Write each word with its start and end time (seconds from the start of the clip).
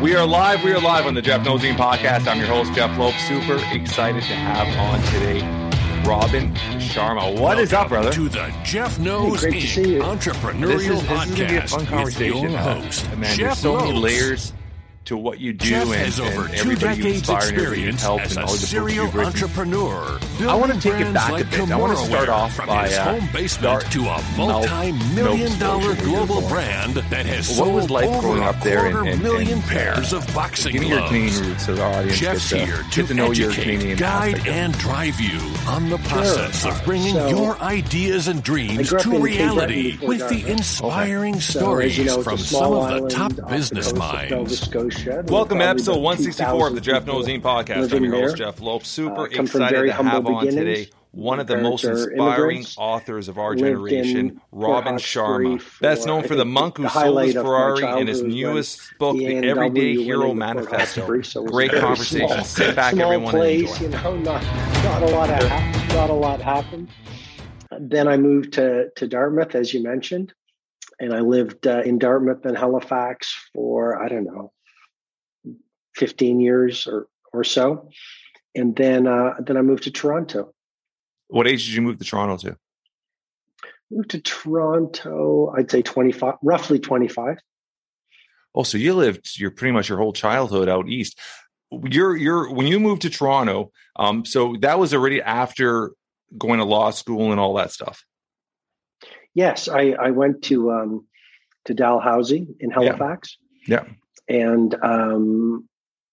We 0.00 0.14
are 0.14 0.24
live. 0.24 0.62
We 0.62 0.72
are 0.72 0.80
live 0.80 1.06
on 1.06 1.14
the 1.14 1.22
Jeff 1.22 1.44
Nosine 1.44 1.74
podcast. 1.76 2.28
I'm 2.28 2.38
your 2.38 2.46
host, 2.46 2.72
Jeff 2.72 2.96
Lope. 2.98 3.14
Super 3.14 3.56
excited 3.74 4.22
to 4.22 4.32
have 4.34 4.68
on 4.78 5.00
today 5.12 5.40
Robin 6.08 6.54
Sharma. 6.78 7.32
What 7.32 7.40
Welcome 7.42 7.64
is 7.64 7.72
up, 7.72 7.88
brother? 7.88 8.12
To 8.12 8.28
the 8.28 8.54
Jeff 8.64 8.98
Knows 9.00 9.42
Hey, 9.42 9.50
great 9.50 9.60
to 9.62 9.66
see 9.66 9.82
Inc. 9.96 10.02
Entrepreneurial 10.18 10.68
This 10.68 10.82
is, 10.82 10.88
this 10.88 11.02
is 11.02 11.02
Podcast 11.08 11.36
gonna 11.36 11.48
be 11.48 11.56
a 11.56 11.66
fun 11.66 11.80
with 11.80 11.88
conversation. 11.88 12.50
your 12.50 12.58
Uh, 12.58 12.80
host, 12.80 13.16
man, 13.16 13.36
Jeff 13.36 13.36
there's 13.38 13.58
so 13.58 13.76
many 13.76 13.92
layers 13.98 14.52
to 15.08 15.16
what 15.16 15.40
you 15.40 15.54
do, 15.54 15.64
Jeff 15.70 15.84
and, 15.86 15.94
has 15.94 16.20
over 16.20 16.46
and 16.48 16.54
two 16.54 16.74
decades 16.76 17.04
inspire 17.30 17.38
and 17.48 17.56
everybody 17.56 17.80
you 17.80 17.88
experience 17.88 18.04
as 18.04 18.36
a 18.36 18.46
serial 18.48 19.06
entrepreneur. 19.18 20.18
I 20.42 20.54
wanna 20.54 20.78
take 20.78 21.00
it 21.00 21.14
back 21.14 21.30
a 21.30 21.32
like 21.32 21.50
bit. 21.50 21.70
I 21.70 21.76
wanna 21.76 21.96
start 21.96 22.28
off 22.28 22.54
from 22.54 22.66
by, 22.66 22.88
his 22.88 22.98
uh, 22.98 23.04
home 23.04 23.28
basement 23.32 23.50
start 23.50 23.84
to 23.92 24.00
a 24.00 24.22
multi-million 24.36 25.58
dollar 25.58 25.94
Scotia, 25.94 26.10
where 26.10 26.10
you're 26.18 26.26
global 26.26 26.46
brand 26.48 26.94
that 26.96 27.24
has 27.24 27.48
What 27.48 27.56
sold 27.56 27.74
was 27.74 27.90
life 27.90 28.08
over 28.10 28.20
growing 28.20 28.42
up 28.42 28.60
there 28.60 28.86
and- 28.86 29.08
and- 29.08 29.22
million 29.22 29.58
uh, 29.60 29.66
pairs 29.68 30.12
of 30.12 30.26
boxing 30.34 30.78
me 30.78 30.88
your. 30.90 31.06
Canadian 31.08 31.42
roots 31.48 31.64
so 31.66 31.74
the 31.74 31.82
audience 31.84 32.18
Jeff's 32.18 32.50
gets, 32.50 32.62
uh, 32.62 32.66
here 32.66 32.82
get 32.82 32.92
to 32.92 33.02
to 33.06 33.14
know 33.14 33.30
your 33.32 33.50
educate, 33.50 33.62
Canadian 33.62 33.96
guide, 33.98 34.34
aspect 34.36 34.46
and 34.48 34.78
drive 34.78 35.18
you 35.20 35.38
on 35.68 35.88
the 35.88 35.98
process 35.98 36.66
of 36.66 36.84
bringing 36.84 37.14
So, 37.14 37.28
your 37.30 37.58
ideas 37.62 38.28
and 38.28 38.42
dreams 38.42 38.90
to 38.90 38.96
in 38.96 39.00
Cape 39.00 39.20
Breton 39.20 39.22
reality 39.22 39.98
with 40.06 40.28
the 40.28 40.46
inspiring 40.52 41.40
stories 41.40 41.92
as 41.92 41.98
you 41.98 42.04
know, 42.04 42.18
it's 42.18 42.20
a 42.20 42.24
from 42.24 42.38
some 42.38 42.72
of 42.74 43.02
the 43.02 43.08
top 43.08 43.32
business 43.48 43.86
coast 43.86 43.92
of 43.92 43.96
Nova 44.30 44.38
minds. 44.38 44.68
There's 45.04 45.26
Welcome 45.26 45.58
to 45.58 45.64
episode 45.66 45.98
164 45.98 46.68
of 46.68 46.74
the 46.74 46.80
Jeff 46.80 47.04
Nozine 47.04 47.40
podcast. 47.40 47.94
I'm 47.94 48.04
your 48.04 48.14
host. 48.16 48.36
Jeff 48.36 48.60
Lope. 48.60 48.84
Super 48.84 49.26
Uh, 49.26 49.28
come 49.28 49.46
from 49.46 49.62
excited 49.62 49.86
to 49.86 49.92
have 49.92 50.26
on 50.26 50.44
today 50.46 50.88
one 51.12 51.38
of 51.40 51.46
the 51.46 51.56
most 51.56 51.84
inspiring 51.84 52.64
authors 52.76 53.28
of 53.28 53.38
our 53.38 53.54
generation, 53.54 54.40
Robin 54.50 54.94
Sharma. 54.96 55.62
Best 55.80 56.06
known 56.06 56.24
for 56.24 56.34
the 56.34 56.44
monk 56.44 56.78
who 56.78 56.88
sold 56.88 56.92
his 56.92 57.02
highlight 57.02 57.28
of 57.30 57.36
my 57.36 57.42
Ferrari 57.42 57.78
in 57.78 57.84
childhood 57.84 58.08
his 58.08 58.22
newest 58.22 58.80
book, 58.98 59.16
The 59.16 59.36
Everyday 59.36 59.94
Hero 60.02 60.34
Manifesto. 60.34 61.00
Hawkesbury, 61.02 61.24
so 61.24 61.40
it 61.40 61.44
was 61.44 61.52
Great 61.52 61.72
conversation. 61.72 62.28
small- 62.28 62.44
Sit 62.44 62.76
back, 62.76 62.94
small 62.94 63.12
everyone, 63.12 63.34
and 63.34 63.40
place, 63.40 63.80
enjoy. 63.80 63.98
You 63.98 64.04
know, 64.04 64.16
not 64.16 64.42
not 64.84 65.02
a 65.02 65.06
lot 65.06 65.30
of 65.30 65.48
hap- 65.48 65.88
not 65.94 66.10
a 66.10 66.14
lot 66.14 66.40
happened. 66.40 66.88
Then 67.78 68.08
I 68.08 68.16
moved 68.16 68.52
to 68.54 68.88
to 68.96 69.06
Dartmouth, 69.06 69.54
as 69.54 69.72
you 69.72 69.82
mentioned, 69.82 70.32
and 71.00 71.12
I 71.14 71.20
lived 71.20 71.66
uh, 71.66 71.82
in 71.84 71.98
Dartmouth 71.98 72.44
and 72.44 72.56
Halifax 72.58 73.50
for 73.54 74.02
I 74.02 74.08
don't 74.08 74.24
know, 74.24 74.52
fifteen 75.98 76.40
years 76.40 76.86
or 76.86 77.08
or 77.32 77.44
so, 77.44 77.90
and 78.54 78.74
then 78.76 79.06
uh, 79.06 79.34
then 79.40 79.56
I 79.56 79.62
moved 79.62 79.82
to 79.84 79.90
Toronto. 79.90 80.54
What 81.28 81.46
age 81.46 81.66
did 81.66 81.74
you 81.74 81.82
move 81.82 81.98
to 81.98 82.04
Toronto 82.04 82.36
to? 82.48 82.56
Moved 83.90 84.10
to 84.10 84.20
Toronto, 84.20 85.52
I'd 85.56 85.70
say 85.70 85.82
twenty 85.82 86.12
five, 86.12 86.34
roughly 86.42 86.78
twenty 86.78 87.08
five. 87.08 87.38
Oh, 88.54 88.62
so 88.62 88.78
you 88.78 88.94
lived 88.94 89.38
your 89.38 89.50
pretty 89.50 89.72
much 89.72 89.88
your 89.88 89.98
whole 89.98 90.12
childhood 90.12 90.68
out 90.68 90.88
east. 90.88 91.18
You're 91.70 92.16
you're 92.16 92.52
when 92.52 92.66
you 92.66 92.80
moved 92.80 93.02
to 93.02 93.10
Toronto, 93.10 93.72
um, 93.96 94.24
so 94.24 94.56
that 94.60 94.78
was 94.78 94.94
already 94.94 95.20
after 95.20 95.92
going 96.36 96.58
to 96.58 96.64
law 96.64 96.90
school 96.90 97.30
and 97.30 97.40
all 97.40 97.54
that 97.54 97.72
stuff. 97.72 98.04
Yes, 99.34 99.68
I, 99.68 99.92
I 99.92 100.10
went 100.10 100.42
to 100.44 100.72
um, 100.72 101.06
to 101.66 101.74
Dalhousie 101.74 102.46
in 102.60 102.70
Halifax. 102.70 103.36
Yeah. 103.66 103.84
and 104.28 104.74
um, 104.82 105.67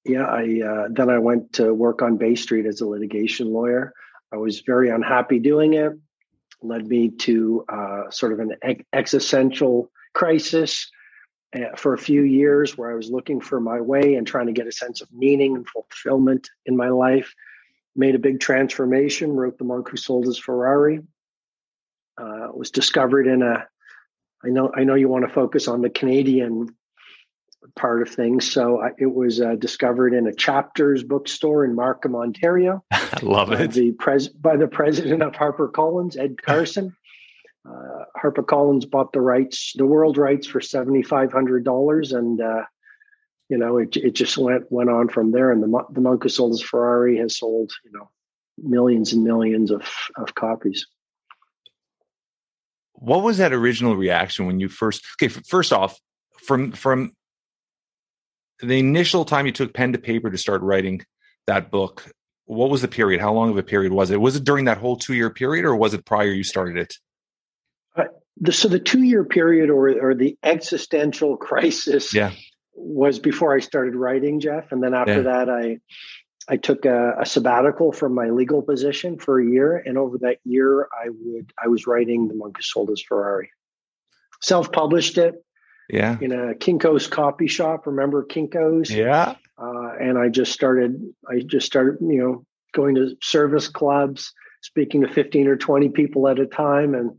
yeah, 0.05 0.25
I 0.25 0.61
uh, 0.65 0.87
then 0.91 1.09
I 1.09 1.19
went 1.19 1.53
to 1.53 1.73
work 1.73 2.01
on 2.01 2.17
Bay 2.17 2.35
Street 2.35 2.65
as 2.65 2.81
a 2.81 2.87
litigation 2.87 3.47
lawyer. 3.47 3.93
I 4.31 4.37
was 4.37 4.61
very 4.61 4.89
unhappy 4.89 5.39
doing 5.39 5.73
it. 5.73 5.93
Led 6.61 6.87
me 6.87 7.09
to 7.09 7.65
uh, 7.69 8.09
sort 8.09 8.33
of 8.33 8.39
an 8.39 8.55
ex- 8.61 8.83
existential 8.93 9.91
crisis 10.13 10.89
uh, 11.55 11.75
for 11.75 11.93
a 11.93 11.97
few 11.97 12.21
years, 12.21 12.77
where 12.77 12.91
I 12.91 12.95
was 12.95 13.09
looking 13.09 13.41
for 13.41 13.59
my 13.59 13.81
way 13.81 14.15
and 14.15 14.25
trying 14.25 14.47
to 14.47 14.53
get 14.53 14.67
a 14.67 14.71
sense 14.71 15.01
of 15.01 15.11
meaning 15.11 15.55
and 15.55 15.67
fulfillment 15.67 16.49
in 16.65 16.77
my 16.77 16.89
life. 16.89 17.33
Made 17.95 18.15
a 18.15 18.19
big 18.19 18.39
transformation. 18.39 19.31
Wrote 19.31 19.57
the 19.57 19.63
monk 19.63 19.89
who 19.89 19.97
sold 19.97 20.25
his 20.25 20.37
Ferrari 20.37 21.01
uh, 22.17 22.47
was 22.53 22.71
discovered 22.71 23.27
in 23.27 23.41
a 23.41 23.67
I 24.43 24.49
know 24.49 24.71
I 24.75 24.83
know 24.83 24.95
you 24.95 25.09
want 25.09 25.27
to 25.27 25.33
focus 25.33 25.67
on 25.67 25.81
the 25.81 25.89
Canadian 25.89 26.75
part 27.75 28.01
of 28.01 28.09
things 28.09 28.51
so 28.51 28.81
I, 28.81 28.89
it 28.97 29.13
was 29.13 29.41
uh, 29.41 29.55
discovered 29.55 30.13
in 30.13 30.27
a 30.27 30.33
chapters 30.33 31.03
bookstore 31.03 31.65
in 31.65 31.75
Markham 31.75 32.15
Ontario 32.15 32.83
I 32.91 33.19
love 33.21 33.51
it. 33.51 33.71
the 33.71 33.91
pres- 33.93 34.29
by 34.29 34.57
the 34.57 34.67
president 34.67 35.21
of 35.23 35.33
HarperCollins 35.33 36.17
Ed 36.17 36.41
Carson 36.41 36.95
uh, 37.69 38.05
HarperCollins 38.21 38.89
bought 38.89 39.13
the 39.13 39.21
rights 39.21 39.73
the 39.75 39.85
world 39.85 40.17
rights 40.17 40.47
for 40.47 40.59
$7500 40.59 42.17
and 42.17 42.41
uh, 42.41 42.63
you 43.49 43.57
know 43.57 43.77
it, 43.77 43.95
it 43.97 44.11
just 44.15 44.37
went 44.37 44.71
went 44.71 44.89
on 44.89 45.09
from 45.09 45.31
there 45.31 45.51
and 45.51 45.61
the 45.61 45.83
the 45.91 46.01
monk 46.01 46.23
who 46.23 46.29
sold 46.29 46.51
his 46.51 46.61
Ferrari 46.61 47.17
has 47.17 47.37
sold 47.37 47.71
you 47.83 47.91
know 47.97 48.09
millions 48.57 49.13
and 49.13 49.23
millions 49.23 49.71
of 49.71 49.83
of 50.17 50.33
copies 50.35 50.87
What 52.93 53.23
was 53.23 53.37
that 53.37 53.53
original 53.53 53.95
reaction 53.95 54.45
when 54.45 54.59
you 54.59 54.69
first? 54.69 55.03
Okay, 55.21 55.27
first 55.27 55.73
off, 55.73 55.99
from 56.43 56.71
from 56.71 57.11
the 58.61 58.79
initial 58.79 59.25
time 59.25 59.45
you 59.45 59.51
took 59.51 59.73
pen 59.73 59.93
to 59.93 59.99
paper 59.99 60.29
to 60.29 60.37
start 60.37 60.61
writing 60.61 61.01
that 61.47 61.71
book, 61.71 62.05
what 62.45 62.69
was 62.69 62.81
the 62.81 62.87
period? 62.87 63.21
How 63.21 63.33
long 63.33 63.49
of 63.49 63.57
a 63.57 63.63
period 63.63 63.91
was 63.91 64.11
it? 64.11 64.21
Was 64.21 64.35
it 64.35 64.43
during 64.43 64.65
that 64.65 64.77
whole 64.77 64.97
two 64.97 65.13
year 65.13 65.29
period, 65.29 65.65
or 65.65 65.75
was 65.75 65.93
it 65.93 66.05
prior 66.05 66.31
you 66.31 66.43
started 66.43 66.77
it? 66.77 66.93
Uh, 67.95 68.03
the, 68.39 68.51
so 68.51 68.67
the 68.67 68.79
two 68.79 69.01
year 69.03 69.23
period 69.23 69.69
or 69.69 69.89
or 69.89 70.13
the 70.15 70.37
existential 70.43 71.37
crisis 71.49 72.13
Yeah. 72.13 72.31
was 72.73 73.19
before 73.19 73.55
I 73.55 73.59
started 73.59 73.95
writing, 73.95 74.39
Jeff, 74.39 74.71
and 74.71 74.81
then 74.83 74.93
after 74.93 75.17
Yeah. 75.17 75.21
that, 75.21 75.49
I 75.49 75.79
I 76.47 76.57
took 76.57 76.85
a, 76.85 77.15
a 77.21 77.25
sabbatical 77.25 77.91
from 77.91 78.13
my 78.13 78.29
legal 78.29 78.61
position 78.61 79.17
for 79.17 79.39
a 79.39 79.45
year, 79.45 79.77
and 79.77 79.97
over 79.97 80.19
that 80.19 80.37
year, 80.45 80.87
I 80.93 81.09
would 81.09 81.51
I 81.63 81.67
was 81.67 81.87
writing 81.87 82.27
the 82.27 82.35
monk 82.35 82.57
who 82.57 82.61
sold 82.61 82.89
his 82.89 83.01
Ferrari. 83.01 83.49
Self 84.41 84.71
published 84.71 85.17
it 85.17 85.43
Yeah, 85.89 86.17
in 86.19 86.31
a 86.31 86.53
Kinko's 86.55 87.07
coffee 87.07 87.47
shop. 87.47 87.85
Remember 87.85 88.25
Kinko's? 88.25 88.89
yeah. 88.89 89.35
uh, 89.57 89.91
and 89.99 90.17
I 90.17 90.29
just 90.29 90.51
started. 90.51 90.99
I 91.29 91.41
just 91.45 91.67
started, 91.67 91.97
you 92.01 92.17
know, 92.17 92.45
going 92.73 92.95
to 92.95 93.15
service 93.21 93.67
clubs, 93.67 94.33
speaking 94.61 95.01
to 95.01 95.07
fifteen 95.07 95.47
or 95.47 95.55
twenty 95.55 95.89
people 95.89 96.27
at 96.27 96.39
a 96.39 96.47
time, 96.47 96.95
and 96.95 97.11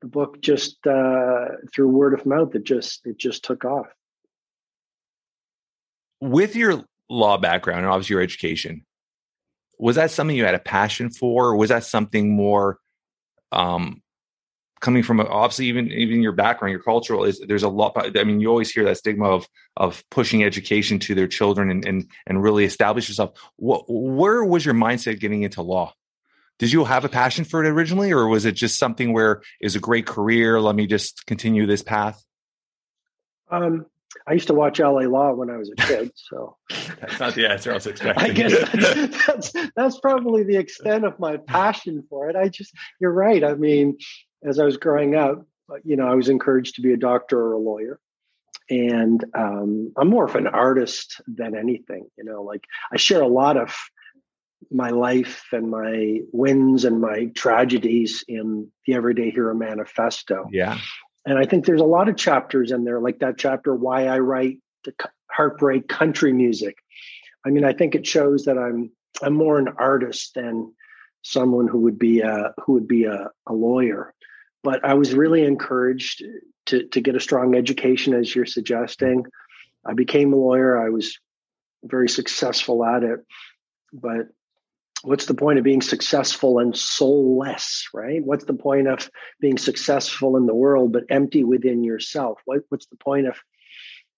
the 0.00 0.08
book 0.08 0.40
just 0.42 0.84
uh, 0.86 1.46
through 1.72 1.88
word 1.88 2.12
of 2.12 2.26
mouth, 2.26 2.54
it 2.54 2.64
just 2.64 3.06
it 3.06 3.18
just 3.18 3.44
took 3.44 3.64
off. 3.64 3.86
With 6.20 6.54
your 6.56 6.84
law 7.08 7.36
background 7.38 7.80
and 7.80 7.88
obviously 7.88 8.14
your 8.14 8.22
education, 8.22 8.84
was 9.78 9.96
that 9.96 10.10
something 10.10 10.36
you 10.36 10.44
had 10.44 10.54
a 10.54 10.60
passion 10.60 11.10
for, 11.10 11.48
or 11.48 11.56
was 11.56 11.70
that 11.70 11.84
something 11.84 12.34
more 12.34 12.78
um, 13.52 14.01
coming 14.82 15.02
from 15.02 15.20
obviously 15.20 15.66
even 15.66 15.90
even 15.90 16.20
your 16.20 16.32
background, 16.32 16.72
your 16.72 16.82
cultural 16.82 17.24
is 17.24 17.40
there's 17.46 17.62
a 17.62 17.68
lot. 17.68 17.96
I 17.96 18.24
mean, 18.24 18.40
you 18.40 18.48
always 18.48 18.70
hear 18.70 18.84
that 18.84 18.98
stigma 18.98 19.30
of 19.30 19.48
of 19.78 20.04
pushing 20.10 20.44
education 20.44 20.98
to 20.98 21.14
their 21.14 21.28
children 21.28 21.70
and 21.70 21.86
and, 21.86 22.10
and 22.26 22.42
really 22.42 22.64
establish 22.64 23.08
yourself. 23.08 23.38
What, 23.56 23.84
where 23.88 24.44
was 24.44 24.66
your 24.66 24.74
mindset 24.74 25.20
getting 25.20 25.44
into 25.44 25.62
law? 25.62 25.94
Did 26.58 26.72
you 26.72 26.84
have 26.84 27.04
a 27.04 27.08
passion 27.08 27.44
for 27.44 27.64
it 27.64 27.68
originally, 27.68 28.12
or 28.12 28.28
was 28.28 28.44
it 28.44 28.52
just 28.52 28.78
something 28.78 29.12
where 29.12 29.42
is 29.60 29.74
a 29.74 29.80
great 29.80 30.06
career? 30.06 30.60
Let 30.60 30.74
me 30.74 30.86
just 30.86 31.24
continue 31.26 31.66
this 31.66 31.82
path. 31.82 32.22
Um, 33.50 33.86
I 34.26 34.34
used 34.34 34.46
to 34.48 34.54
watch 34.54 34.78
LA 34.78 35.02
Law 35.02 35.32
when 35.32 35.50
I 35.50 35.56
was 35.56 35.70
a 35.70 35.74
kid, 35.74 36.12
so 36.14 36.56
That's 37.00 37.18
not 37.18 37.34
the 37.34 37.50
answer 37.50 37.70
I 37.70 37.74
was 37.74 37.86
expecting. 37.86 38.24
I 38.30 38.32
guess 38.32 38.70
that's, 38.72 39.26
that's 39.52 39.70
that's 39.74 40.00
probably 40.00 40.42
the 40.44 40.56
extent 40.56 41.04
of 41.04 41.18
my 41.18 41.38
passion 41.38 42.04
for 42.08 42.28
it. 42.28 42.36
I 42.36 42.48
just 42.48 42.74
you're 43.00 43.12
right. 43.12 43.42
I 43.42 43.54
mean, 43.54 43.96
as 44.44 44.58
I 44.58 44.64
was 44.64 44.76
growing 44.76 45.14
up, 45.14 45.44
you 45.84 45.96
know, 45.96 46.06
I 46.06 46.14
was 46.14 46.28
encouraged 46.28 46.76
to 46.76 46.82
be 46.82 46.92
a 46.92 46.96
doctor 46.96 47.38
or 47.38 47.52
a 47.52 47.58
lawyer. 47.58 47.98
And 48.70 49.24
um, 49.34 49.92
I'm 49.96 50.08
more 50.08 50.24
of 50.24 50.36
an 50.36 50.46
artist 50.46 51.20
than 51.26 51.56
anything, 51.56 52.06
you 52.16 52.24
know, 52.24 52.42
like 52.42 52.64
I 52.92 52.96
share 52.96 53.20
a 53.20 53.28
lot 53.28 53.56
of 53.56 53.74
my 54.70 54.90
life 54.90 55.44
and 55.52 55.70
my 55.70 56.20
wins 56.32 56.84
and 56.84 57.00
my 57.00 57.26
tragedies 57.34 58.24
in 58.28 58.70
the 58.86 58.94
Everyday 58.94 59.30
Hero 59.30 59.54
Manifesto. 59.54 60.48
yeah, 60.52 60.78
And 61.26 61.38
I 61.38 61.44
think 61.44 61.66
there's 61.66 61.80
a 61.80 61.84
lot 61.84 62.08
of 62.08 62.16
chapters 62.16 62.70
in 62.70 62.84
there, 62.84 63.00
like 63.00 63.18
that 63.18 63.38
chapter, 63.38 63.74
Why 63.74 64.06
I 64.06 64.20
Write 64.20 64.58
the 64.84 64.94
Heartbreak 65.30 65.88
Country 65.88 66.32
Music. 66.32 66.76
I 67.44 67.50
mean, 67.50 67.64
I 67.64 67.72
think 67.72 67.94
it 67.94 68.06
shows 68.06 68.44
that 68.44 68.58
I'm 68.58 68.90
I'm 69.22 69.34
more 69.34 69.58
an 69.58 69.68
artist 69.78 70.34
than 70.34 70.72
someone 71.22 71.68
who 71.68 71.80
would 71.80 71.98
be 71.98 72.20
a 72.20 72.54
who 72.64 72.72
would 72.74 72.88
be 72.88 73.04
a, 73.04 73.30
a 73.46 73.52
lawyer. 73.52 74.14
But 74.62 74.84
I 74.84 74.94
was 74.94 75.14
really 75.14 75.44
encouraged 75.44 76.24
to 76.66 76.86
to 76.88 77.00
get 77.00 77.16
a 77.16 77.20
strong 77.20 77.54
education, 77.54 78.14
as 78.14 78.34
you're 78.34 78.46
suggesting. 78.46 79.24
I 79.84 79.94
became 79.94 80.32
a 80.32 80.36
lawyer. 80.36 80.80
I 80.80 80.90
was 80.90 81.18
very 81.82 82.08
successful 82.08 82.84
at 82.84 83.02
it. 83.02 83.20
But 83.92 84.28
what's 85.02 85.26
the 85.26 85.34
point 85.34 85.58
of 85.58 85.64
being 85.64 85.82
successful 85.82 86.58
and 86.58 86.76
soulless, 86.76 87.88
right? 87.92 88.24
What's 88.24 88.44
the 88.44 88.54
point 88.54 88.86
of 88.86 89.10
being 89.40 89.58
successful 89.58 90.36
in 90.36 90.46
the 90.46 90.54
world 90.54 90.92
but 90.92 91.04
empty 91.10 91.44
within 91.44 91.82
yourself? 91.84 92.40
What, 92.44 92.60
what's 92.68 92.86
the 92.86 92.96
point 92.96 93.26
of 93.26 93.36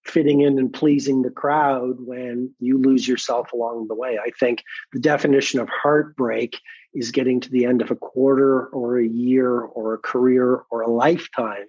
fitting 0.04 0.40
in 0.40 0.58
and 0.58 0.72
pleasing 0.72 1.22
the 1.22 1.30
crowd 1.30 1.96
when 1.98 2.52
you 2.60 2.78
lose 2.78 3.08
yourself 3.08 3.52
along 3.52 3.88
the 3.88 3.94
way. 3.94 4.18
I 4.18 4.30
think 4.38 4.62
the 4.92 5.00
definition 5.00 5.60
of 5.60 5.68
heartbreak 5.68 6.58
is 6.94 7.10
getting 7.10 7.40
to 7.40 7.50
the 7.50 7.64
end 7.64 7.82
of 7.82 7.90
a 7.90 7.96
quarter 7.96 8.66
or 8.66 8.98
a 8.98 9.06
year 9.06 9.60
or 9.60 9.94
a 9.94 9.98
career 9.98 10.62
or 10.70 10.82
a 10.82 10.90
lifetime 10.90 11.66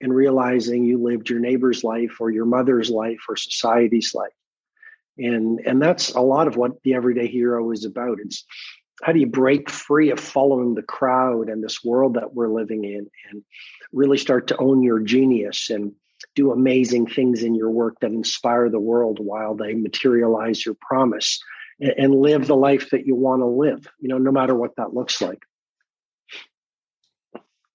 and 0.00 0.14
realizing 0.14 0.84
you 0.84 1.02
lived 1.02 1.30
your 1.30 1.38
neighbor's 1.38 1.84
life 1.84 2.20
or 2.20 2.30
your 2.30 2.44
mother's 2.44 2.90
life 2.90 3.20
or 3.28 3.36
society's 3.36 4.14
life. 4.14 4.32
And 5.18 5.60
and 5.60 5.80
that's 5.80 6.10
a 6.10 6.20
lot 6.20 6.48
of 6.48 6.56
what 6.56 6.82
the 6.82 6.94
everyday 6.94 7.28
hero 7.28 7.70
is 7.70 7.84
about. 7.84 8.18
It's 8.20 8.44
how 9.02 9.12
do 9.12 9.20
you 9.20 9.26
break 9.26 9.70
free 9.70 10.10
of 10.10 10.20
following 10.20 10.74
the 10.74 10.82
crowd 10.82 11.48
and 11.48 11.62
this 11.62 11.84
world 11.84 12.14
that 12.14 12.34
we're 12.34 12.48
living 12.48 12.84
in 12.84 13.08
and 13.30 13.42
really 13.92 14.18
start 14.18 14.46
to 14.48 14.56
own 14.58 14.82
your 14.82 15.00
genius 15.00 15.70
and 15.70 15.92
do 16.34 16.52
amazing 16.52 17.06
things 17.06 17.42
in 17.42 17.54
your 17.54 17.70
work 17.70 17.96
that 18.00 18.12
inspire 18.12 18.68
the 18.68 18.80
world 18.80 19.18
while 19.20 19.54
they 19.54 19.74
materialize 19.74 20.64
your 20.64 20.76
promise 20.80 21.40
and, 21.80 21.94
and 21.98 22.14
live 22.14 22.46
the 22.46 22.56
life 22.56 22.90
that 22.90 23.06
you 23.06 23.14
want 23.14 23.40
to 23.40 23.46
live, 23.46 23.88
you 23.98 24.08
know, 24.08 24.18
no 24.18 24.32
matter 24.32 24.54
what 24.54 24.76
that 24.76 24.94
looks 24.94 25.20
like. 25.20 25.42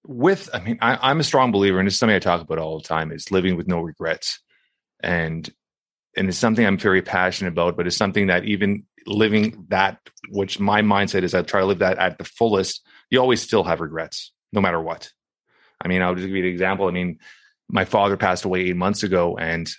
With, 0.06 0.48
I 0.54 0.60
mean, 0.60 0.78
I, 0.80 0.98
I'm 1.10 1.20
a 1.20 1.24
strong 1.24 1.52
believer, 1.52 1.78
and 1.78 1.86
it's 1.86 1.96
something 1.96 2.16
I 2.16 2.18
talk 2.18 2.40
about 2.40 2.58
all 2.58 2.78
the 2.78 2.88
time, 2.88 3.12
is 3.12 3.30
living 3.30 3.56
with 3.56 3.68
no 3.68 3.80
regrets. 3.80 4.40
And 5.00 5.48
and 6.16 6.28
it's 6.28 6.38
something 6.38 6.66
I'm 6.66 6.78
very 6.78 7.02
passionate 7.02 7.50
about, 7.50 7.76
but 7.76 7.86
it's 7.86 7.96
something 7.96 8.26
that 8.26 8.44
even 8.44 8.84
living 9.06 9.66
that, 9.68 10.00
which 10.30 10.58
my 10.58 10.82
mindset 10.82 11.22
is 11.22 11.34
I 11.34 11.42
try 11.42 11.60
to 11.60 11.66
live 11.66 11.78
that 11.78 11.98
at 11.98 12.18
the 12.18 12.24
fullest, 12.24 12.84
you 13.10 13.20
always 13.20 13.40
still 13.40 13.62
have 13.64 13.80
regrets, 13.80 14.32
no 14.52 14.60
matter 14.60 14.80
what. 14.80 15.12
I 15.80 15.86
mean, 15.86 16.02
I'll 16.02 16.14
just 16.14 16.26
give 16.26 16.36
you 16.36 16.42
an 16.42 16.50
example. 16.50 16.88
I 16.88 16.90
mean, 16.90 17.18
my 17.68 17.84
father 17.84 18.16
passed 18.16 18.44
away 18.44 18.62
eight 18.62 18.76
months 18.76 19.02
ago 19.02 19.36
and 19.36 19.70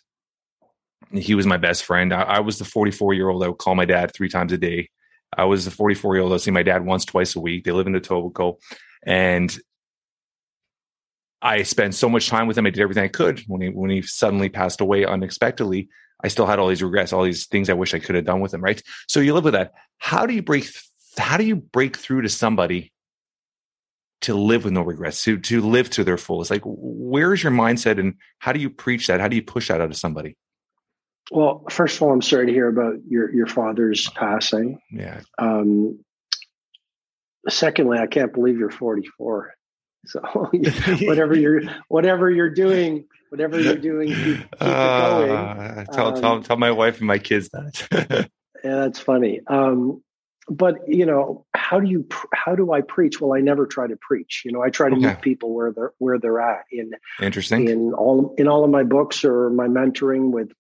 he 1.12 1.36
was 1.36 1.46
my 1.46 1.58
best 1.58 1.84
friend. 1.84 2.14
I, 2.14 2.22
I 2.22 2.40
was 2.40 2.60
the 2.60 2.66
44 2.66 3.14
year 3.14 3.30
old 3.30 3.44
I 3.44 3.48
would 3.48 3.58
call 3.58 3.76
my 3.76 3.86
dad 3.86 4.14
three 4.14 4.30
times 4.30 4.54
a 4.54 4.58
day. 4.58 4.90
I 5.36 5.46
was 5.46 5.66
the 5.66 5.72
44 5.72 6.16
year 6.16 6.24
old 6.24 6.32
I 6.32 6.36
would 6.36 6.42
see 6.42 6.52
my 6.52 6.64
dad 6.64 6.86
once, 6.86 7.06
twice 7.06 7.36
a 7.36 7.40
week. 7.40 7.64
They 7.64 7.72
live 7.72 7.88
in 7.88 7.94
Etobicoke. 7.94 8.58
And 9.06 9.56
I 11.42 11.64
spent 11.64 11.96
so 11.96 12.10
much 12.10 12.28
time 12.28 12.48
with 12.48 12.58
him. 12.58 12.66
I 12.66 12.70
did 12.70 12.82
everything 12.82 13.04
I 13.04 13.10
could. 13.10 13.42
When 13.48 13.62
he 13.62 13.70
when 13.70 13.90
he 13.90 14.02
suddenly 14.02 14.50
passed 14.50 14.82
away 14.82 15.06
unexpectedly, 15.06 15.90
I 16.22 16.28
still 16.28 16.46
had 16.46 16.60
all 16.60 16.68
these 16.68 16.84
regrets, 16.84 17.14
all 17.14 17.24
these 17.24 17.48
things 17.48 17.70
I 17.70 17.74
wish 17.74 17.94
I 17.94 18.00
could 18.00 18.16
have 18.16 18.26
done 18.26 18.42
with 18.42 18.54
him. 18.54 18.62
Right. 18.62 18.82
So 19.08 19.22
you 19.22 19.34
live 19.34 19.46
with 19.46 19.54
that. 19.54 19.72
How 19.98 20.26
do 20.26 20.34
you 20.34 20.42
break? 20.42 20.70
How 21.18 21.38
do 21.38 21.46
you 21.46 21.56
break 21.56 21.98
through 21.98 22.24
to 22.24 22.30
somebody 22.30 22.92
to 24.22 24.34
live 24.34 24.66
with 24.66 24.74
no 24.74 24.82
regrets, 24.82 25.24
to 25.24 25.38
to 25.40 25.62
live 25.62 25.90
to 25.92 26.04
their 26.04 26.18
fullest? 26.18 26.52
Like, 26.52 26.64
where's 26.66 27.44
your 27.44 27.52
mindset, 27.52 28.00
and 28.00 28.16
how 28.40 28.52
do 28.52 28.60
you 28.60 28.70
preach 28.70 29.08
that? 29.08 29.20
How 29.20 29.28
do 29.28 29.36
you 29.36 29.44
push 29.44 29.68
that 29.70 29.82
out 29.82 29.90
of 29.90 29.98
somebody? 29.98 30.36
Well, 31.32 31.64
first 31.70 31.98
of 31.98 32.04
all, 32.04 32.12
I'm 32.12 32.22
sorry 32.22 32.48
to 32.48 32.54
hear 32.54 32.68
about 32.68 32.96
your 33.08 33.34
your 33.34 33.48
father's 33.48 34.10
passing. 34.10 34.80
Yeah. 34.92 35.22
Um, 35.38 36.00
secondly, 37.48 38.00
I 38.00 38.08
can't 38.08 38.34
believe 38.34 38.58
you're 38.58 38.72
44. 38.72 39.54
So 40.06 40.20
whatever 41.02 41.36
you're 41.36 41.62
whatever 41.88 42.30
you're 42.30 42.50
doing, 42.50 43.06
whatever 43.30 43.60
you're 43.60 43.76
doing, 43.76 44.08
keep, 44.08 44.38
keep 44.38 44.62
uh, 44.62 45.22
it 45.22 45.28
going. 45.28 45.86
Tell, 45.94 46.08
um, 46.08 46.22
tell 46.22 46.42
tell 46.42 46.58
my 46.58 46.72
wife 46.72 47.00
and 47.00 47.08
my 47.08 47.20
kids 47.20 47.50
that. 47.50 48.30
yeah, 48.64 48.76
that's 48.76 49.00
funny. 49.00 49.42
Um, 49.48 50.02
but 50.50 50.76
you 50.88 51.06
know 51.06 51.46
how 51.70 51.80
do 51.80 51.88
you 51.88 52.08
how 52.34 52.56
do 52.56 52.72
i 52.74 52.82
preach 52.82 53.22
well 53.22 53.34
i 53.38 53.42
never 53.42 53.68
try 53.68 53.86
to 53.86 53.96
preach 53.96 54.42
you 54.44 54.52
know 54.52 54.62
i 54.62 54.70
try 54.70 54.90
to 54.90 54.96
okay. 54.96 55.08
meet 55.08 55.22
people 55.22 55.54
where 55.54 55.72
they're 55.72 55.94
where 56.00 56.18
they're 56.18 56.42
at 56.42 56.64
in 56.72 56.92
interesting 57.22 57.68
in 57.68 57.94
all 57.94 58.34
in 58.40 58.48
all 58.48 58.64
of 58.64 58.72
my 58.72 58.84
books 58.84 59.24
or 59.24 59.52
my 59.52 59.68
mentoring 59.68 60.32
with 60.32 60.52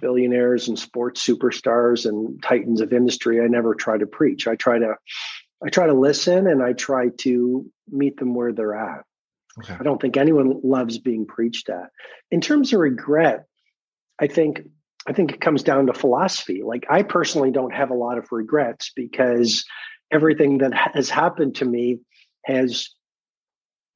billionaires 0.00 0.66
and 0.66 0.78
sports 0.78 1.24
superstars 1.24 2.06
and 2.06 2.42
titans 2.42 2.80
of 2.80 2.92
industry 2.92 3.40
i 3.40 3.46
never 3.46 3.74
try 3.74 3.96
to 3.96 4.06
preach 4.06 4.48
i 4.48 4.56
try 4.56 4.78
to 4.78 4.94
i 5.64 5.68
try 5.68 5.86
to 5.86 5.94
listen 5.94 6.48
and 6.48 6.60
i 6.60 6.72
try 6.72 7.08
to 7.18 7.64
meet 7.88 8.16
them 8.18 8.34
where 8.34 8.52
they're 8.52 8.74
at 8.74 9.04
okay. 9.60 9.76
i 9.78 9.82
don't 9.84 10.02
think 10.02 10.16
anyone 10.16 10.60
loves 10.64 10.98
being 10.98 11.24
preached 11.24 11.68
at 11.68 11.90
in 12.32 12.40
terms 12.40 12.72
of 12.72 12.80
regret 12.80 13.46
i 14.18 14.26
think 14.26 14.62
I 15.08 15.12
think 15.12 15.30
it 15.30 15.40
comes 15.40 15.62
down 15.62 15.86
to 15.86 15.94
philosophy. 15.94 16.64
Like 16.64 16.86
I 16.90 17.04
personally 17.04 17.52
don't 17.52 17.72
have 17.72 17.90
a 17.90 17.94
lot 17.94 18.18
of 18.18 18.32
regrets 18.32 18.90
because 18.96 19.64
everything 20.10 20.58
that 20.58 20.72
has 20.94 21.10
happened 21.10 21.56
to 21.56 21.64
me 21.64 22.00
has 22.44 22.90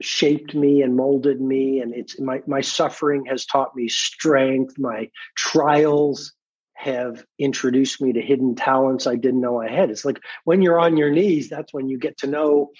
shaped 0.02 0.54
me 0.54 0.82
and 0.82 0.96
molded 0.96 1.40
me 1.40 1.80
and 1.80 1.94
it's 1.94 2.18
my 2.18 2.40
my 2.46 2.62
suffering 2.62 3.26
has 3.26 3.44
taught 3.44 3.76
me 3.76 3.86
strength 3.86 4.78
my 4.78 5.08
trials 5.36 6.32
have 6.74 7.22
introduced 7.38 8.00
me 8.00 8.10
to 8.10 8.22
hidden 8.22 8.54
talents 8.54 9.06
I 9.06 9.16
didn't 9.16 9.42
know 9.42 9.60
I 9.60 9.68
had. 9.68 9.90
It's 9.90 10.06
like 10.06 10.18
when 10.44 10.62
you're 10.62 10.80
on 10.80 10.96
your 10.96 11.10
knees, 11.10 11.50
that's 11.50 11.74
when 11.74 11.90
you 11.90 11.98
get 11.98 12.16
to 12.18 12.26
know 12.26 12.70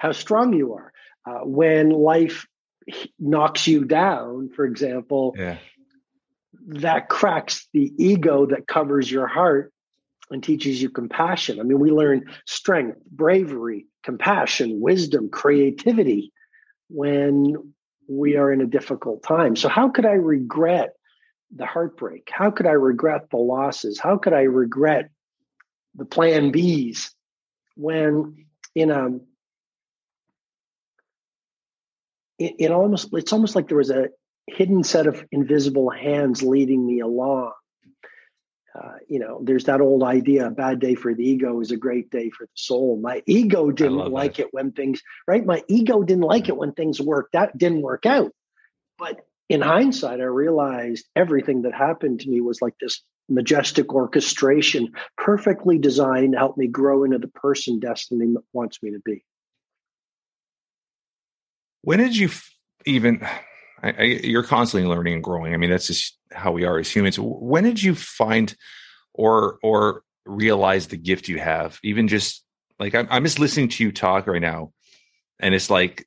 how 0.00 0.10
strong 0.10 0.52
you 0.52 0.74
are. 0.74 0.92
Uh, 1.24 1.44
when 1.44 1.90
life 1.90 2.44
knocks 3.20 3.68
you 3.68 3.84
down, 3.84 4.48
for 4.48 4.64
example, 4.64 5.36
yeah 5.38 5.58
that 6.66 7.08
cracks 7.08 7.68
the 7.72 7.92
ego 7.98 8.46
that 8.46 8.66
covers 8.66 9.10
your 9.10 9.26
heart 9.26 9.72
and 10.30 10.42
teaches 10.42 10.80
you 10.80 10.90
compassion. 10.90 11.60
I 11.60 11.62
mean, 11.62 11.78
we 11.78 11.90
learn 11.90 12.24
strength, 12.46 12.98
bravery, 13.10 13.86
compassion, 14.02 14.80
wisdom, 14.80 15.28
creativity 15.30 16.32
when 16.88 17.54
we 18.08 18.36
are 18.36 18.52
in 18.52 18.60
a 18.60 18.66
difficult 18.66 19.22
time. 19.22 19.56
So, 19.56 19.68
how 19.68 19.88
could 19.88 20.06
I 20.06 20.12
regret 20.12 20.94
the 21.54 21.66
heartbreak? 21.66 22.28
How 22.32 22.50
could 22.50 22.66
I 22.66 22.72
regret 22.72 23.30
the 23.30 23.36
losses? 23.36 24.00
How 24.00 24.18
could 24.18 24.32
I 24.32 24.42
regret 24.42 25.10
the 25.94 26.04
plan 26.04 26.52
Bs 26.52 27.10
when 27.76 28.46
in 28.74 28.90
a 28.90 29.08
it, 32.38 32.54
it 32.58 32.70
almost 32.70 33.08
it's 33.12 33.32
almost 33.32 33.54
like 33.54 33.68
there 33.68 33.76
was 33.78 33.90
a 33.90 34.08
hidden 34.46 34.84
set 34.84 35.06
of 35.06 35.24
invisible 35.32 35.90
hands 35.90 36.42
leading 36.42 36.86
me 36.86 37.00
along. 37.00 37.52
Uh, 38.76 38.96
you 39.08 39.18
know, 39.18 39.40
there's 39.42 39.64
that 39.64 39.80
old 39.80 40.02
idea: 40.02 40.46
a 40.46 40.50
bad 40.50 40.80
day 40.80 40.94
for 40.94 41.14
the 41.14 41.24
ego 41.24 41.60
is 41.60 41.70
a 41.70 41.76
great 41.76 42.10
day 42.10 42.30
for 42.30 42.44
the 42.44 42.52
soul. 42.54 42.98
My 43.00 43.22
ego 43.26 43.70
didn't 43.70 44.10
like 44.10 44.36
that. 44.36 44.46
it 44.46 44.54
when 44.54 44.72
things 44.72 45.02
right. 45.26 45.44
My 45.44 45.62
ego 45.68 46.02
didn't 46.02 46.24
like 46.24 46.48
it 46.48 46.56
when 46.56 46.72
things 46.72 47.00
worked 47.00 47.34
out 47.34 47.56
didn't 47.56 47.82
work 47.82 48.06
out. 48.06 48.32
But 48.98 49.20
in 49.48 49.60
hindsight, 49.60 50.20
I 50.20 50.24
realized 50.24 51.06
everything 51.14 51.62
that 51.62 51.74
happened 51.74 52.20
to 52.20 52.28
me 52.28 52.40
was 52.40 52.60
like 52.60 52.74
this 52.80 53.02
majestic 53.28 53.92
orchestration, 53.92 54.92
perfectly 55.16 55.78
designed 55.78 56.32
to 56.32 56.38
help 56.38 56.56
me 56.56 56.66
grow 56.66 57.04
into 57.04 57.18
the 57.18 57.28
person 57.28 57.78
destiny 57.80 58.34
wants 58.52 58.82
me 58.82 58.90
to 58.92 59.00
be. 59.04 59.24
When 61.82 61.98
did 61.98 62.16
you 62.16 62.30
even? 62.84 63.26
I, 63.82 63.90
I, 63.90 64.02
you're 64.02 64.42
constantly 64.42 64.88
learning 64.88 65.14
and 65.14 65.24
growing. 65.24 65.54
I 65.54 65.56
mean, 65.56 65.70
that's 65.70 65.86
just 65.86 66.18
how 66.32 66.52
we 66.52 66.64
are 66.64 66.78
as 66.78 66.90
humans. 66.90 67.18
When 67.18 67.64
did 67.64 67.82
you 67.82 67.94
find 67.94 68.54
or 69.12 69.58
or 69.62 70.02
realize 70.24 70.88
the 70.88 70.96
gift 70.96 71.28
you 71.28 71.38
have? 71.38 71.78
Even 71.82 72.08
just 72.08 72.42
like 72.78 72.94
I'm, 72.94 73.06
I'm 73.10 73.24
just 73.24 73.38
listening 73.38 73.68
to 73.68 73.84
you 73.84 73.92
talk 73.92 74.26
right 74.26 74.40
now, 74.40 74.72
and 75.38 75.54
it's 75.54 75.70
like 75.70 76.06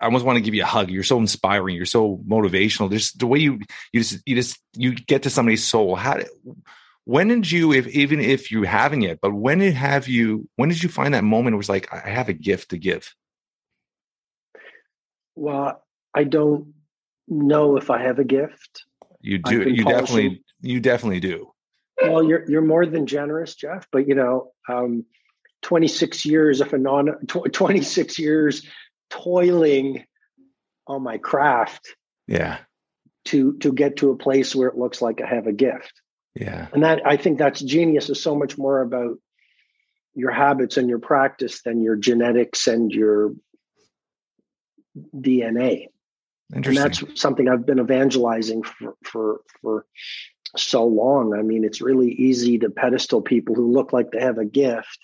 I 0.00 0.06
almost 0.06 0.24
want 0.24 0.36
to 0.36 0.42
give 0.42 0.54
you 0.54 0.62
a 0.62 0.66
hug. 0.66 0.90
You're 0.90 1.02
so 1.02 1.18
inspiring. 1.18 1.76
You're 1.76 1.86
so 1.86 2.18
motivational. 2.28 2.90
Just 2.90 3.18
the 3.18 3.26
way 3.26 3.38
you 3.38 3.60
you 3.92 4.00
just 4.00 4.20
you 4.26 4.36
just 4.36 4.58
you 4.74 4.94
get 4.94 5.22
to 5.22 5.30
somebody's 5.30 5.64
soul. 5.64 5.96
How 5.96 6.20
when 7.04 7.28
did 7.28 7.50
you, 7.50 7.72
if 7.72 7.86
even 7.88 8.18
if 8.18 8.50
you 8.50 8.62
haven't 8.62 9.02
yet, 9.02 9.18
but 9.20 9.32
when 9.32 9.58
did 9.58 9.74
have 9.74 10.08
you? 10.08 10.48
When 10.56 10.70
did 10.70 10.82
you 10.82 10.88
find 10.88 11.14
that 11.14 11.24
moment? 11.24 11.54
It 11.54 11.58
was 11.58 11.68
like 11.68 11.92
I 11.92 12.08
have 12.08 12.28
a 12.28 12.32
gift 12.32 12.70
to 12.70 12.78
give. 12.78 13.14
Well, 15.34 15.82
I 16.14 16.24
don't 16.24 16.72
know 17.28 17.76
if 17.76 17.90
I 17.90 18.02
have 18.02 18.18
a 18.18 18.24
gift. 18.24 18.84
You 19.20 19.38
do. 19.38 19.68
You 19.68 19.84
definitely. 19.84 20.42
You 20.60 20.80
definitely 20.80 21.20
do. 21.20 21.50
Well, 22.02 22.22
you're 22.22 22.48
you're 22.48 22.62
more 22.62 22.86
than 22.86 23.06
generous, 23.06 23.54
Jeff. 23.54 23.86
But 23.90 24.06
you 24.08 24.14
know, 24.14 24.52
um, 24.68 25.04
26 25.62 26.26
years 26.26 26.60
of 26.60 26.72
a 26.72 26.78
non 26.78 27.08
26 27.26 28.18
years 28.18 28.66
toiling 29.10 30.04
on 30.86 31.02
my 31.02 31.18
craft. 31.18 31.94
Yeah. 32.26 32.58
To 33.26 33.56
to 33.58 33.72
get 33.72 33.96
to 33.96 34.10
a 34.10 34.16
place 34.16 34.54
where 34.54 34.68
it 34.68 34.76
looks 34.76 35.00
like 35.00 35.20
I 35.20 35.26
have 35.26 35.46
a 35.46 35.52
gift. 35.52 35.92
Yeah. 36.34 36.68
And 36.72 36.82
that 36.82 37.00
I 37.06 37.16
think 37.16 37.38
that's 37.38 37.60
genius 37.60 38.10
is 38.10 38.22
so 38.22 38.34
much 38.34 38.58
more 38.58 38.82
about 38.82 39.16
your 40.14 40.30
habits 40.30 40.76
and 40.76 40.88
your 40.88 40.98
practice 40.98 41.62
than 41.62 41.82
your 41.82 41.96
genetics 41.96 42.66
and 42.66 42.92
your 42.92 43.32
DNA 45.16 45.88
and 46.52 46.64
that's 46.64 47.02
something 47.14 47.48
I've 47.48 47.66
been 47.66 47.80
evangelizing 47.80 48.62
for, 48.62 48.94
for 49.02 49.40
for 49.62 49.86
so 50.56 50.86
long. 50.86 51.34
I 51.36 51.42
mean, 51.42 51.64
it's 51.64 51.80
really 51.80 52.10
easy 52.10 52.58
to 52.58 52.70
pedestal 52.70 53.22
people 53.22 53.54
who 53.54 53.72
look 53.72 53.92
like 53.92 54.10
they 54.10 54.20
have 54.20 54.38
a 54.38 54.44
gift, 54.44 54.98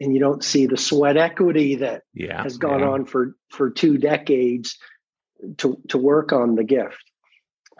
and 0.00 0.14
you 0.14 0.20
don't 0.20 0.44
see 0.44 0.66
the 0.66 0.76
sweat 0.76 1.16
equity 1.16 1.76
that 1.76 2.02
yeah, 2.12 2.42
has 2.42 2.58
gone 2.58 2.80
yeah. 2.80 2.88
on 2.88 3.04
for 3.06 3.34
for 3.50 3.70
two 3.70 3.98
decades 3.98 4.78
to 5.58 5.78
to 5.88 5.98
work 5.98 6.32
on 6.32 6.54
the 6.54 6.64
gift. 6.64 7.10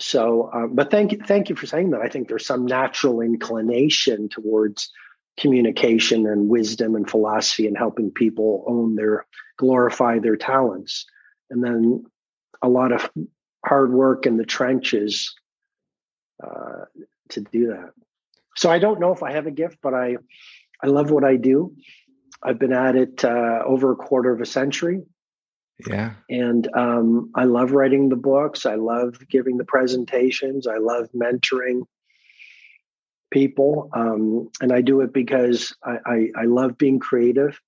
so, 0.01 0.51
um, 0.53 0.75
but 0.75 0.91
thank 0.91 1.13
you, 1.13 1.19
thank 1.25 1.49
you 1.49 1.57
for 1.57 1.67
saying 1.67 1.91
that. 1.91 2.01
I 2.01 2.09
think 2.09 2.29
there's 2.29 2.47
some 2.47 2.67
natural 2.67 3.21
inclination 3.21 4.29
towards 4.29 4.91
communication 5.39 6.27
and 6.27 6.49
wisdom 6.49 6.95
and 6.95 7.09
philosophy 7.09 7.67
and 7.67 7.77
helping 7.77 8.11
people 8.11 8.65
own 8.67 8.95
their 8.97 9.27
glorify 9.57 10.19
their 10.19 10.37
talents, 10.37 11.07
and 11.51 11.63
then 11.63 12.05
a 12.65 12.69
lot 12.69 12.93
of 12.93 13.11
hard 13.65 13.93
work 13.93 14.27
in 14.27 14.37
the 14.37 14.45
trenches 14.45 15.35
uh, 16.43 16.85
to 17.29 17.41
do 17.41 17.69
that. 17.69 17.91
So 18.57 18.71
I 18.71 18.79
don't 18.79 19.01
know 19.01 19.13
if 19.13 19.23
I 19.23 19.33
have 19.33 19.47
a 19.47 19.51
gift, 19.51 19.79
but 19.83 19.95
I 19.95 20.17
I 20.83 20.87
love 20.87 21.11
what 21.11 21.25
I 21.25 21.37
do. 21.37 21.75
I've 22.43 22.59
been 22.59 22.73
at 22.73 22.97
it 22.97 23.25
uh, 23.25 23.63
over 23.65 23.93
a 23.93 23.97
quarter 23.97 24.33
of 24.33 24.41
a 24.41 24.47
century. 24.47 25.03
Yeah. 25.89 26.13
And 26.29 26.69
um, 26.75 27.31
I 27.35 27.45
love 27.45 27.73
writing 27.73 28.09
the 28.09 28.17
books. 28.17 28.67
I 28.67 28.75
love 28.77 29.17
giving 29.29 29.57
the 29.57 29.65
presentations. 29.65 30.67
I 30.67 30.77
love 30.77 31.09
mentoring 31.15 31.83
people. 33.31 33.91
Um, 33.93 34.51
and 34.61 34.73
I 34.73 34.83
do 34.83 35.01
it 35.01 35.13
because 35.13 35.75
I, 35.83 35.97
I, 36.07 36.29
I, 36.37 36.45
love 36.45 36.79
being 36.79 37.01
creative. 37.01 37.61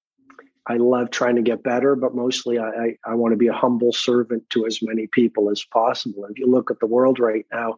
I 0.68 0.76
love 0.76 1.10
trying 1.10 1.36
to 1.36 1.42
get 1.42 1.62
better, 1.62 1.94
but 1.94 2.14
mostly 2.14 2.58
I, 2.58 2.68
I, 2.68 2.96
I 3.04 3.14
want 3.14 3.32
to 3.32 3.36
be 3.36 3.46
a 3.46 3.52
humble 3.52 3.92
servant 3.92 4.48
to 4.50 4.66
as 4.66 4.80
many 4.82 5.06
people 5.06 5.50
as 5.50 5.64
possible. 5.64 6.24
If 6.24 6.38
you 6.38 6.48
look 6.48 6.70
at 6.70 6.80
the 6.80 6.86
world 6.86 7.20
right 7.20 7.46
now, 7.52 7.76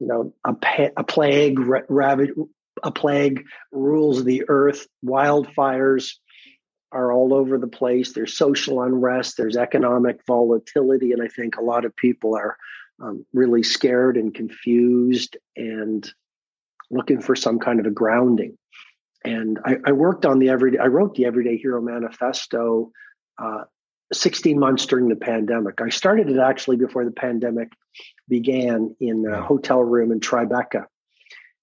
you 0.00 0.06
know, 0.06 0.34
a, 0.44 0.54
a 0.96 1.04
plague, 1.04 1.58
ravage, 1.88 2.30
a 2.82 2.90
plague 2.90 3.44
rules 3.70 4.24
the 4.24 4.44
earth, 4.48 4.86
wildfires, 5.04 6.14
are 6.90 7.12
all 7.12 7.32
over 7.32 7.58
the 7.58 7.66
place. 7.66 8.12
There's 8.12 8.36
social 8.36 8.82
unrest, 8.82 9.36
there's 9.36 9.56
economic 9.56 10.20
volatility, 10.26 11.12
and 11.12 11.22
I 11.22 11.28
think 11.28 11.56
a 11.56 11.62
lot 11.62 11.84
of 11.84 11.96
people 11.96 12.36
are 12.36 12.56
um, 13.00 13.24
really 13.32 13.62
scared 13.62 14.16
and 14.16 14.34
confused 14.34 15.36
and 15.56 16.08
looking 16.90 17.20
for 17.20 17.34
some 17.34 17.58
kind 17.58 17.80
of 17.80 17.86
a 17.86 17.90
grounding. 17.90 18.56
And 19.24 19.58
I, 19.64 19.76
I 19.86 19.92
worked 19.92 20.26
on 20.26 20.38
the 20.38 20.48
everyday. 20.48 20.78
I 20.78 20.86
wrote 20.86 21.14
the 21.14 21.26
Everyday 21.26 21.56
Hero 21.56 21.80
Manifesto 21.80 22.90
uh, 23.40 23.64
16 24.12 24.58
months 24.58 24.86
during 24.86 25.08
the 25.08 25.16
pandemic. 25.16 25.80
I 25.80 25.88
started 25.88 26.28
it 26.28 26.38
actually 26.38 26.76
before 26.76 27.04
the 27.04 27.12
pandemic 27.12 27.68
began 28.28 28.94
in 29.00 29.26
a 29.26 29.42
hotel 29.42 29.82
room 29.82 30.12
in 30.12 30.20
Tribeca. 30.20 30.86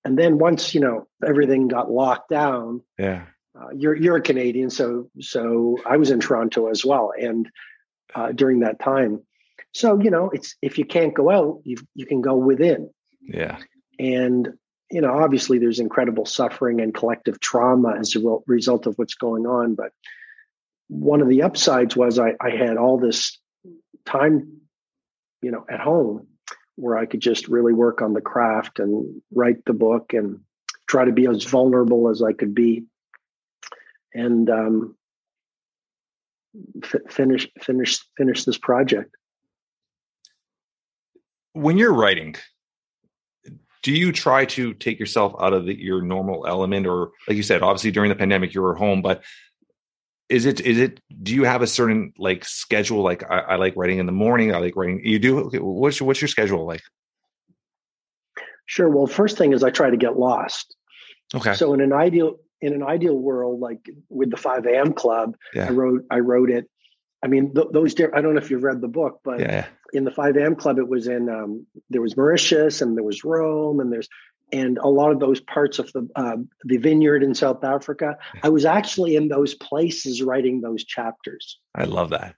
And 0.06 0.18
then 0.18 0.38
once 0.38 0.74
you 0.74 0.80
know 0.80 1.08
everything 1.26 1.68
got 1.68 1.92
locked 1.92 2.30
down, 2.30 2.82
yeah, 2.98 3.26
uh, 3.60 3.68
you're 3.76 3.96
you're 3.96 4.16
a 4.16 4.22
Canadian, 4.22 4.70
so 4.70 5.10
so 5.20 5.78
I 5.86 5.98
was 5.98 6.10
in 6.10 6.22
Toronto 6.22 6.68
as 6.68 6.86
well, 6.86 7.12
and 7.20 7.50
uh, 8.16 8.32
during 8.32 8.62
that 8.62 8.80
time, 8.80 9.22
so 9.74 10.00
you 10.00 10.10
know, 10.10 10.30
it's 10.30 10.56
if 10.62 10.78
you 10.78 10.86
can't 10.86 11.14
go 11.14 11.30
out, 11.30 11.62
you 11.66 11.78
you 11.96 12.06
can 12.06 12.22
go 12.22 12.36
within. 12.36 12.90
Yeah, 13.22 13.58
and 14.00 14.50
you 14.92 15.02
know, 15.02 15.20
obviously, 15.22 15.60
there's 15.60 15.80
incredible 15.80 16.26
suffering 16.26 16.82
and 16.82 16.94
collective 16.94 17.40
trauma 17.40 17.96
as 18.00 18.16
a 18.16 18.38
result 18.48 18.88
of 18.88 18.96
what's 18.98 19.14
going 19.14 19.46
on. 19.46 19.76
But 19.76 19.92
one 20.88 21.22
of 21.22 21.30
the 21.30 21.44
upsides 21.44 21.96
was 21.96 22.18
I, 22.18 22.34
I 22.42 22.50
had 22.50 22.78
all 22.78 22.98
this 22.98 23.38
time, 24.06 24.62
you 25.42 25.52
know, 25.52 25.66
at 25.70 25.80
home 25.80 26.28
where 26.76 26.98
I 26.98 27.06
could 27.06 27.20
just 27.20 27.50
really 27.50 27.74
work 27.74 28.02
on 28.02 28.14
the 28.14 28.22
craft 28.22 28.80
and 28.80 29.22
write 29.34 29.66
the 29.66 29.74
book 29.74 30.14
and 30.14 30.40
try 30.88 31.06
to 31.06 31.12
be 31.12 31.28
as 31.28 31.44
vulnerable 31.44 32.10
as 32.10 32.24
I 32.24 32.34
could 32.34 32.56
be 32.56 32.86
and 34.14 34.50
um, 34.50 34.96
finish 37.10 37.48
finish 37.62 38.00
finish 38.18 38.44
this 38.46 38.58
project. 38.58 39.16
When 41.54 41.78
you're 41.78 41.94
writing, 41.94 42.36
do 43.82 43.92
you 43.92 44.12
try 44.12 44.46
to 44.46 44.74
take 44.74 45.00
yourself 45.00 45.34
out 45.40 45.54
of 45.54 45.66
the, 45.66 45.80
your 45.80 46.02
normal 46.02 46.46
element, 46.48 46.86
or 46.86 47.12
like 47.28 47.38
you 47.38 47.44
said, 47.44 47.62
obviously 47.62 47.92
during 47.92 48.10
the 48.10 48.16
pandemic 48.16 48.54
you 48.54 48.62
were 48.62 48.76
home, 48.76 49.02
but 49.02 49.24
is 50.30 50.46
it 50.46 50.62
is 50.62 50.78
it 50.78 51.00
do 51.24 51.34
you 51.34 51.44
have 51.44 51.62
a 51.62 51.68
certain 51.68 52.14
like 52.18 52.46
schedule 52.46 53.02
like 53.02 53.24
I, 53.32 53.40
I, 53.40 53.56
like 53.56 53.74
writing 53.76 53.98
in 53.98 54.06
the 54.06 54.12
morning 54.12 54.54
i 54.54 54.60
like 54.60 54.76
writing 54.76 55.02
you 55.04 55.18
do 55.18 55.50
what's 55.60 56.00
your, 56.00 56.06
what's 56.06 56.22
your 56.22 56.28
schedule 56.28 56.68
like 56.68 56.84
sure 58.68 58.88
well 58.88 59.08
first 59.08 59.40
thing 59.40 59.54
is 59.54 59.64
i 59.64 59.72
try 59.72 59.90
to 59.90 59.98
get 59.98 60.20
lost 60.20 60.76
okay 61.34 61.56
so 61.56 61.74
in 61.74 61.82
an 61.82 61.94
ideal 61.94 62.38
in 62.62 62.74
an 62.74 62.84
ideal 62.84 63.16
world, 63.16 63.60
like 63.60 63.80
with 64.10 64.32
the 64.32 64.38
5 64.38 64.66
a.m. 64.66 64.94
club, 64.94 65.36
yeah. 65.54 65.68
I 65.68 65.72
wrote 65.72 66.06
I 66.12 66.20
wrote 66.20 66.50
it. 66.50 66.70
I 67.24 67.28
mean, 67.28 67.54
th- 67.54 67.68
those. 67.72 67.94
I 68.00 68.22
don't 68.22 68.34
know 68.34 68.42
if 68.42 68.50
you've 68.50 68.64
read 68.64 68.82
the 68.82 68.88
book, 68.88 69.20
but 69.24 69.40
yeah. 69.40 69.66
in 69.94 70.06
the 70.06 70.12
5 70.12 70.38
a.m. 70.38 70.56
club, 70.56 70.80
it 70.80 70.88
was 70.88 71.08
in 71.08 71.30
um, 71.30 71.66
there 71.90 72.02
was 72.02 72.16
Mauritius 72.16 72.82
and 72.82 72.96
there 72.96 73.04
was 73.04 73.24
Rome 73.24 73.80
and 73.80 73.92
there's 73.92 74.08
and 74.52 74.78
a 74.80 74.88
lot 74.88 75.12
of 75.12 75.20
those 75.20 75.40
parts 75.42 75.80
of 75.80 75.92
the 75.94 76.08
uh, 76.16 76.38
the 76.64 76.78
vineyard 76.78 77.24
in 77.24 77.36
South 77.36 77.64
Africa. 77.64 78.18
I 78.44 78.50
was 78.50 78.66
actually 78.66 79.16
in 79.16 79.28
those 79.28 79.54
places 79.54 80.22
writing 80.22 80.62
those 80.62 80.84
chapters. 80.84 81.60
I 81.76 81.84
love 81.84 82.10
that. 82.12 82.36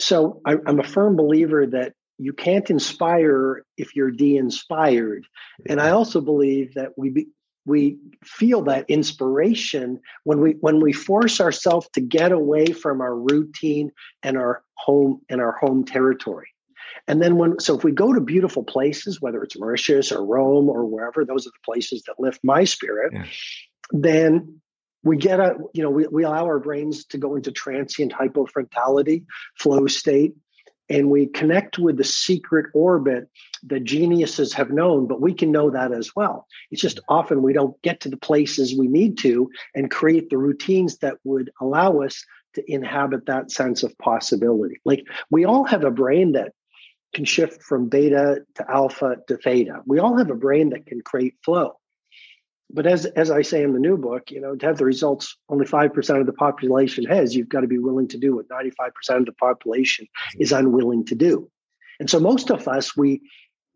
So 0.00 0.40
I, 0.46 0.56
I'm 0.66 0.80
a 0.80 0.84
firm 0.84 1.16
believer 1.16 1.66
that 1.66 1.94
you 2.18 2.32
can't 2.32 2.68
inspire 2.70 3.64
if 3.76 3.96
you're 3.96 4.10
de-inspired, 4.10 5.26
yeah. 5.60 5.72
and 5.72 5.80
I 5.80 5.90
also 5.90 6.20
believe 6.20 6.74
that 6.74 6.90
we 6.96 7.10
be, 7.10 7.28
we 7.66 7.98
feel 8.22 8.62
that 8.62 8.88
inspiration 8.88 10.00
when 10.24 10.40
we 10.40 10.52
when 10.60 10.80
we 10.80 10.92
force 10.92 11.40
ourselves 11.40 11.88
to 11.92 12.00
get 12.00 12.32
away 12.32 12.66
from 12.66 13.00
our 13.00 13.16
routine 13.16 13.90
and 14.22 14.36
our 14.36 14.62
home 14.74 15.20
and 15.28 15.40
our 15.40 15.52
home 15.52 15.84
territory 15.84 16.48
and 17.08 17.22
then 17.22 17.36
when 17.36 17.58
so 17.58 17.76
if 17.76 17.84
we 17.84 17.92
go 17.92 18.12
to 18.12 18.20
beautiful 18.20 18.62
places 18.62 19.20
whether 19.20 19.42
it's 19.42 19.58
mauritius 19.58 20.12
or 20.12 20.24
rome 20.24 20.68
or 20.68 20.84
wherever 20.84 21.24
those 21.24 21.46
are 21.46 21.50
the 21.50 21.64
places 21.64 22.02
that 22.06 22.14
lift 22.18 22.40
my 22.42 22.64
spirit 22.64 23.12
yeah. 23.12 23.24
then 23.92 24.60
we 25.02 25.16
get 25.16 25.40
a 25.40 25.56
you 25.72 25.82
know 25.82 25.90
we, 25.90 26.06
we 26.08 26.24
allow 26.24 26.44
our 26.44 26.58
brains 26.58 27.04
to 27.06 27.18
go 27.18 27.36
into 27.36 27.50
transient 27.50 28.12
hypofrontality 28.12 29.24
flow 29.58 29.86
state 29.86 30.34
and 30.88 31.10
we 31.10 31.26
connect 31.26 31.78
with 31.78 31.96
the 31.96 32.04
secret 32.04 32.66
orbit 32.74 33.28
that 33.64 33.84
geniuses 33.84 34.52
have 34.52 34.70
known, 34.70 35.06
but 35.06 35.20
we 35.20 35.32
can 35.32 35.50
know 35.50 35.70
that 35.70 35.92
as 35.92 36.14
well. 36.14 36.46
It's 36.70 36.82
just 36.82 37.00
often 37.08 37.42
we 37.42 37.52
don't 37.52 37.80
get 37.82 38.00
to 38.00 38.08
the 38.08 38.16
places 38.16 38.78
we 38.78 38.88
need 38.88 39.18
to 39.18 39.50
and 39.74 39.90
create 39.90 40.30
the 40.30 40.38
routines 40.38 40.98
that 40.98 41.16
would 41.24 41.50
allow 41.60 42.00
us 42.00 42.24
to 42.54 42.72
inhabit 42.72 43.26
that 43.26 43.50
sense 43.50 43.82
of 43.82 43.96
possibility. 43.98 44.80
Like 44.84 45.04
we 45.30 45.44
all 45.44 45.64
have 45.64 45.84
a 45.84 45.90
brain 45.90 46.32
that 46.32 46.52
can 47.14 47.24
shift 47.24 47.62
from 47.62 47.88
beta 47.88 48.44
to 48.56 48.70
alpha 48.70 49.16
to 49.28 49.36
theta. 49.36 49.80
We 49.86 49.98
all 49.98 50.18
have 50.18 50.30
a 50.30 50.34
brain 50.34 50.70
that 50.70 50.86
can 50.86 51.00
create 51.00 51.34
flow 51.44 51.78
but 52.70 52.86
as 52.86 53.04
as 53.06 53.30
I 53.30 53.42
say 53.42 53.62
in 53.62 53.72
the 53.72 53.78
new 53.78 53.96
book, 53.96 54.30
you 54.30 54.40
know, 54.40 54.56
to 54.56 54.66
have 54.66 54.78
the 54.78 54.84
results 54.84 55.36
only 55.48 55.66
five 55.66 55.92
percent 55.92 56.20
of 56.20 56.26
the 56.26 56.32
population 56.32 57.04
has, 57.06 57.34
you've 57.34 57.48
got 57.48 57.60
to 57.60 57.66
be 57.66 57.78
willing 57.78 58.08
to 58.08 58.18
do 58.18 58.36
what 58.36 58.46
ninety 58.50 58.70
five 58.70 58.94
percent 58.94 59.20
of 59.20 59.26
the 59.26 59.32
population 59.32 60.06
is 60.38 60.52
unwilling 60.52 61.04
to 61.06 61.14
do. 61.14 61.50
And 62.00 62.10
so 62.10 62.18
most 62.18 62.50
of 62.50 62.66
us, 62.66 62.96
we, 62.96 63.20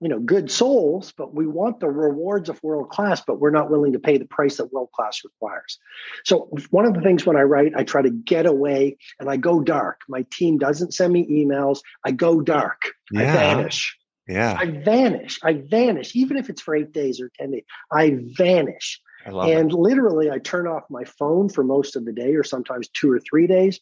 you 0.01 0.09
know, 0.09 0.19
good 0.19 0.51
souls, 0.51 1.13
but 1.17 1.35
we 1.35 1.47
want 1.47 1.81
the 1.81 1.89
rewards 1.89 2.49
of 2.49 2.63
world 2.63 2.91
class, 2.91 3.23
but 3.25 3.39
we're 3.39 3.51
not 3.51 3.71
willing 3.71 3.93
to 3.93 4.01
pay 4.01 4.19
the 4.19 4.25
price 4.25 4.57
that 4.57 4.73
world 4.73 4.91
class 4.93 5.21
requires. 5.25 5.79
So 6.25 6.49
one 6.71 6.85
of 6.85 6.95
the 6.95 7.01
things 7.01 7.25
when 7.25 7.37
I 7.37 7.43
write, 7.43 7.73
I 7.77 7.85
try 7.85 8.03
to 8.03 8.11
get 8.11 8.47
away 8.47 8.97
and 9.21 9.31
I 9.31 9.37
go 9.37 9.61
dark. 9.61 10.01
My 10.09 10.25
team 10.33 10.59
doesn't 10.59 10.95
send 10.95 11.13
me 11.13 11.27
emails. 11.29 11.79
I 12.05 12.11
go 12.11 12.41
dark. 12.41 12.91
Yeah. 13.13 13.31
I 13.31 13.33
vanish. 13.33 13.97
Yeah. 14.29 14.57
I 14.59 14.67
vanish. 14.67 15.41
I 15.43 15.55
vanish, 15.55 16.15
even 16.15 16.37
if 16.37 16.51
it's 16.51 16.61
for 16.61 16.77
eight 16.77 16.93
days 16.93 17.21
or 17.21 17.31
10 17.39 17.53
days. 17.53 17.65
I 17.91 18.19
vanish. 18.37 19.01
I 19.27 19.31
love 19.31 19.49
and 19.49 19.73
it. 19.73 19.77
literally, 19.77 20.31
I 20.31 20.39
turn 20.39 20.67
off 20.67 20.85
my 20.91 21.05
phone 21.05 21.49
for 21.49 21.65
most 21.65 21.97
of 21.97 22.05
the 22.05 22.13
day 22.13 22.35
or 22.35 22.45
sometimes 22.45 22.89
two 22.89 23.11
or 23.11 23.21
three 23.21 23.47
days. 23.47 23.81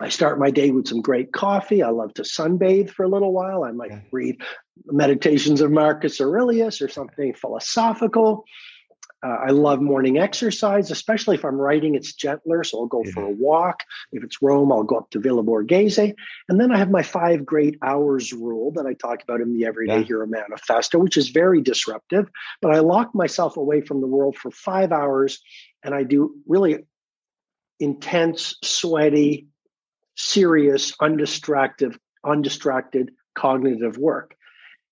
I 0.00 0.08
start 0.08 0.38
my 0.38 0.50
day 0.50 0.70
with 0.70 0.88
some 0.88 1.00
great 1.00 1.32
coffee. 1.32 1.82
I 1.82 1.90
love 1.90 2.14
to 2.14 2.22
sunbathe 2.22 2.90
for 2.90 3.04
a 3.04 3.08
little 3.08 3.32
while. 3.32 3.64
I 3.64 3.70
might 3.70 3.90
yeah. 3.90 4.00
read 4.10 4.40
Meditations 4.86 5.60
of 5.60 5.70
Marcus 5.70 6.20
Aurelius 6.20 6.82
or 6.82 6.88
something 6.88 7.32
philosophical. 7.32 8.44
Uh, 9.24 9.38
I 9.46 9.50
love 9.50 9.80
morning 9.80 10.18
exercise, 10.18 10.90
especially 10.90 11.36
if 11.36 11.44
I'm 11.44 11.56
writing, 11.56 11.94
it's 11.94 12.12
gentler. 12.12 12.62
So 12.62 12.80
I'll 12.80 12.86
go 12.86 13.02
yeah. 13.04 13.12
for 13.12 13.22
a 13.22 13.30
walk. 13.30 13.82
If 14.12 14.22
it's 14.22 14.42
Rome, 14.42 14.70
I'll 14.70 14.82
go 14.82 14.98
up 14.98 15.10
to 15.10 15.18
Villa 15.18 15.42
Borghese. 15.42 16.14
And 16.48 16.60
then 16.60 16.70
I 16.70 16.76
have 16.76 16.90
my 16.90 17.02
five 17.02 17.46
great 17.46 17.78
hours 17.82 18.34
rule 18.34 18.72
that 18.72 18.84
I 18.84 18.92
talk 18.92 19.22
about 19.22 19.40
in 19.40 19.54
the 19.54 19.64
Everyday 19.64 20.00
yeah. 20.00 20.04
Hero 20.04 20.26
Manifesto, 20.26 20.98
which 20.98 21.16
is 21.16 21.30
very 21.30 21.62
disruptive. 21.62 22.28
But 22.60 22.72
I 22.72 22.80
lock 22.80 23.14
myself 23.14 23.56
away 23.56 23.80
from 23.80 24.02
the 24.02 24.06
world 24.06 24.36
for 24.36 24.50
five 24.50 24.92
hours 24.92 25.40
and 25.82 25.94
I 25.94 26.02
do 26.02 26.34
really 26.46 26.84
intense, 27.80 28.56
sweaty, 28.62 29.48
serious, 30.16 30.94
undistracted, 31.00 31.96
undistracted 32.24 33.12
cognitive 33.34 33.96
work 33.96 34.36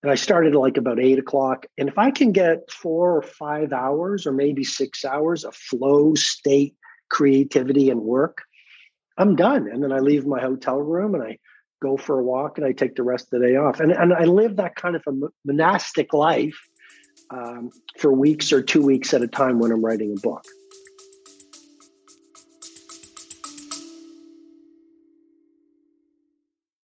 and 0.02 0.11
I 0.11 0.16
started 0.16 0.54
like 0.54 0.76
about 0.76 0.99
eight 0.99 1.18
o'clock. 1.18 1.66
And 1.78 1.88
if 1.88 1.97
I 1.97 2.11
can 2.11 2.32
get 2.32 2.71
four 2.71 3.16
or 3.16 3.23
five 3.23 3.73
hours 3.73 4.26
or 4.26 4.32
maybe 4.32 4.64
six 4.64 5.04
hours 5.04 5.44
of 5.44 5.54
flow 5.54 6.14
state 6.14 6.75
creativity 7.09 7.90
and 7.90 8.00
work, 8.00 8.42
I'm 9.16 9.37
done. 9.37 9.68
And 9.71 9.82
then 9.82 9.92
I 9.92 10.00
leave 10.00 10.26
my 10.26 10.40
hotel 10.40 10.78
room 10.78 11.14
and 11.14 11.23
I 11.23 11.38
go 11.82 11.97
for 11.97 12.21
a 12.21 12.23
walk, 12.23 12.59
and 12.59 12.66
I 12.66 12.71
take 12.71 12.94
the 12.94 13.02
rest 13.02 13.26
of 13.32 13.40
the 13.40 13.47
day 13.49 13.56
off. 13.56 13.80
And 13.80 13.90
and 13.90 14.14
I 14.14 14.25
live 14.25 14.56
that 14.56 14.76
kind 14.76 14.94
of 14.94 15.02
a 15.06 15.12
monastic 15.44 16.14
life 16.14 16.59
um, 17.30 17.71
for 17.99 18.12
weeks 18.12 18.52
or 18.52 18.62
two 18.62 18.82
weeks 18.82 19.12
at 19.12 19.23
a 19.23 19.28
time 19.28 19.59
when 19.59 19.73
I'm 19.73 19.85
writing 19.85 20.14
a 20.16 20.21
book. 20.21 20.44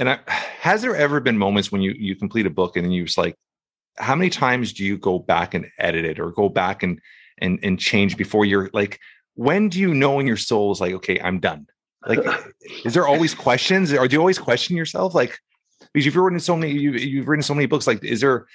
And 0.00 0.08
I, 0.08 0.18
has 0.26 0.80
there 0.80 0.96
ever 0.96 1.20
been 1.20 1.36
moments 1.36 1.70
when 1.70 1.82
you 1.82 1.92
you 1.92 2.16
complete 2.16 2.46
a 2.46 2.50
book 2.50 2.76
and 2.76 2.84
then 2.84 2.90
you 2.90 3.04
just 3.04 3.18
like, 3.18 3.36
how 3.98 4.14
many 4.14 4.30
times 4.30 4.72
do 4.72 4.82
you 4.82 4.96
go 4.96 5.18
back 5.18 5.52
and 5.52 5.66
edit 5.78 6.06
it 6.06 6.18
or 6.18 6.32
go 6.32 6.48
back 6.48 6.82
and 6.82 6.98
and 7.38 7.60
and 7.62 7.78
change 7.78 8.16
before 8.16 8.46
you're 8.46 8.70
like, 8.72 8.98
when 9.34 9.68
do 9.68 9.78
you 9.78 9.92
know 9.92 10.18
in 10.18 10.26
your 10.26 10.38
soul 10.38 10.72
is 10.72 10.80
like, 10.80 10.94
okay, 10.94 11.20
I'm 11.20 11.38
done? 11.38 11.66
Like, 12.06 12.20
is 12.84 12.94
there 12.94 13.06
always 13.06 13.34
questions, 13.34 13.92
or 13.92 14.08
do 14.08 14.14
you 14.14 14.20
always 14.20 14.38
question 14.38 14.74
yourself? 14.74 15.14
Like, 15.14 15.38
because 15.92 16.06
you've 16.06 16.16
written 16.16 16.40
so 16.40 16.56
many, 16.56 16.72
you, 16.72 16.92
you've 16.92 17.28
written 17.28 17.42
so 17.42 17.54
many 17.54 17.66
books. 17.66 17.86
Like, 17.86 18.02
is 18.02 18.22
there 18.22 18.46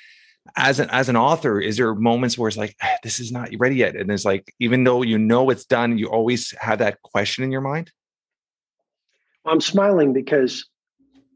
as 0.58 0.80
an 0.80 0.90
as 0.90 1.10
an 1.10 1.16
author, 1.16 1.62
is 1.62 1.78
there 1.78 1.94
moments 1.94 2.40
where 2.40 2.48
it's 2.48 2.58
like, 2.58 2.75
ah, 2.82 2.98
this 3.04 3.20
is 3.20 3.32
not 3.32 3.50
ready 3.60 3.75
yet, 3.75 3.96
and 3.96 4.10
it's 4.10 4.25
like, 4.25 4.52
even 4.60 4.84
though 4.84 5.04
you 5.04 5.20
know 5.20 5.52
it's 5.52 5.66
done, 5.66 6.00
you 6.00 6.08
always 6.08 6.56
have 6.60 6.80
that 6.80 7.04
question 7.04 7.44
in 7.44 7.52
your 7.52 7.62
mind. 7.62 7.92
I'm 9.46 9.62
smiling 9.62 10.12
because 10.12 10.68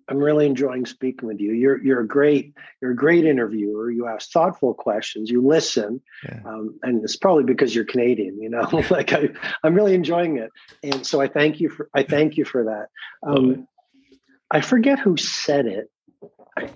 I'm 0.10 0.18
really 0.18 0.48
enjoying 0.48 0.86
speaking 0.86 1.28
with 1.28 1.39
you. 1.39 1.54
You're 1.54 1.82
you're 1.84 2.00
a 2.01 2.08
great 2.08 2.54
you're 2.82 2.92
a 2.92 2.96
great 2.96 3.25
interviewer. 3.25 3.92
You 3.92 4.08
ask 4.08 4.32
thoughtful 4.32 4.74
questions. 4.74 5.30
You 5.30 5.46
listen, 5.46 6.01
yeah. 6.25 6.42
um, 6.46 6.80
and 6.82 7.04
it's 7.04 7.16
probably 7.16 7.44
because 7.44 7.75
you're 7.75 7.86
Canadian. 7.86 8.42
You 8.42 8.50
know, 8.50 8.84
like 8.89 9.13
I 9.13 9.30
I'm 9.63 9.75
really 9.75 9.94
enjoying 9.94 10.38
it, 10.38 10.50
and 10.84 11.06
so 11.06 11.22
I 11.22 11.28
thank 11.28 11.60
you 11.60 11.70
for 11.70 11.89
I 11.94 12.04
thank 12.04 12.38
you 12.38 12.46
for 12.46 12.66
that. 12.66 12.88
Um, 13.22 13.68
I 14.51 14.62
forget 14.62 14.98
who 14.98 15.16
said 15.16 15.68
it. 15.68 15.92
I, 16.58 16.70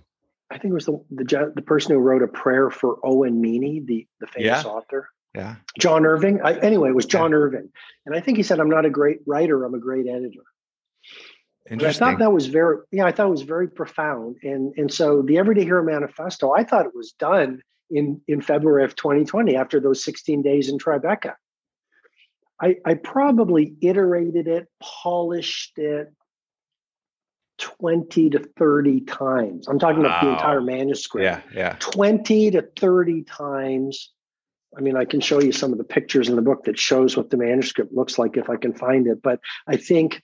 I 0.52 0.60
think 0.60 0.72
it 0.72 0.76
was 0.76 0.86
the, 0.86 1.04
the 1.10 1.54
the 1.56 1.62
person 1.64 1.94
who 1.94 2.00
wrote 2.00 2.22
a 2.22 2.28
prayer 2.28 2.70
for 2.70 3.00
Owen 3.04 3.42
Meany, 3.42 3.80
the 3.80 4.08
the 4.20 4.28
famous 4.28 4.64
yeah. 4.64 4.70
author. 4.70 5.10
Yeah, 5.34 5.56
John 5.80 6.06
Irving. 6.06 6.42
I, 6.44 6.60
anyway, 6.60 6.90
it 6.90 6.96
was 6.96 7.08
John 7.08 7.32
yeah. 7.32 7.38
Irving, 7.38 7.70
and 8.06 8.16
I 8.16 8.20
think 8.20 8.38
he 8.38 8.44
said, 8.44 8.60
"I'm 8.60 8.70
not 8.70 8.86
a 8.86 8.92
great 8.92 9.22
writer. 9.26 9.66
I'm 9.66 9.74
a 9.74 9.80
great 9.80 10.08
editor." 10.08 10.44
I 11.72 11.94
thought 11.94 12.20
that 12.20 12.34
was 12.34 12.48
very, 12.48 12.78
yeah, 12.92 13.06
I 13.06 13.12
thought 13.12 13.28
it 13.28 13.32
was 13.32 13.44
very 13.44 13.70
profound. 13.70 14.38
And 14.44 14.74
and 14.78 14.92
so 14.92 15.22
the 15.22 15.38
Everyday 15.38 15.64
Hero 15.64 15.84
Manifesto, 15.84 16.52
I 16.52 16.64
thought 16.64 16.86
it 16.86 16.96
was 16.96 17.14
done 17.14 17.62
in 17.90 18.22
in 18.28 18.42
February 18.42 18.84
of 18.84 18.96
2020 18.96 19.56
after 19.56 19.80
those 19.80 20.04
16 20.04 20.42
days 20.42 20.70
in 20.70 20.78
Tribeca. 20.78 21.36
I, 22.62 22.78
I 22.86 22.94
probably 22.94 23.76
iterated 23.82 24.48
it, 24.48 24.68
polished 24.80 25.78
it 25.78 26.14
20 27.58 28.30
to 28.32 28.40
30 28.58 29.02
times. 29.02 29.68
I'm 29.68 29.80
talking 29.80 30.04
wow. 30.04 30.08
about 30.08 30.24
the 30.24 30.32
entire 30.32 30.62
manuscript. 30.62 31.24
Yeah, 31.24 31.42
yeah. 31.54 31.76
20 31.80 32.52
to 32.52 32.62
30 32.78 33.24
times. 33.24 34.12
I 34.78 34.82
mean, 34.82 34.96
I 34.96 35.06
can 35.06 35.20
show 35.20 35.42
you 35.42 35.52
some 35.52 35.72
of 35.72 35.78
the 35.78 35.84
pictures 35.84 36.30
in 36.30 36.36
the 36.36 36.42
book 36.42 36.64
that 36.64 36.80
shows 36.80 37.16
what 37.16 37.30
the 37.30 37.38
manuscript 37.38 37.94
looks 37.94 38.18
like 38.18 38.38
if 38.38 38.50
I 38.50 38.56
can 38.56 38.74
find 38.74 39.08
it. 39.08 39.22
But 39.22 39.40
I 39.68 39.78
think 39.78 40.24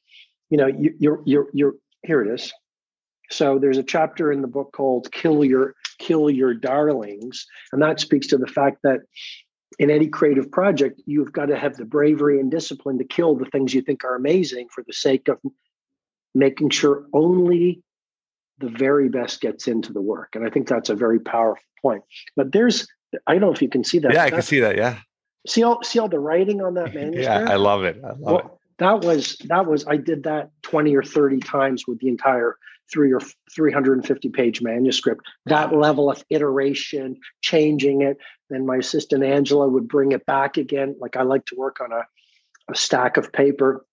you 0.49 0.57
know, 0.57 0.67
you, 0.67 0.93
you're 0.99 1.21
you're 1.25 1.47
you're 1.53 1.73
here 2.03 2.21
it 2.21 2.33
is. 2.33 2.53
So 3.31 3.59
there's 3.59 3.77
a 3.77 3.83
chapter 3.83 4.31
in 4.31 4.41
the 4.41 4.47
book 4.47 4.71
called 4.73 5.12
"Kill 5.12 5.43
Your 5.43 5.75
Kill 5.99 6.29
Your 6.29 6.53
Darlings," 6.53 7.45
and 7.71 7.81
that 7.81 7.99
speaks 7.99 8.27
to 8.27 8.38
the 8.38 8.47
fact 8.47 8.79
that 8.83 9.01
in 9.77 9.89
any 9.89 10.07
creative 10.07 10.51
project, 10.51 11.01
you've 11.05 11.31
got 11.31 11.45
to 11.45 11.57
have 11.57 11.77
the 11.77 11.85
bravery 11.85 12.39
and 12.39 12.49
discipline 12.49 12.97
to 12.97 13.03
kill 13.03 13.35
the 13.35 13.45
things 13.45 13.73
you 13.73 13.81
think 13.81 14.03
are 14.03 14.15
amazing 14.15 14.67
for 14.73 14.83
the 14.85 14.93
sake 14.93 15.27
of 15.27 15.39
making 16.33 16.69
sure 16.69 17.05
only 17.13 17.81
the 18.57 18.69
very 18.69 19.09
best 19.09 19.41
gets 19.41 19.67
into 19.67 19.93
the 19.93 20.01
work. 20.01 20.35
And 20.35 20.45
I 20.45 20.49
think 20.49 20.67
that's 20.67 20.89
a 20.89 20.95
very 20.95 21.19
powerful 21.19 21.63
point. 21.81 22.03
But 22.35 22.51
there's, 22.51 22.88
I 23.25 23.33
don't 23.33 23.41
know 23.41 23.51
if 23.53 23.62
you 23.62 23.69
can 23.69 23.83
see 23.83 23.99
that. 23.99 24.13
Yeah, 24.13 24.23
I 24.23 24.29
can 24.29 24.41
see 24.41 24.59
that. 24.59 24.75
Yeah. 24.75 24.97
See 25.47 25.63
all 25.63 25.81
see 25.83 25.99
all 25.99 26.09
the 26.09 26.19
writing 26.19 26.62
on 26.62 26.73
that 26.73 26.93
manuscript. 26.93 27.23
yeah, 27.23 27.49
I 27.49 27.55
love 27.55 27.83
it. 27.85 28.01
I 28.03 28.09
love 28.09 28.19
well, 28.19 28.39
it 28.39 28.45
that 28.80 29.02
was 29.02 29.38
that 29.46 29.65
was 29.65 29.86
i 29.88 29.96
did 29.96 30.24
that 30.24 30.50
20 30.63 30.96
or 30.96 31.04
30 31.04 31.39
times 31.39 31.88
with 31.88 32.00
the 32.00 32.08
entire 32.08 32.58
three 32.92 33.13
or 33.13 33.22
350 33.54 34.30
page 34.30 34.62
manuscript. 34.62 35.22
That 35.46 35.76
level 35.76 36.10
of 36.10 36.24
iteration 36.30 37.18
changing 37.42 38.02
it 38.02 38.18
then 38.50 38.65
my 38.65 38.78
assistant 38.78 39.24
angela 39.24 39.70
would 39.70 39.88
bring 39.88 40.12
it 40.12 40.26
back 40.26 40.58
again. 40.58 40.96
Like 41.00 41.15
i 41.15 41.22
like 41.22 41.46
to 41.46 41.56
work 41.56 41.80
on 41.82 41.92
a, 41.92 42.04
a 42.72 42.76
stack 42.76 43.18
of 43.18 43.32
paper 43.32 43.86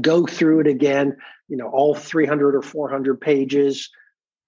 go 0.00 0.26
through 0.26 0.60
it 0.60 0.66
again 0.66 1.16
you 1.48 1.56
know 1.56 1.68
all 1.68 1.94
300 1.94 2.56
or 2.56 2.62
400 2.62 3.20
pages 3.20 3.90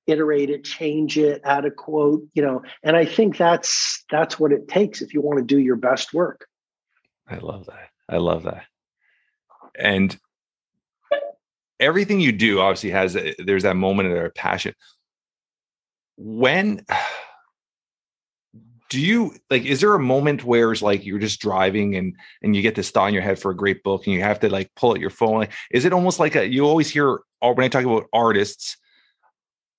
iterate 0.06 0.48
it 0.48 0.64
change 0.64 1.18
it 1.18 1.40
add 1.44 1.66
a 1.66 1.70
quote 1.70 2.22
you 2.32 2.42
know 2.42 2.62
and 2.82 2.96
i 2.96 3.04
think 3.04 3.36
that's 3.36 4.04
that's 4.10 4.40
what 4.40 4.52
it 4.52 4.66
takes 4.68 5.02
if 5.02 5.12
you 5.12 5.20
want 5.20 5.38
to 5.38 5.44
do 5.44 5.58
your 5.58 5.76
best 5.76 6.14
work. 6.14 6.46
I 7.28 7.36
love 7.36 7.66
that. 7.66 7.90
I 8.08 8.16
love 8.16 8.44
that 8.44 8.64
and 9.78 10.18
everything 11.80 12.20
you 12.20 12.32
do 12.32 12.60
obviously 12.60 12.90
has 12.90 13.16
there's 13.38 13.62
that 13.62 13.76
moment 13.76 14.08
of 14.08 14.14
their 14.14 14.30
passion. 14.30 14.74
When 16.16 16.84
do 18.90 19.00
you 19.00 19.34
like 19.50 19.64
is 19.64 19.80
there 19.80 19.94
a 19.94 20.00
moment 20.00 20.44
where 20.44 20.72
it's 20.72 20.82
like 20.82 21.04
you're 21.04 21.18
just 21.18 21.40
driving 21.40 21.94
and 21.94 22.14
and 22.42 22.56
you 22.56 22.62
get 22.62 22.74
this 22.74 22.90
thought 22.90 23.08
in 23.08 23.14
your 23.14 23.22
head 23.22 23.38
for 23.38 23.50
a 23.50 23.56
great 23.56 23.82
book 23.82 24.06
and 24.06 24.14
you 24.14 24.22
have 24.22 24.40
to 24.40 24.48
like 24.48 24.70
pull 24.74 24.92
out 24.92 25.00
your 25.00 25.10
phone? 25.10 25.46
Is 25.70 25.84
it 25.84 25.92
almost 25.92 26.18
like 26.18 26.34
a 26.34 26.46
you 26.46 26.66
always 26.66 26.90
hear 26.90 27.20
when 27.40 27.60
i 27.60 27.68
talk 27.68 27.84
about 27.84 28.06
artists 28.12 28.76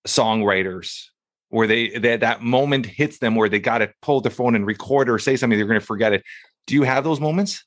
songwriters 0.07 1.07
where 1.49 1.67
they 1.67 1.89
that 1.97 2.21
that 2.21 2.41
moment 2.41 2.85
hits 2.85 3.19
them 3.19 3.35
where 3.35 3.49
they 3.49 3.59
got 3.59 3.79
to 3.79 3.91
pull 4.01 4.21
their 4.21 4.31
phone 4.31 4.55
and 4.55 4.65
record 4.65 5.09
or 5.09 5.19
say 5.19 5.35
something 5.35 5.57
they're 5.57 5.67
going 5.67 5.79
to 5.79 5.85
forget 5.85 6.13
it. 6.13 6.23
Do 6.67 6.75
you 6.75 6.83
have 6.83 7.03
those 7.03 7.19
moments 7.19 7.65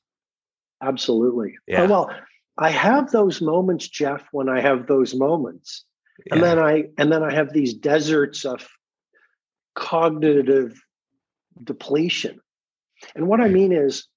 Absolutely. 0.81 1.55
Oh, 1.57 1.63
yeah. 1.67 1.81
Oh, 1.83 1.89
well, 1.89 2.11
I 2.57 2.69
have 2.69 3.11
those 3.11 3.41
moments, 3.41 3.87
Jeff, 3.87 4.27
when 4.31 4.49
I 4.49 4.61
have 4.61 4.87
those 4.87 5.15
moments. 5.15 5.85
Yeah. 6.27 6.35
And 6.35 6.43
then 6.43 6.59
I 6.59 6.83
and 6.97 7.11
then 7.11 7.23
I 7.23 7.33
have 7.33 7.51
these 7.51 7.73
deserts 7.73 8.45
of 8.45 8.67
cognitive 9.75 10.79
depletion. 11.63 12.39
And 13.15 13.27
what 13.27 13.41
I 13.41 13.47
mean 13.47 13.71
is 13.71 14.07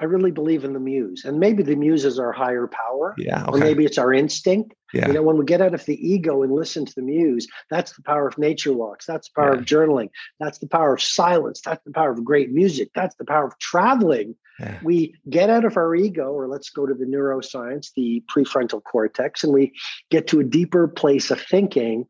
I 0.00 0.04
really 0.04 0.30
believe 0.30 0.64
in 0.64 0.72
the 0.72 0.80
muse. 0.80 1.24
And 1.24 1.38
maybe 1.38 1.62
the 1.62 1.76
muse 1.76 2.04
is 2.04 2.18
our 2.18 2.32
higher 2.32 2.68
power. 2.68 3.14
Yeah. 3.16 3.44
Okay. 3.44 3.52
Or 3.52 3.58
maybe 3.58 3.84
it's 3.84 3.98
our 3.98 4.12
instinct. 4.12 4.74
Yeah. 4.92 5.08
You 5.08 5.14
know, 5.14 5.22
when 5.22 5.36
we 5.36 5.44
get 5.44 5.60
out 5.60 5.74
of 5.74 5.84
the 5.84 5.96
ego 6.06 6.42
and 6.42 6.52
listen 6.52 6.86
to 6.86 6.94
the 6.94 7.02
muse, 7.02 7.46
that's 7.70 7.92
the 7.92 8.02
power 8.02 8.26
of 8.26 8.38
nature 8.38 8.72
walks. 8.72 9.06
That's 9.06 9.28
the 9.28 9.40
power 9.40 9.54
yeah. 9.54 9.60
of 9.60 9.66
journaling. 9.66 10.08
That's 10.40 10.58
the 10.58 10.68
power 10.68 10.94
of 10.94 11.02
silence. 11.02 11.60
That's 11.60 11.84
the 11.84 11.92
power 11.92 12.10
of 12.10 12.24
great 12.24 12.50
music. 12.50 12.90
That's 12.94 13.14
the 13.16 13.24
power 13.24 13.46
of 13.46 13.58
traveling 13.58 14.34
yeah. 14.58 14.78
We 14.82 15.14
get 15.28 15.50
out 15.50 15.64
of 15.64 15.76
our 15.76 15.94
ego, 15.94 16.32
or 16.32 16.48
let's 16.48 16.70
go 16.70 16.84
to 16.84 16.94
the 16.94 17.04
neuroscience, 17.04 17.92
the 17.94 18.22
prefrontal 18.34 18.82
cortex, 18.82 19.44
and 19.44 19.52
we 19.52 19.72
get 20.10 20.26
to 20.28 20.40
a 20.40 20.44
deeper 20.44 20.88
place 20.88 21.30
of 21.30 21.40
thinking. 21.40 22.06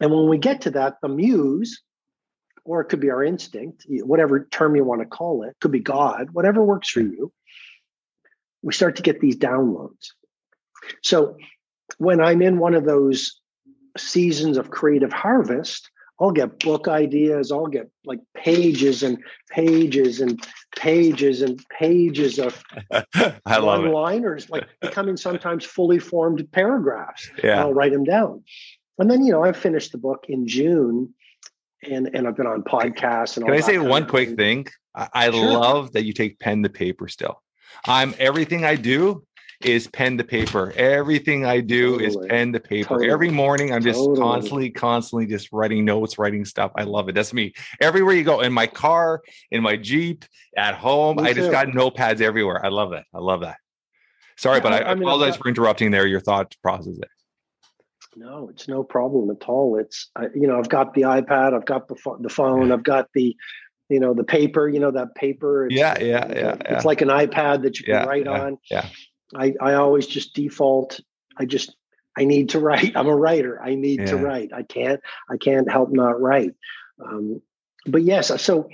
And 0.00 0.10
when 0.10 0.28
we 0.28 0.38
get 0.38 0.60
to 0.62 0.70
that, 0.72 0.96
the 1.02 1.08
muse, 1.08 1.82
or 2.64 2.80
it 2.80 2.86
could 2.86 3.00
be 3.00 3.10
our 3.10 3.22
instinct, 3.22 3.86
whatever 3.88 4.46
term 4.50 4.74
you 4.74 4.84
want 4.84 5.02
to 5.02 5.06
call 5.06 5.44
it, 5.44 5.54
could 5.60 5.70
be 5.70 5.80
God, 5.80 6.30
whatever 6.32 6.64
works 6.64 6.90
for 6.90 7.00
you, 7.00 7.32
we 8.62 8.72
start 8.72 8.96
to 8.96 9.02
get 9.02 9.20
these 9.20 9.36
downloads. 9.36 10.10
So 11.02 11.36
when 11.98 12.20
I'm 12.20 12.42
in 12.42 12.58
one 12.58 12.74
of 12.74 12.84
those 12.84 13.40
seasons 13.96 14.56
of 14.56 14.70
creative 14.70 15.12
harvest, 15.12 15.90
I'll 16.20 16.30
get 16.30 16.60
book 16.60 16.86
ideas. 16.86 17.50
I'll 17.50 17.66
get 17.66 17.90
like 18.04 18.20
pages 18.36 19.02
and 19.02 19.22
pages 19.50 20.20
and 20.20 20.40
pages 20.76 21.42
and 21.42 21.60
pages 21.76 22.38
of 22.38 22.62
I 23.46 23.58
love 23.58 23.84
liners, 23.84 24.48
like 24.48 24.66
becoming 24.80 25.16
sometimes 25.16 25.64
fully 25.64 25.98
formed 25.98 26.50
paragraphs. 26.52 27.30
Yeah. 27.42 27.60
I'll 27.60 27.74
write 27.74 27.92
them 27.92 28.04
down. 28.04 28.44
And 28.98 29.10
then, 29.10 29.24
you 29.24 29.32
know, 29.32 29.44
I 29.44 29.52
finished 29.52 29.90
the 29.90 29.98
book 29.98 30.26
in 30.28 30.46
June 30.46 31.14
and, 31.82 32.08
and 32.14 32.28
I've 32.28 32.36
been 32.36 32.46
on 32.46 32.62
podcasts 32.62 33.36
and 33.36 33.44
Can 33.46 33.54
I 33.54 33.60
say 33.60 33.78
one 33.78 34.06
quick 34.06 34.36
thing? 34.36 34.66
I, 34.94 35.08
I 35.12 35.30
sure. 35.30 35.52
love 35.52 35.92
that 35.92 36.04
you 36.04 36.12
take 36.12 36.38
pen 36.38 36.62
to 36.62 36.68
paper 36.68 37.08
still. 37.08 37.42
I'm 37.86 38.14
everything 38.18 38.64
I 38.64 38.76
do 38.76 39.24
is 39.60 39.86
pen 39.88 40.18
to 40.18 40.24
paper. 40.24 40.72
Everything 40.76 41.44
I 41.44 41.60
do 41.60 41.98
is 42.00 42.16
pen 42.28 42.52
to 42.52 42.60
paper. 42.60 42.90
Totally. 42.90 43.10
Every 43.10 43.30
morning, 43.30 43.72
I'm 43.72 43.82
just 43.82 43.98
Totally. 43.98 44.20
constantly, 44.20 44.70
constantly 44.70 45.26
just 45.26 45.50
writing 45.52 45.84
notes, 45.84 46.18
writing 46.18 46.44
stuff. 46.44 46.72
I 46.76 46.82
love 46.84 47.08
it. 47.08 47.14
That's 47.14 47.32
me. 47.32 47.54
Everywhere 47.80 48.14
you 48.14 48.24
go, 48.24 48.40
in 48.40 48.52
my 48.52 48.66
car, 48.66 49.22
in 49.50 49.62
my 49.62 49.76
Jeep, 49.76 50.24
at 50.56 50.74
home, 50.74 51.16
Me 51.16 51.24
I 51.24 51.32
just 51.32 51.46
too. 51.46 51.52
got 51.52 51.68
notepads 51.68 52.20
everywhere. 52.20 52.64
I 52.64 52.68
love 52.68 52.90
that. 52.90 53.04
I 53.14 53.18
love 53.18 53.40
that. 53.42 53.56
Sorry, 54.36 54.56
Yeah, 54.58 54.62
but 54.62 54.72
I, 54.72 54.78
I- 54.78 54.90
I 54.90 54.94
mean, 54.94 55.04
apologize 55.04 55.36
for 55.36 55.48
interrupting 55.48 55.90
there. 55.90 56.06
Your 56.06 56.20
thought 56.20 56.54
process 56.62 56.96
there. 56.98 57.10
No, 58.16 58.48
it's 58.48 58.68
no 58.68 58.84
problem 58.84 59.30
at 59.30 59.48
all. 59.48 59.76
It's 59.78 60.10
I, 60.14 60.26
you 60.34 60.46
know 60.46 60.56
I've 60.58 60.68
got 60.68 60.94
the 60.94 61.02
iPad, 61.02 61.52
I've 61.52 61.64
got 61.66 61.88
the 61.88 61.96
the 62.20 62.28
phone, 62.28 62.70
I've 62.70 62.84
got 62.84 63.08
the 63.12 63.36
you 63.88 63.98
know 63.98 64.14
the 64.14 64.22
paper. 64.22 64.68
You 64.68 64.78
know 64.78 64.92
that 64.92 65.14
paper. 65.16 65.66
It's, 65.66 65.74
Yeah, 65.74 65.98
yeah, 66.00 66.26
yeah, 66.28 66.54
It's 66.60 66.70
yeah. 66.70 66.82
like 66.84 67.00
an 67.00 67.08
iPad 67.08 67.62
that 67.62 67.78
you 67.78 67.84
can 67.86 67.94
Yeah, 67.94 68.04
write 68.04 68.26
yeah, 68.26 68.40
on. 68.42 68.58
yeah. 68.70 68.86
I 69.34 69.54
I 69.60 69.74
always 69.74 70.06
just 70.06 70.34
default. 70.34 71.00
I 71.36 71.44
just 71.44 71.76
I 72.16 72.24
need 72.24 72.50
to 72.50 72.60
write. 72.66 72.96
I'm 72.96 73.08
a 73.08 73.16
writer. 73.16 73.60
I 73.62 73.74
need 73.74 74.06
to 74.06 74.16
write. 74.16 74.52
I 74.52 74.62
can't 74.62 75.00
I 75.30 75.36
can't 75.36 75.70
help 75.70 75.90
not 75.90 76.20
write. 76.20 76.54
Um, 77.04 77.40
but 77.86 78.02
yes, 78.02 78.42
so 78.42 78.68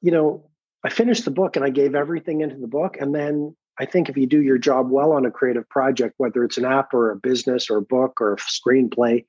you 0.00 0.10
know 0.10 0.50
I 0.84 0.90
finished 0.90 1.24
the 1.24 1.30
book 1.30 1.56
and 1.56 1.64
I 1.64 1.70
gave 1.70 1.94
everything 1.94 2.40
into 2.40 2.56
the 2.56 2.66
book, 2.66 2.96
and 2.98 3.14
then 3.14 3.54
I 3.78 3.86
think 3.86 4.08
if 4.08 4.16
you 4.16 4.26
do 4.26 4.42
your 4.42 4.58
job 4.58 4.90
well 4.90 5.12
on 5.12 5.24
a 5.24 5.30
creative 5.30 5.68
project, 5.68 6.14
whether 6.18 6.44
it's 6.44 6.58
an 6.58 6.64
app 6.64 6.92
or 6.92 7.10
a 7.10 7.16
business 7.16 7.70
or 7.70 7.78
a 7.78 7.82
book 7.82 8.20
or 8.20 8.34
a 8.34 8.36
screenplay, 8.36 9.24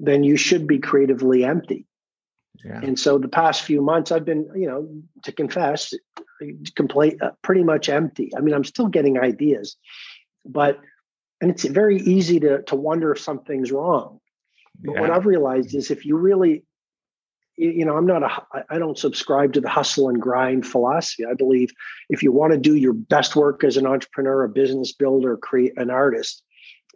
then 0.00 0.24
you 0.24 0.36
should 0.36 0.66
be 0.66 0.78
creatively 0.78 1.44
empty. 1.44 1.87
Yeah. 2.64 2.80
And 2.82 2.98
so 2.98 3.18
the 3.18 3.28
past 3.28 3.62
few 3.62 3.80
months, 3.82 4.10
I've 4.10 4.24
been, 4.24 4.48
you 4.54 4.66
know, 4.66 4.88
to 5.22 5.32
confess, 5.32 5.94
complete, 6.74 7.20
uh, 7.22 7.30
pretty 7.42 7.62
much 7.62 7.88
empty. 7.88 8.30
I 8.36 8.40
mean, 8.40 8.54
I'm 8.54 8.64
still 8.64 8.88
getting 8.88 9.18
ideas, 9.18 9.76
but 10.44 10.80
and 11.40 11.50
it's 11.50 11.64
very 11.64 11.98
easy 11.98 12.40
to 12.40 12.62
to 12.62 12.74
wonder 12.74 13.12
if 13.12 13.20
something's 13.20 13.70
wrong. 13.70 14.20
But 14.80 15.00
what 15.00 15.10
I've 15.10 15.26
realized 15.26 15.74
is 15.74 15.90
if 15.90 16.04
you 16.04 16.16
really, 16.16 16.64
you 17.56 17.70
you 17.70 17.84
know, 17.84 17.96
I'm 17.96 18.06
not 18.06 18.22
a, 18.22 18.64
I 18.70 18.78
don't 18.78 18.98
subscribe 18.98 19.52
to 19.54 19.60
the 19.60 19.68
hustle 19.68 20.08
and 20.08 20.20
grind 20.20 20.66
philosophy. 20.66 21.24
I 21.24 21.34
believe 21.34 21.70
if 22.08 22.22
you 22.22 22.32
want 22.32 22.52
to 22.52 22.58
do 22.58 22.76
your 22.76 22.92
best 22.92 23.36
work 23.36 23.64
as 23.64 23.76
an 23.76 23.86
entrepreneur, 23.86 24.44
a 24.44 24.48
business 24.48 24.92
builder, 24.92 25.36
create 25.36 25.72
an 25.76 25.90
artist, 25.90 26.42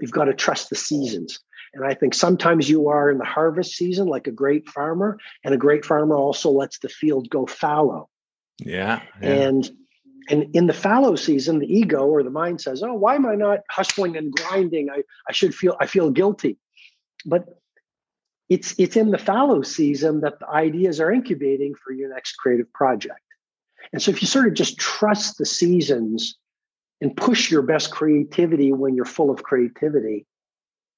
you've 0.01 0.13
got 0.13 0.25
to 0.25 0.35
trust 0.35 0.71
the 0.71 0.77
seasons. 0.77 1.39
And 1.75 1.85
I 1.85 1.95
think 1.95 2.15
sometimes 2.15 2.69
you 2.69 2.89
are 2.89 3.11
in 3.11 3.19
the 3.19 3.25
harvest 3.25 3.77
season, 3.77 4.07
like 4.07 4.27
a 4.27 4.33
great 4.33 4.69
farmer, 4.69 5.19
and 5.45 5.55
a 5.55 5.59
great 5.59 5.85
farmer 5.85 6.17
also 6.17 6.51
lets 6.51 6.79
the 6.79 6.89
field 6.89 7.31
go 7.31 7.47
fallow. 7.47 8.09
Yeah. 8.59 9.03
yeah. 9.21 9.29
And 9.29 9.71
and 10.29 10.55
in 10.55 10.67
the 10.67 10.73
fallow 10.73 11.17
season, 11.17 11.59
the 11.59 11.73
ego 11.73 12.07
or 12.07 12.23
the 12.23 12.31
mind 12.31 12.61
says, 12.61 12.83
"Oh, 12.83 12.95
why 12.95 13.15
am 13.15 13.27
I 13.27 13.35
not 13.35 13.61
hustling 13.71 14.17
and 14.17 14.33
grinding? 14.33 14.91
I 14.91 15.03
I 15.29 15.33
should 15.33 15.55
feel 15.55 15.77
I 15.81 15.87
feel 15.87 16.11
guilty." 16.11 16.59
But 17.25 17.47
it's 18.49 18.75
it's 18.79 18.97
in 18.97 19.11
the 19.11 19.19
fallow 19.19 19.63
season 19.63 20.21
that 20.21 20.39
the 20.39 20.49
ideas 20.49 21.01
are 21.01 21.11
incubating 21.11 21.75
for 21.75 21.93
your 21.93 22.13
next 22.15 22.35
creative 22.35 22.73
project. 22.73 23.21
And 23.93 24.01
so 24.01 24.11
if 24.11 24.23
you 24.23 24.29
sort 24.29 24.47
of 24.47 24.55
just 24.55 24.79
trust 24.79 25.39
the 25.39 25.47
seasons 25.47 26.37
and 27.01 27.17
push 27.17 27.51
your 27.51 27.63
best 27.63 27.91
creativity 27.91 28.73
when 28.73 28.95
you're 28.95 29.05
full 29.05 29.31
of 29.31 29.43
creativity, 29.43 30.27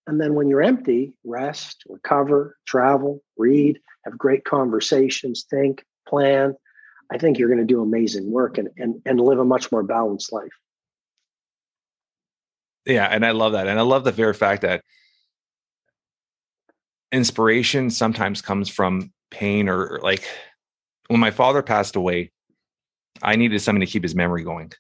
and 0.07 0.21
then 0.21 0.35
when 0.35 0.49
you're 0.49 0.63
empty, 0.63 1.15
rest, 1.25 1.85
recover, 1.89 2.57
travel, 2.67 3.23
read, 3.37 3.79
have 4.05 4.19
great 4.19 4.45
conversations, 4.45 5.47
think, 5.49 5.85
plan. 6.07 6.55
I 7.11 7.19
think 7.19 7.39
you're 7.39 7.49
going 7.49 7.61
to 7.61 7.65
do 7.65 7.83
amazing 7.83 8.31
work 8.31 8.59
and, 8.59 8.69
and, 8.77 9.01
and 9.07 9.21
live 9.21 9.39
a 9.39 9.45
much 9.45 9.73
more 9.73 9.83
balanced 9.83 10.33
life. 10.33 10.53
Yeah, 12.87 13.07
and 13.07 13.25
I 13.25 13.31
love 13.31 13.53
that. 13.53 13.67
And 13.67 13.79
I 13.79 13.83
love 13.83 14.05
the 14.05 14.13
very 14.13 14.35
fact 14.35 14.63
that 14.63 14.83
inspiration 17.13 17.89
sometimes 17.89 18.43
comes 18.43 18.69
from 18.69 19.11
pain 19.31 19.69
or, 19.69 19.87
or 19.87 20.01
like 20.03 20.29
when 21.07 21.21
my 21.21 21.31
father 21.31 21.63
passed 21.63 21.97
away, 21.97 22.31
I 23.23 23.37
needed 23.37 23.61
something 23.61 23.81
to 23.81 23.87
keep 23.87 24.03
his 24.03 24.15
memory 24.15 24.45
going. 24.45 24.73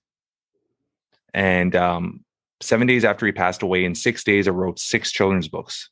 And 1.33 1.75
um, 1.75 2.25
seven 2.61 2.87
days 2.87 3.05
after 3.05 3.27
he 3.27 3.33
passed 3.33 3.63
away, 3.63 3.85
in 3.85 3.95
six 3.95 4.25
days, 4.25 4.49
I 4.49 4.53
wrote 4.53 4.79
six 4.79 5.13
children's 5.13 5.49
books. 5.49 5.91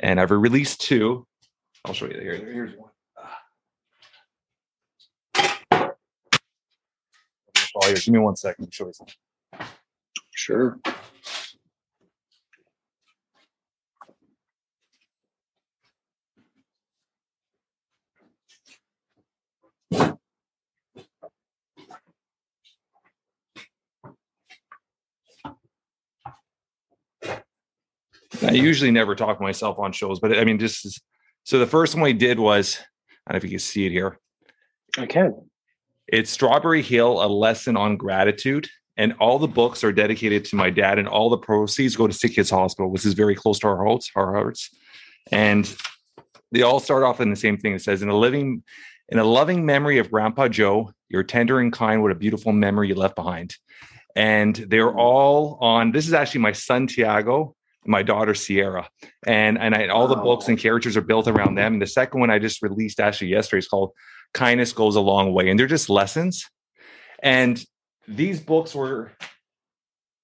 And 0.00 0.20
I've 0.20 0.30
released 0.30 0.80
two. 0.80 1.26
I'll 1.84 1.94
show 1.94 2.06
you 2.06 2.20
here. 2.20 2.36
Here's 2.36 2.76
one. 2.76 2.90
Here, 7.86 7.94
give 7.94 8.08
me 8.08 8.20
one 8.20 8.36
second. 8.36 8.72
Show 8.72 8.86
you 8.86 8.92
something. 8.92 9.14
Sure. 10.30 10.78
I 28.44 28.52
usually 28.52 28.90
never 28.90 29.14
talk 29.14 29.40
myself 29.40 29.78
on 29.78 29.92
shows, 29.92 30.20
but 30.20 30.36
I 30.38 30.44
mean, 30.44 30.58
just 30.58 30.84
is, 30.84 31.00
so 31.44 31.58
the 31.58 31.66
first 31.66 31.94
one 31.94 32.04
we 32.04 32.12
did 32.12 32.38
was 32.38 32.78
I 33.26 33.32
don't 33.32 33.34
know 33.34 33.36
if 33.38 33.44
you 33.44 33.50
can 33.50 33.58
see 33.58 33.86
it 33.86 33.92
here. 33.92 34.18
I 34.98 35.06
can. 35.06 35.48
It's 36.06 36.30
Strawberry 36.30 36.82
Hill, 36.82 37.24
a 37.24 37.26
lesson 37.26 37.76
on 37.76 37.96
gratitude. 37.96 38.68
And 38.96 39.14
all 39.18 39.40
the 39.40 39.48
books 39.48 39.82
are 39.82 39.90
dedicated 39.90 40.44
to 40.44 40.56
my 40.56 40.70
dad, 40.70 41.00
and 41.00 41.08
all 41.08 41.28
the 41.28 41.36
proceeds 41.36 41.96
go 41.96 42.06
to 42.06 42.12
Sick 42.12 42.34
Kids 42.34 42.48
Hospital, 42.50 42.92
which 42.92 43.04
is 43.04 43.14
very 43.14 43.34
close 43.34 43.58
to 43.58 43.66
our 43.66 43.84
hearts. 43.84 44.08
Our 44.14 44.32
hearts, 44.32 44.70
and 45.32 45.76
they 46.52 46.62
all 46.62 46.78
start 46.78 47.02
off 47.02 47.20
in 47.20 47.28
the 47.28 47.34
same 47.34 47.58
thing. 47.58 47.74
It 47.74 47.82
says, 47.82 48.02
"In 48.02 48.08
a 48.08 48.16
living, 48.16 48.62
in 49.08 49.18
a 49.18 49.24
loving 49.24 49.66
memory 49.66 49.98
of 49.98 50.12
Grandpa 50.12 50.46
Joe, 50.46 50.92
you're 51.08 51.24
tender 51.24 51.58
and 51.58 51.72
kind. 51.72 52.02
What 52.02 52.12
a 52.12 52.14
beautiful 52.14 52.52
memory 52.52 52.86
you 52.86 52.94
left 52.94 53.16
behind." 53.16 53.56
And 54.14 54.54
they're 54.54 54.94
all 54.94 55.58
on. 55.60 55.90
This 55.90 56.06
is 56.06 56.12
actually 56.12 56.42
my 56.42 56.52
son 56.52 56.86
Tiago, 56.86 57.56
my 57.86 58.02
daughter 58.02 58.34
Sierra, 58.34 58.88
and 59.26 59.58
and 59.58 59.74
I, 59.74 59.88
all 59.88 60.08
the 60.08 60.16
books 60.16 60.48
and 60.48 60.58
oh. 60.58 60.62
characters 60.62 60.96
are 60.96 61.02
built 61.02 61.28
around 61.28 61.56
them. 61.56 61.74
And 61.74 61.82
the 61.82 61.86
second 61.86 62.20
one 62.20 62.30
I 62.30 62.38
just 62.38 62.62
released 62.62 63.00
actually 63.00 63.28
yesterday 63.28 63.58
is 63.58 63.68
called 63.68 63.92
"Kindness 64.32 64.72
Goes 64.72 64.96
a 64.96 65.00
Long 65.00 65.32
Way," 65.32 65.50
and 65.50 65.58
they're 65.58 65.66
just 65.66 65.90
lessons. 65.90 66.48
And 67.22 67.62
these 68.06 68.40
books 68.40 68.74
were 68.74 69.12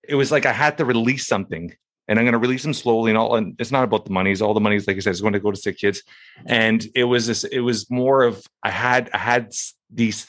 it 0.06 0.14
was 0.14 0.32
like 0.32 0.46
I 0.46 0.52
had 0.52 0.78
to 0.78 0.84
release 0.84 1.26
something 1.26 1.72
and 2.10 2.18
I'm 2.18 2.24
going 2.24 2.32
to 2.32 2.38
release 2.38 2.64
them 2.64 2.74
slowly 2.74 3.12
and 3.12 3.16
all. 3.16 3.36
And 3.36 3.54
it's 3.60 3.70
not 3.70 3.84
about 3.84 4.04
the 4.04 4.10
monies. 4.10 4.42
All 4.42 4.52
the 4.52 4.60
money's, 4.60 4.88
like 4.88 4.96
I 4.96 5.00
said, 5.00 5.12
is 5.12 5.20
going 5.20 5.34
to 5.34 5.40
go 5.40 5.52
to 5.52 5.56
sick 5.56 5.78
kids. 5.78 6.02
And 6.44 6.84
it 6.96 7.04
was 7.04 7.28
this, 7.28 7.44
it 7.44 7.60
was 7.60 7.88
more 7.88 8.24
of, 8.24 8.44
I 8.64 8.70
had, 8.70 9.10
I 9.14 9.18
had 9.18 9.52
these, 9.88 10.26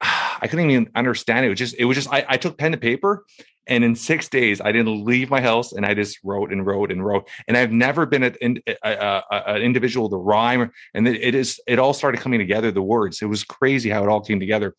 I 0.00 0.46
couldn't 0.48 0.70
even 0.70 0.90
understand 0.94 1.44
it. 1.44 1.48
It 1.48 1.50
was 1.50 1.58
just, 1.58 1.74
it 1.78 1.84
was 1.84 1.96
just, 1.96 2.12
I, 2.12 2.24
I 2.28 2.36
took 2.36 2.58
pen 2.58 2.72
to 2.72 2.78
paper 2.78 3.24
and 3.68 3.84
in 3.84 3.94
six 3.94 4.28
days, 4.28 4.60
I 4.62 4.72
didn't 4.72 5.04
leave 5.04 5.28
my 5.28 5.42
house 5.42 5.72
and 5.72 5.84
I 5.84 5.92
just 5.92 6.18
wrote 6.24 6.50
and 6.50 6.66
wrote 6.66 6.90
and 6.90 7.04
wrote. 7.04 7.28
And 7.46 7.56
I've 7.56 7.70
never 7.70 8.06
been 8.06 8.22
an, 8.22 8.58
an 8.82 9.62
individual 9.62 10.08
to 10.08 10.16
rhyme. 10.16 10.70
And 10.94 11.06
it 11.06 11.34
is, 11.34 11.60
it 11.66 11.78
all 11.78 11.92
started 11.92 12.20
coming 12.20 12.38
together, 12.38 12.72
the 12.72 12.82
words. 12.82 13.20
It 13.20 13.26
was 13.26 13.44
crazy 13.44 13.90
how 13.90 14.02
it 14.02 14.08
all 14.08 14.22
came 14.22 14.40
together. 14.40 14.74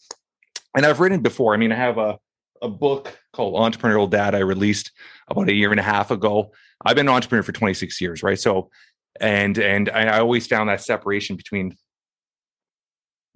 And 0.75 0.85
I've 0.85 0.99
written 0.99 1.21
before. 1.21 1.53
I 1.53 1.57
mean, 1.57 1.71
I 1.71 1.75
have 1.75 1.99
a, 1.99 2.17
a 2.63 2.67
book 2.67 3.15
called 3.31 3.53
Entrepreneurial 3.53 4.09
Dad 4.09 4.33
I 4.33 4.39
released 4.39 4.91
about 5.29 5.49
a 5.49 5.53
year 5.53 5.69
and 5.69 5.79
a 5.79 5.83
half 5.83 6.09
ago. 6.09 6.51
I've 6.83 6.95
been 6.95 7.07
an 7.07 7.13
entrepreneur 7.13 7.43
for 7.43 7.51
26 7.51 8.01
years, 8.01 8.23
right? 8.23 8.39
So, 8.39 8.69
and 9.21 9.57
and 9.57 9.89
I 9.89 10.19
always 10.19 10.47
found 10.47 10.69
that 10.69 10.81
separation 10.81 11.35
between 11.35 11.75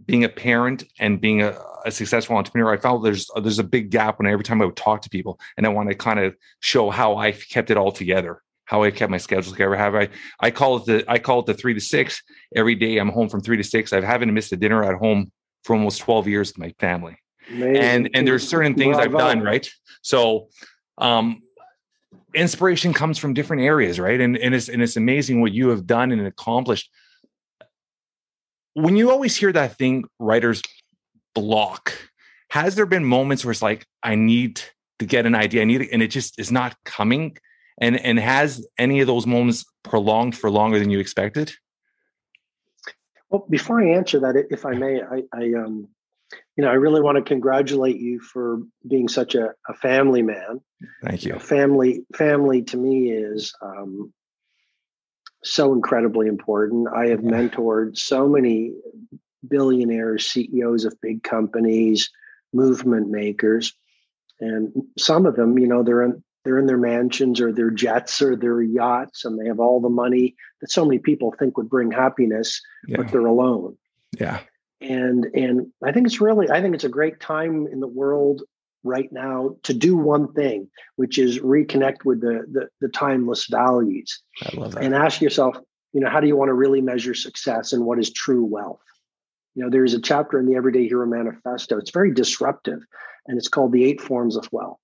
being 0.05 0.23
a 0.23 0.29
parent 0.29 0.83
and 0.99 1.19
being 1.19 1.41
a, 1.41 1.57
a 1.85 1.91
successful 1.91 2.35
entrepreneur. 2.35 2.73
I 2.73 2.77
found 2.77 3.03
there's 3.03 3.29
there's 3.41 3.59
a 3.59 3.63
big 3.63 3.89
gap 3.89 4.19
when 4.19 4.27
every 4.27 4.43
time 4.43 4.61
I 4.61 4.65
would 4.65 4.75
talk 4.75 5.01
to 5.03 5.09
people, 5.09 5.39
and 5.57 5.65
I 5.65 5.69
want 5.69 5.89
to 5.89 5.95
kind 5.95 6.19
of 6.19 6.35
show 6.59 6.89
how 6.89 7.17
I 7.17 7.31
kept 7.31 7.71
it 7.71 7.77
all 7.77 7.91
together, 7.91 8.41
how 8.65 8.83
I 8.83 8.91
kept 8.91 9.11
my 9.11 9.17
schedule 9.17 9.51
together. 9.51 9.75
Have 9.75 9.95
I? 9.95 10.09
I 10.39 10.51
call 10.51 10.77
it 10.77 10.85
the 10.85 11.05
I 11.07 11.19
call 11.19 11.39
it 11.39 11.45
the 11.45 11.53
three 11.53 11.73
to 11.73 11.81
six. 11.81 12.21
Every 12.55 12.75
day 12.75 12.97
I'm 12.97 13.09
home 13.09 13.29
from 13.29 13.41
three 13.41 13.57
to 13.57 13.63
six. 13.63 13.93
I 13.93 14.01
haven't 14.01 14.33
missed 14.33 14.51
a 14.51 14.57
dinner 14.57 14.83
at 14.83 14.95
home 14.95 15.31
for 15.63 15.75
almost 15.75 16.01
12 16.01 16.27
years 16.27 16.49
with 16.49 16.57
my 16.57 16.73
family 16.79 17.17
Amazing. 17.49 17.77
and 17.77 18.09
and 18.13 18.27
there's 18.27 18.47
certain 18.47 18.75
things 18.75 18.97
I've 18.97 19.11
done 19.11 19.41
right. 19.41 19.69
So, 20.01 20.49
um, 20.97 21.41
inspiration 22.33 22.93
comes 22.93 23.17
from 23.17 23.33
different 23.33 23.63
areas, 23.63 23.99
right? 23.99 24.19
And 24.19 24.37
and 24.37 24.53
it's 24.53 24.69
and 24.69 24.81
it's 24.81 24.97
amazing 24.97 25.41
what 25.41 25.53
you 25.53 25.69
have 25.69 25.85
done 25.85 26.11
and 26.11 26.25
accomplished. 26.25 26.89
When 28.73 28.95
you 28.95 29.11
always 29.11 29.35
hear 29.35 29.51
that 29.51 29.77
thing, 29.77 30.05
writer's 30.19 30.61
block, 31.35 31.93
has 32.49 32.75
there 32.75 32.85
been 32.85 33.05
moments 33.05 33.43
where 33.43 33.51
it's 33.51 33.61
like 33.61 33.85
I 34.01 34.15
need 34.15 34.61
to 34.99 35.05
get 35.05 35.25
an 35.25 35.35
idea, 35.35 35.61
I 35.61 35.65
need 35.65 35.81
it, 35.81 35.89
and 35.91 36.01
it 36.01 36.09
just 36.09 36.39
is 36.39 36.51
not 36.51 36.75
coming? 36.83 37.37
And 37.79 37.99
and 37.99 38.19
has 38.19 38.65
any 38.77 39.01
of 39.01 39.07
those 39.07 39.25
moments 39.25 39.65
prolonged 39.83 40.37
for 40.37 40.49
longer 40.51 40.79
than 40.79 40.89
you 40.89 40.99
expected? 40.99 41.51
Well, 43.29 43.45
before 43.49 43.81
I 43.81 43.95
answer 43.95 44.19
that, 44.19 44.35
if 44.51 44.65
I 44.65 44.73
may, 44.73 45.01
I, 45.01 45.23
I 45.33 45.53
um, 45.63 45.89
You 46.55 46.63
know, 46.63 46.69
I 46.69 46.75
really 46.75 47.01
want 47.01 47.17
to 47.17 47.23
congratulate 47.23 47.99
you 47.99 48.19
for 48.19 48.59
being 48.87 49.07
such 49.07 49.33
a, 49.35 49.53
a 49.67 49.73
family 49.73 50.21
man. 50.21 50.61
Thank 51.03 51.25
you. 51.25 51.39
Family, 51.39 52.05
family 52.15 52.61
to 52.63 52.77
me 52.77 53.11
is 53.11 53.53
um, 53.61 54.13
so 55.43 55.73
incredibly 55.73 56.27
important. 56.27 56.87
I 56.95 57.07
have 57.07 57.19
mentored 57.19 57.97
so 57.97 58.27
many 58.27 58.73
billionaires, 59.47 60.25
CEOs 60.27 60.85
of 60.85 60.99
big 61.01 61.23
companies, 61.23 62.09
movement 62.53 63.09
makers, 63.09 63.73
and 64.39 64.71
some 64.97 65.25
of 65.25 65.35
them, 65.35 65.57
you 65.57 65.67
know, 65.67 65.83
they're 65.83 66.03
in 66.03 66.23
they're 66.43 66.59
in 66.59 66.65
their 66.65 66.77
mansions 66.77 67.39
or 67.39 67.53
their 67.53 67.71
jets 67.71 68.21
or 68.21 68.35
their 68.35 68.61
yachts, 68.61 69.23
and 69.23 69.39
they 69.39 69.47
have 69.47 69.61
all 69.61 69.79
the 69.79 69.89
money 69.89 70.35
that 70.59 70.69
so 70.69 70.83
many 70.83 70.99
people 70.99 71.33
think 71.39 71.55
would 71.57 71.69
bring 71.69 71.89
happiness, 71.89 72.61
Yeah. 72.85 72.97
but 72.97 73.11
they're 73.11 73.25
alone. 73.25 73.77
Yeah. 74.19 74.41
And 74.81 75.25
and 75.33 75.67
I 75.81 75.93
think 75.93 76.05
it's 76.07 76.19
really 76.19 76.49
I 76.49 76.61
think 76.61 76.75
it's 76.75 76.83
a 76.83 76.89
great 76.89 77.19
time 77.21 77.67
in 77.67 77.79
the 77.79 77.87
world 77.87 78.43
right 78.83 79.11
now 79.11 79.55
to 79.63 79.73
do 79.73 79.95
one 79.95 80.31
thing, 80.33 80.69
which 80.95 81.17
is 81.17 81.39
reconnect 81.39 82.05
with 82.05 82.21
the 82.21 82.45
the, 82.51 82.69
the 82.81 82.89
timeless 82.89 83.47
values 83.47 84.21
I 84.41 84.55
love 84.55 84.73
that. 84.73 84.83
and 84.83 84.93
ask 84.95 85.21
yourself, 85.21 85.57
you 85.93 86.01
know, 86.01 86.09
how 86.09 86.19
do 86.19 86.27
you 86.27 86.35
want 86.35 86.49
to 86.49 86.53
really 86.53 86.81
measure 86.81 87.13
success 87.13 87.73
and 87.73 87.85
what 87.85 87.99
is 87.99 88.11
true 88.11 88.43
wealth? 88.43 88.81
You 89.55 89.63
know, 89.63 89.69
there's 89.69 89.93
a 89.93 90.01
chapter 90.01 90.39
in 90.39 90.47
the 90.47 90.55
Everyday 90.55 90.87
Hero 90.87 91.05
Manifesto. 91.05 91.77
It's 91.77 91.91
very 91.91 92.11
disruptive, 92.11 92.81
and 93.27 93.37
it's 93.37 93.47
called 93.47 93.71
the 93.71 93.85
Eight 93.85 94.01
Forms 94.01 94.35
of 94.35 94.49
Wealth. 94.51 94.79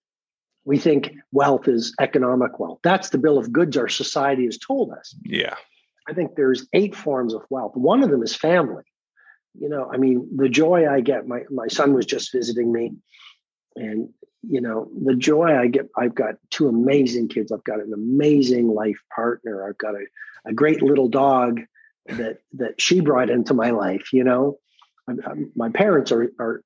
We 0.66 0.78
think 0.78 1.12
wealth 1.32 1.68
is 1.68 1.96
economic 2.00 2.60
wealth. 2.60 2.80
That's 2.84 3.10
the 3.10 3.18
bill 3.18 3.40
of 3.40 3.52
goods 3.52 3.76
our 3.78 3.88
society 3.88 4.46
has 4.46 4.58
told 4.58 4.92
us. 4.92 5.16
yeah. 5.24 5.56
I 6.08 6.14
think 6.14 6.36
there's 6.36 6.66
eight 6.74 6.96
forms 6.96 7.36
of 7.36 7.44
wealth. 7.52 7.76
One 7.76 8.02
of 8.02 8.10
them 8.10 8.24
is 8.24 8.36
family. 8.36 8.84
You 9.60 9.70
know, 9.70 9.92
I 9.94 9.98
mean, 9.98 10.28
the 10.36 10.50
joy 10.50 10.90
I 10.90 11.02
get. 11.02 11.28
My 11.28 11.42
my 11.52 11.68
son 11.68 11.94
was 11.94 12.06
just 12.06 12.32
visiting 12.32 12.72
me, 12.72 12.94
and 13.80 14.10
you 14.42 14.62
know, 14.62 14.90
the 15.06 15.16
joy 15.16 15.58
I 15.58 15.68
get. 15.68 15.90
I've 15.98 16.16
got 16.16 16.36
two 16.50 16.70
amazing 16.70 17.28
kids. 17.28 17.52
I've 17.52 17.64
got 17.66 17.82
an 17.82 17.92
amazing 17.94 18.70
life 18.70 19.00
partner. 19.14 19.68
I've 19.68 19.78
got 19.78 19.96
a, 19.96 20.06
a 20.46 20.54
great 20.54 20.82
little 20.82 21.10
dog 21.10 21.60
that 22.08 22.38
that 22.54 22.80
she 22.80 23.02
brought 23.02 23.30
into 23.30 23.54
my 23.54 23.72
life. 23.72 24.14
You 24.14 24.24
know, 24.24 24.58
I'm, 25.08 25.20
I'm- 25.28 25.52
my 25.56 25.70
parents 25.70 26.12
are 26.12 26.32
are 26.40 26.64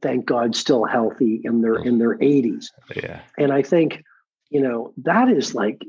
thank 0.00 0.24
God 0.24 0.54
still 0.56 0.84
healthy 0.84 1.40
in 1.44 1.60
their 1.62 1.74
in 1.76 1.98
their 1.98 2.16
80s 2.16 2.66
Yeah. 2.94 3.20
and 3.36 3.52
i 3.52 3.60
think 3.62 4.02
you 4.48 4.60
know 4.62 4.94
that 5.04 5.28
is 5.28 5.54
like 5.54 5.82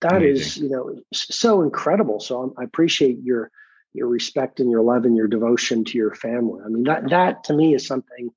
that 0.00 0.22
is 0.22 0.56
Amazing. 0.56 0.62
you 0.64 0.68
know 0.70 1.00
so 1.12 1.60
incredible 1.62 2.18
so 2.20 2.40
I'm- 2.40 2.54
i 2.58 2.64
appreciate 2.64 3.18
your 3.22 3.50
your 3.92 4.08
respect 4.08 4.58
and 4.60 4.70
your 4.70 4.82
love 4.82 5.04
and 5.04 5.16
your 5.16 5.26
devotion 5.28 5.84
to 5.84 5.98
your 5.98 6.14
family 6.14 6.62
i 6.64 6.68
mean 6.68 6.84
that 6.84 7.10
that 7.10 7.44
to 7.44 7.52
me 7.52 7.74
is 7.74 7.86
something 7.86 8.30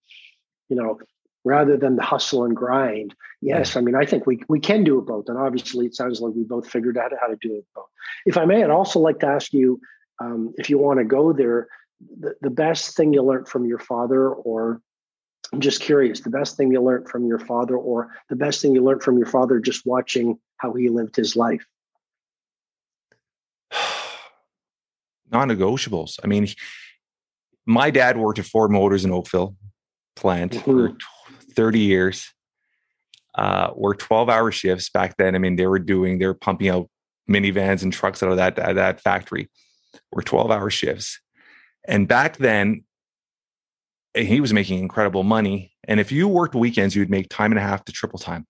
you 0.69 0.76
know 0.76 0.99
rather 1.45 1.76
than 1.76 1.95
the 1.95 2.04
hustle 2.04 2.45
and 2.45 2.56
grind 2.56 3.13
yes 3.41 3.76
i 3.76 3.82
mean 3.82 3.95
i 3.95 4.06
think 4.06 4.26
we 4.26 4.41
we 4.47 4.60
can 4.60 4.84
do 4.84 4.99
it 4.99 5.06
both 5.06 5.28
and 5.30 5.38
obviously 5.38 5.86
it 5.86 5.95
sounds 5.95 6.21
like 6.21 6.34
we 6.34 6.43
both 6.43 6.67
figured 6.67 6.97
out 6.97 7.12
how 7.19 7.28
to 7.28 7.38
do 7.41 7.56
it 7.56 7.65
both 7.76 7.86
if 8.26 8.38
i 8.38 8.45
may 8.45 8.63
i'd 8.63 8.69
also 8.69 8.99
like 8.99 9.19
to 9.19 9.28
ask 9.28 9.54
you 9.54 9.80
um, 10.19 10.54
if 10.58 10.69
you 10.69 10.78
want 10.78 10.99
to 10.99 11.06
go 11.06 11.34
there 11.34 11.67
the, 12.19 12.36
the 12.41 12.49
best 12.49 12.95
thing 12.95 13.13
you 13.13 13.23
learned 13.23 13.47
from 13.47 13.65
your 13.65 13.80
father 13.80 14.30
or 14.30 14.82
i'm 15.52 15.60
just 15.60 15.82
curious 15.82 16.21
the 16.21 16.30
best 16.30 16.56
thing 16.56 16.71
you 16.71 16.82
learned 16.82 17.10
from 17.10 17.26
your 17.26 17.39
father 17.39 17.76
or 17.76 18.10
the 18.30 18.36
best 18.36 18.62
thing 18.62 18.73
you 18.73 18.84
learned 18.84 19.04
from 19.04 19.17
your 19.17 19.28
father 19.28 19.60
just 19.60 19.86
watching 19.86 20.38
how 20.63 20.73
he 20.73 20.89
lived 20.89 21.15
his 21.15 21.36
life? 21.36 21.63
Non-negotiables. 25.32 26.19
I 26.23 26.28
mean, 26.28 26.47
my 27.65 27.91
dad 27.91 28.17
worked 28.17 28.39
at 28.39 28.45
Ford 28.45 28.71
Motors 28.71 29.04
in 29.06 29.12
Oakville 29.12 29.56
plant 30.15 30.56
for 30.56 30.89
Mhm. 30.89 30.99
tw- 30.99 31.54
30 31.56 31.80
years. 31.80 32.34
Uh, 33.36 33.71
worked 33.76 34.02
12 34.02 34.30
hour 34.30 34.52
shifts 34.52 34.89
back 34.89 35.17
then. 35.17 35.36
I 35.36 35.39
mean, 35.39 35.56
they 35.56 35.67
were 35.67 35.80
doing, 35.80 36.19
they 36.19 36.28
were 36.28 36.34
pumping 36.34 36.69
out 36.69 36.89
minivans 37.30 37.82
and 37.84 37.91
trucks 37.91 38.21
out 38.21 38.30
of 38.30 38.38
that, 38.38 38.56
that, 38.58 38.73
that 38.76 39.02
factory. 39.02 39.49
Worked 40.12 40.28
12 40.28 40.52
hour 40.52 40.69
shifts. 40.69 41.19
And 41.88 42.08
back 42.08 42.38
then, 42.38 42.84
he 44.15 44.39
was 44.39 44.54
making 44.54 44.80
incredible 44.80 45.23
money. 45.23 45.73
And 45.88 45.99
if 45.99 46.12
you 46.12 46.28
worked 46.28 46.54
weekends, 46.54 46.95
you'd 46.95 47.10
make 47.10 47.30
time 47.30 47.52
and 47.52 47.60
a 47.60 47.63
half 47.63 47.84
to 47.86 47.91
triple 47.91 48.19
time. 48.19 48.45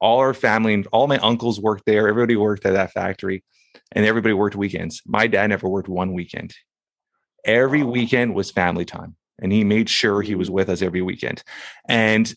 All 0.00 0.18
our 0.18 0.34
family 0.34 0.74
and 0.74 0.86
all 0.92 1.06
my 1.06 1.18
uncles 1.18 1.60
worked 1.60 1.84
there. 1.86 2.08
Everybody 2.08 2.34
worked 2.34 2.66
at 2.66 2.72
that 2.72 2.90
factory 2.90 3.44
and 3.92 4.04
everybody 4.04 4.34
worked 4.34 4.56
weekends. 4.56 5.00
My 5.06 5.28
dad 5.28 5.46
never 5.48 5.68
worked 5.68 5.88
one 5.88 6.12
weekend. 6.12 6.54
Every 7.44 7.84
weekend 7.84 8.34
was 8.34 8.50
family 8.50 8.84
time, 8.84 9.16
and 9.40 9.52
he 9.52 9.64
made 9.64 9.88
sure 9.88 10.22
he 10.22 10.34
was 10.34 10.50
with 10.50 10.68
us 10.68 10.82
every 10.82 11.02
weekend. 11.02 11.42
And 11.88 12.32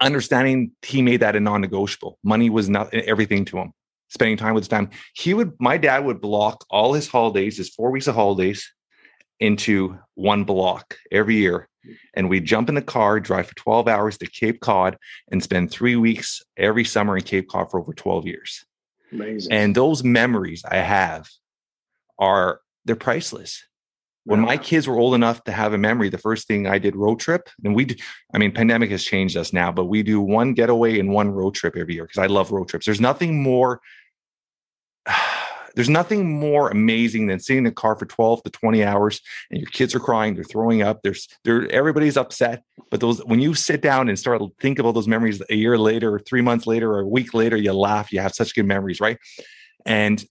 understanding 0.00 0.72
he 0.82 1.02
made 1.02 1.20
that 1.20 1.36
a 1.36 1.40
non-negotiable. 1.40 2.18
Money 2.22 2.50
was 2.50 2.68
not 2.68 2.92
everything 2.94 3.44
to 3.46 3.58
him. 3.58 3.72
Spending 4.08 4.36
time 4.36 4.54
with 4.54 4.62
his 4.62 4.68
family. 4.68 4.90
He 5.14 5.34
would. 5.34 5.52
My 5.58 5.76
dad 5.76 6.04
would 6.04 6.20
block 6.20 6.64
all 6.70 6.92
his 6.92 7.08
holidays, 7.08 7.56
his 7.56 7.70
four 7.70 7.90
weeks 7.90 8.06
of 8.06 8.14
holidays, 8.14 8.72
into 9.40 9.98
one 10.14 10.44
block 10.44 10.96
every 11.10 11.36
year. 11.36 11.68
And 12.14 12.30
we'd 12.30 12.44
jump 12.44 12.68
in 12.68 12.76
the 12.76 12.82
car, 12.82 13.18
drive 13.18 13.48
for 13.48 13.54
12 13.56 13.88
hours 13.88 14.18
to 14.18 14.26
Cape 14.26 14.60
Cod, 14.60 14.96
and 15.30 15.42
spend 15.42 15.72
three 15.72 15.96
weeks 15.96 16.40
every 16.56 16.84
summer 16.84 17.16
in 17.16 17.24
Cape 17.24 17.48
Cod 17.48 17.70
for 17.70 17.80
over 17.80 17.92
12 17.92 18.26
years 18.26 18.64
amazing 19.12 19.52
and 19.52 19.74
those 19.74 20.02
memories 20.02 20.64
i 20.68 20.76
have 20.76 21.28
are 22.18 22.60
they're 22.84 22.96
priceless 22.96 23.64
when 24.26 24.40
my 24.40 24.56
kids 24.56 24.88
were 24.88 24.98
old 24.98 25.14
enough 25.14 25.42
to 25.44 25.52
have 25.52 25.72
a 25.72 25.78
memory 25.78 26.08
the 26.10 26.18
first 26.18 26.46
thing 26.46 26.66
i 26.66 26.78
did 26.78 26.94
road 26.94 27.18
trip 27.18 27.48
and 27.64 27.74
we 27.74 27.86
I 28.34 28.38
mean 28.38 28.52
pandemic 28.52 28.90
has 28.90 29.04
changed 29.04 29.36
us 29.36 29.52
now 29.52 29.72
but 29.72 29.86
we 29.86 30.02
do 30.02 30.20
one 30.20 30.52
getaway 30.52 30.98
and 30.98 31.12
one 31.12 31.30
road 31.30 31.54
trip 31.54 31.76
every 31.76 31.94
year 31.94 32.04
because 32.04 32.18
i 32.18 32.26
love 32.26 32.50
road 32.52 32.68
trips. 32.68 32.86
There's 32.86 33.00
nothing 33.00 33.42
more 33.42 33.80
there's 35.76 35.88
nothing 35.90 36.40
more 36.40 36.70
amazing 36.70 37.26
than 37.26 37.38
sitting 37.38 37.58
in 37.58 37.64
the 37.64 37.70
car 37.70 37.96
for 37.96 38.06
12 38.06 38.42
to 38.44 38.50
20 38.50 38.82
hours 38.82 39.20
and 39.50 39.60
your 39.60 39.70
kids 39.70 39.94
are 39.94 40.00
crying 40.00 40.34
they're 40.34 40.44
throwing 40.44 40.82
up 40.82 41.02
there's 41.02 41.28
they're 41.44 41.70
everybody's 41.70 42.16
upset 42.16 42.62
but 42.90 43.00
those 43.00 43.18
when 43.26 43.40
you 43.40 43.54
sit 43.54 43.82
down 43.82 44.08
and 44.08 44.18
start 44.18 44.40
to 44.40 44.48
think 44.60 44.78
about 44.78 44.92
those 44.92 45.08
memories 45.08 45.42
a 45.50 45.54
year 45.54 45.78
later 45.78 46.14
or 46.14 46.18
three 46.18 46.40
months 46.40 46.66
later 46.66 46.90
or 46.92 47.00
a 47.00 47.06
week 47.06 47.34
later 47.34 47.56
you 47.56 47.72
laugh 47.72 48.12
you 48.12 48.20
have 48.20 48.34
such 48.34 48.54
good 48.54 48.66
memories 48.66 49.00
right? 49.00 49.18
And 49.84 50.24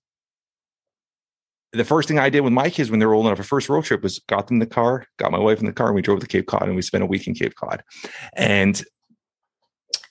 the 1.75 1.85
first 1.85 2.07
thing 2.07 2.19
I 2.19 2.29
did 2.29 2.41
with 2.41 2.53
my 2.53 2.69
kids 2.69 2.89
when 2.89 2.99
they 2.99 3.05
were 3.05 3.13
old 3.13 3.25
enough, 3.25 3.39
a 3.39 3.43
first 3.43 3.69
road 3.69 3.83
trip 3.83 4.03
was 4.03 4.19
got 4.27 4.47
them 4.47 4.55
in 4.55 4.59
the 4.59 4.65
car, 4.65 5.05
got 5.17 5.31
my 5.31 5.39
wife 5.39 5.59
in 5.59 5.65
the 5.65 5.73
car, 5.73 5.88
and 5.88 5.95
we 5.95 6.01
drove 6.01 6.19
to 6.19 6.27
Cape 6.27 6.47
Cod 6.47 6.63
and 6.63 6.75
we 6.75 6.81
spent 6.81 7.03
a 7.03 7.07
week 7.07 7.27
in 7.27 7.33
Cape 7.33 7.55
Cod. 7.55 7.83
And 8.33 8.81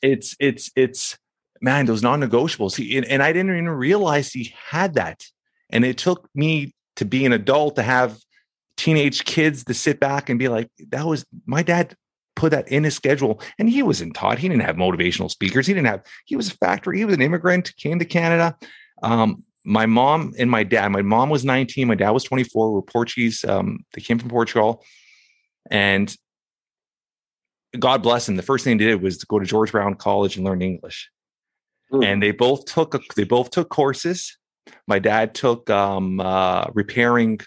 it's 0.03 0.37
it's 0.39 0.71
it's 0.77 1.19
man, 1.61 1.87
those 1.87 2.03
non-negotiables. 2.03 2.97
And, 2.97 3.07
and 3.07 3.23
I 3.23 3.33
didn't 3.33 3.53
even 3.53 3.69
realize 3.69 4.31
he 4.31 4.55
had 4.69 4.95
that. 4.95 5.25
And 5.71 5.85
it 5.85 5.97
took 5.97 6.29
me 6.35 6.75
to 6.97 7.05
be 7.05 7.25
an 7.25 7.33
adult 7.33 7.77
to 7.77 7.83
have 7.83 8.19
teenage 8.77 9.25
kids 9.25 9.65
to 9.65 9.75
sit 9.75 9.99
back 9.99 10.29
and 10.29 10.39
be 10.39 10.49
like, 10.49 10.69
that 10.91 11.07
was 11.07 11.25
my 11.47 11.63
dad 11.63 11.97
put 12.37 12.51
that 12.51 12.69
in 12.69 12.85
his 12.85 12.95
schedule. 12.95 13.41
And 13.59 13.69
he 13.71 13.83
wasn't 13.83 14.15
taught. 14.15 14.39
He 14.39 14.49
didn't 14.49 14.63
have 14.63 14.77
motivational 14.77 15.31
speakers. 15.31 15.67
He 15.67 15.73
didn't 15.73 15.87
have, 15.87 16.03
he 16.27 16.37
was 16.37 16.49
a 16.49 16.57
factory, 16.57 16.99
he 16.99 17.05
was 17.05 17.15
an 17.15 17.23
immigrant, 17.23 17.75
came 17.77 17.99
to 17.99 18.05
Canada. 18.05 18.57
Um, 19.03 19.45
my 19.65 19.87
mom 19.87 20.35
and 20.39 20.51
my 20.51 20.63
dad, 20.63 20.89
my 20.89 21.03
mom 21.03 21.31
was 21.31 21.45
19, 21.45 21.89
my 21.89 21.95
dad 21.95 22.11
was 22.11 22.25
24, 22.25 22.73
were 22.73 22.83
Portuguese. 22.83 23.45
Um, 23.45 23.85
they 23.95 24.01
came 24.01 24.19
from 24.19 24.31
Portugal. 24.31 24.85
And 25.71 26.15
God 27.79 28.03
bless 28.03 28.27
them. 28.27 28.37
The 28.37 28.43
first 28.43 28.65
thing 28.65 28.77
they 28.77 28.85
did 28.85 29.03
was 29.03 29.19
to 29.19 29.27
go 29.27 29.39
to 29.39 29.47
George 29.47 29.73
Brown 29.73 29.95
College 29.95 30.37
and 30.37 30.45
learn 30.45 30.63
English. 30.63 31.11
Hmm. 31.91 32.03
And 32.03 32.23
they 32.23 32.31
both 32.31 32.67
took 32.67 32.95
a, 32.95 33.01
they 33.17 33.25
both 33.25 33.51
took 33.51 33.71
courses. 33.71 34.37
My 34.87 34.99
dad 34.99 35.35
took 35.35 35.69
um, 35.71 36.21
uh, 36.21 36.67
repairing 36.75 37.41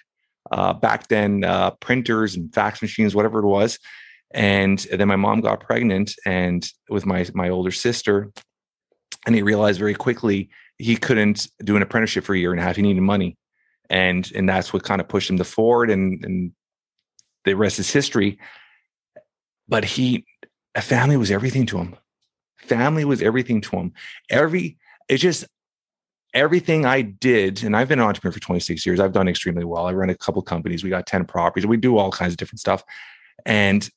uh, 0.51 0.73
back 0.73 1.07
then 1.07 1.43
uh, 1.43 1.71
printers 1.71 2.35
and 2.35 2.53
fax 2.53 2.81
machines, 2.81 3.15
whatever 3.15 3.39
it 3.39 3.47
was. 3.47 3.79
And 4.31 4.79
then 4.79 5.07
my 5.07 5.15
mom 5.15 5.41
got 5.41 5.61
pregnant 5.61 6.13
and 6.25 6.67
with 6.89 7.05
my 7.05 7.25
my 7.33 7.49
older 7.49 7.71
sister, 7.71 8.31
and 9.25 9.33
he 9.33 9.41
realized 9.41 9.79
very 9.79 9.93
quickly 9.93 10.49
he 10.77 10.95
couldn't 10.95 11.47
do 11.63 11.75
an 11.75 11.81
apprenticeship 11.81 12.23
for 12.23 12.33
a 12.33 12.37
year 12.37 12.51
and 12.51 12.59
a 12.59 12.63
half. 12.63 12.75
He 12.75 12.81
needed 12.81 13.01
money, 13.01 13.37
and 13.89 14.29
and 14.35 14.47
that's 14.47 14.73
what 14.73 14.83
kind 14.83 15.01
of 15.01 15.07
pushed 15.07 15.29
him 15.29 15.37
to 15.37 15.43
Ford, 15.43 15.89
and 15.89 16.23
and 16.23 16.51
the 17.45 17.55
rest 17.55 17.79
is 17.79 17.91
history. 17.91 18.39
But 19.67 19.83
he, 19.83 20.25
a 20.75 20.81
family 20.81 21.17
was 21.17 21.31
everything 21.31 21.65
to 21.67 21.77
him. 21.77 21.95
Family 22.57 23.05
was 23.05 23.21
everything 23.21 23.61
to 23.61 23.75
him. 23.77 23.93
Every 24.29 24.77
it's 25.09 25.21
just 25.21 25.45
everything 26.33 26.85
I 26.85 27.01
did, 27.01 27.63
and 27.63 27.75
I've 27.75 27.87
been 27.87 27.99
an 27.99 28.05
entrepreneur 28.05 28.33
for 28.33 28.39
26 28.39 28.85
years. 28.85 28.99
I've 28.99 29.13
done 29.13 29.27
extremely 29.27 29.63
well. 29.63 29.87
I 29.87 29.93
run 29.93 30.09
a 30.09 30.15
couple 30.15 30.41
companies. 30.41 30.83
We 30.83 30.89
got 30.89 31.07
10 31.07 31.25
properties. 31.25 31.65
We 31.65 31.77
do 31.77 31.97
all 31.97 32.11
kinds 32.11 32.33
of 32.33 32.37
different 32.37 32.59
stuff. 32.59 32.83
And 33.45 33.89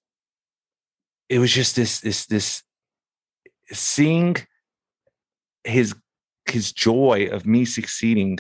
it 1.28 1.38
was 1.38 1.52
just 1.52 1.76
this, 1.76 2.00
this, 2.00 2.26
this 2.26 2.62
seeing 3.72 4.36
his 5.64 5.94
his 6.50 6.72
joy 6.72 7.28
of 7.30 7.46
me 7.46 7.64
succeeding, 7.64 8.38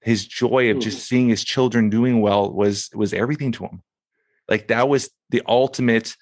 his 0.00 0.26
joy 0.26 0.70
of 0.70 0.78
just 0.78 0.98
mm-hmm. 0.98 1.04
seeing 1.04 1.28
his 1.28 1.44
children 1.44 1.90
doing 1.90 2.20
well 2.20 2.52
was 2.52 2.90
was 2.94 3.12
everything 3.12 3.52
to 3.52 3.64
him. 3.64 3.82
Like 4.48 4.68
that 4.68 4.88
was 4.88 5.10
the 5.30 5.42
ultimate 5.46 6.16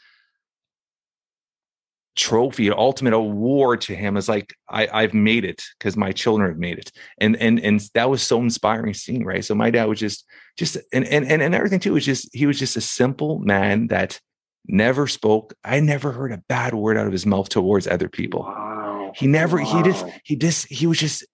trophy, 2.17 2.71
ultimate 2.71 3.13
award 3.13 3.81
to 3.83 3.95
him 3.95 4.17
is 4.17 4.29
like 4.29 4.55
I, 4.69 4.89
I've 4.93 5.15
made 5.15 5.45
it 5.45 5.63
because 5.79 5.97
my 5.97 6.13
children 6.13 6.49
have 6.49 6.59
made 6.59 6.79
it, 6.79 6.93
and 7.19 7.37
and 7.37 7.61
and 7.61 7.81
that 7.95 8.09
was 8.09 8.23
so 8.23 8.41
inspiring 8.41 8.95
seeing 8.95 9.25
right. 9.25 9.45
So 9.45 9.55
my 9.55 9.71
dad 9.71 9.87
was 9.87 9.99
just 9.99 10.25
just 10.57 10.77
and 10.93 11.05
and 11.07 11.27
and, 11.27 11.43
and 11.43 11.55
everything 11.55 11.81
too 11.81 11.95
was 11.95 12.05
just 12.05 12.29
he 12.33 12.47
was 12.47 12.59
just 12.59 12.77
a 12.77 12.81
simple 12.81 13.39
man 13.41 13.89
that 13.89 14.21
never 14.67 15.07
spoke. 15.07 15.55
I 15.65 15.81
never 15.81 16.13
heard 16.13 16.33
a 16.33 16.43
bad 16.49 16.75
word 16.75 16.97
out 16.97 17.07
of 17.07 17.13
his 17.13 17.27
mouth 17.27 17.49
towards 17.49 17.87
other 17.87 18.09
people. 18.09 18.41
Wow. 18.41 18.74
He 19.15 19.27
never 19.27 19.59
Wow. 19.63 19.65
he 19.65 19.91
just 19.91 20.07
he 20.25 20.37
just 20.37 20.67
he 20.73 20.87
was 20.87 20.99
just 20.99 21.25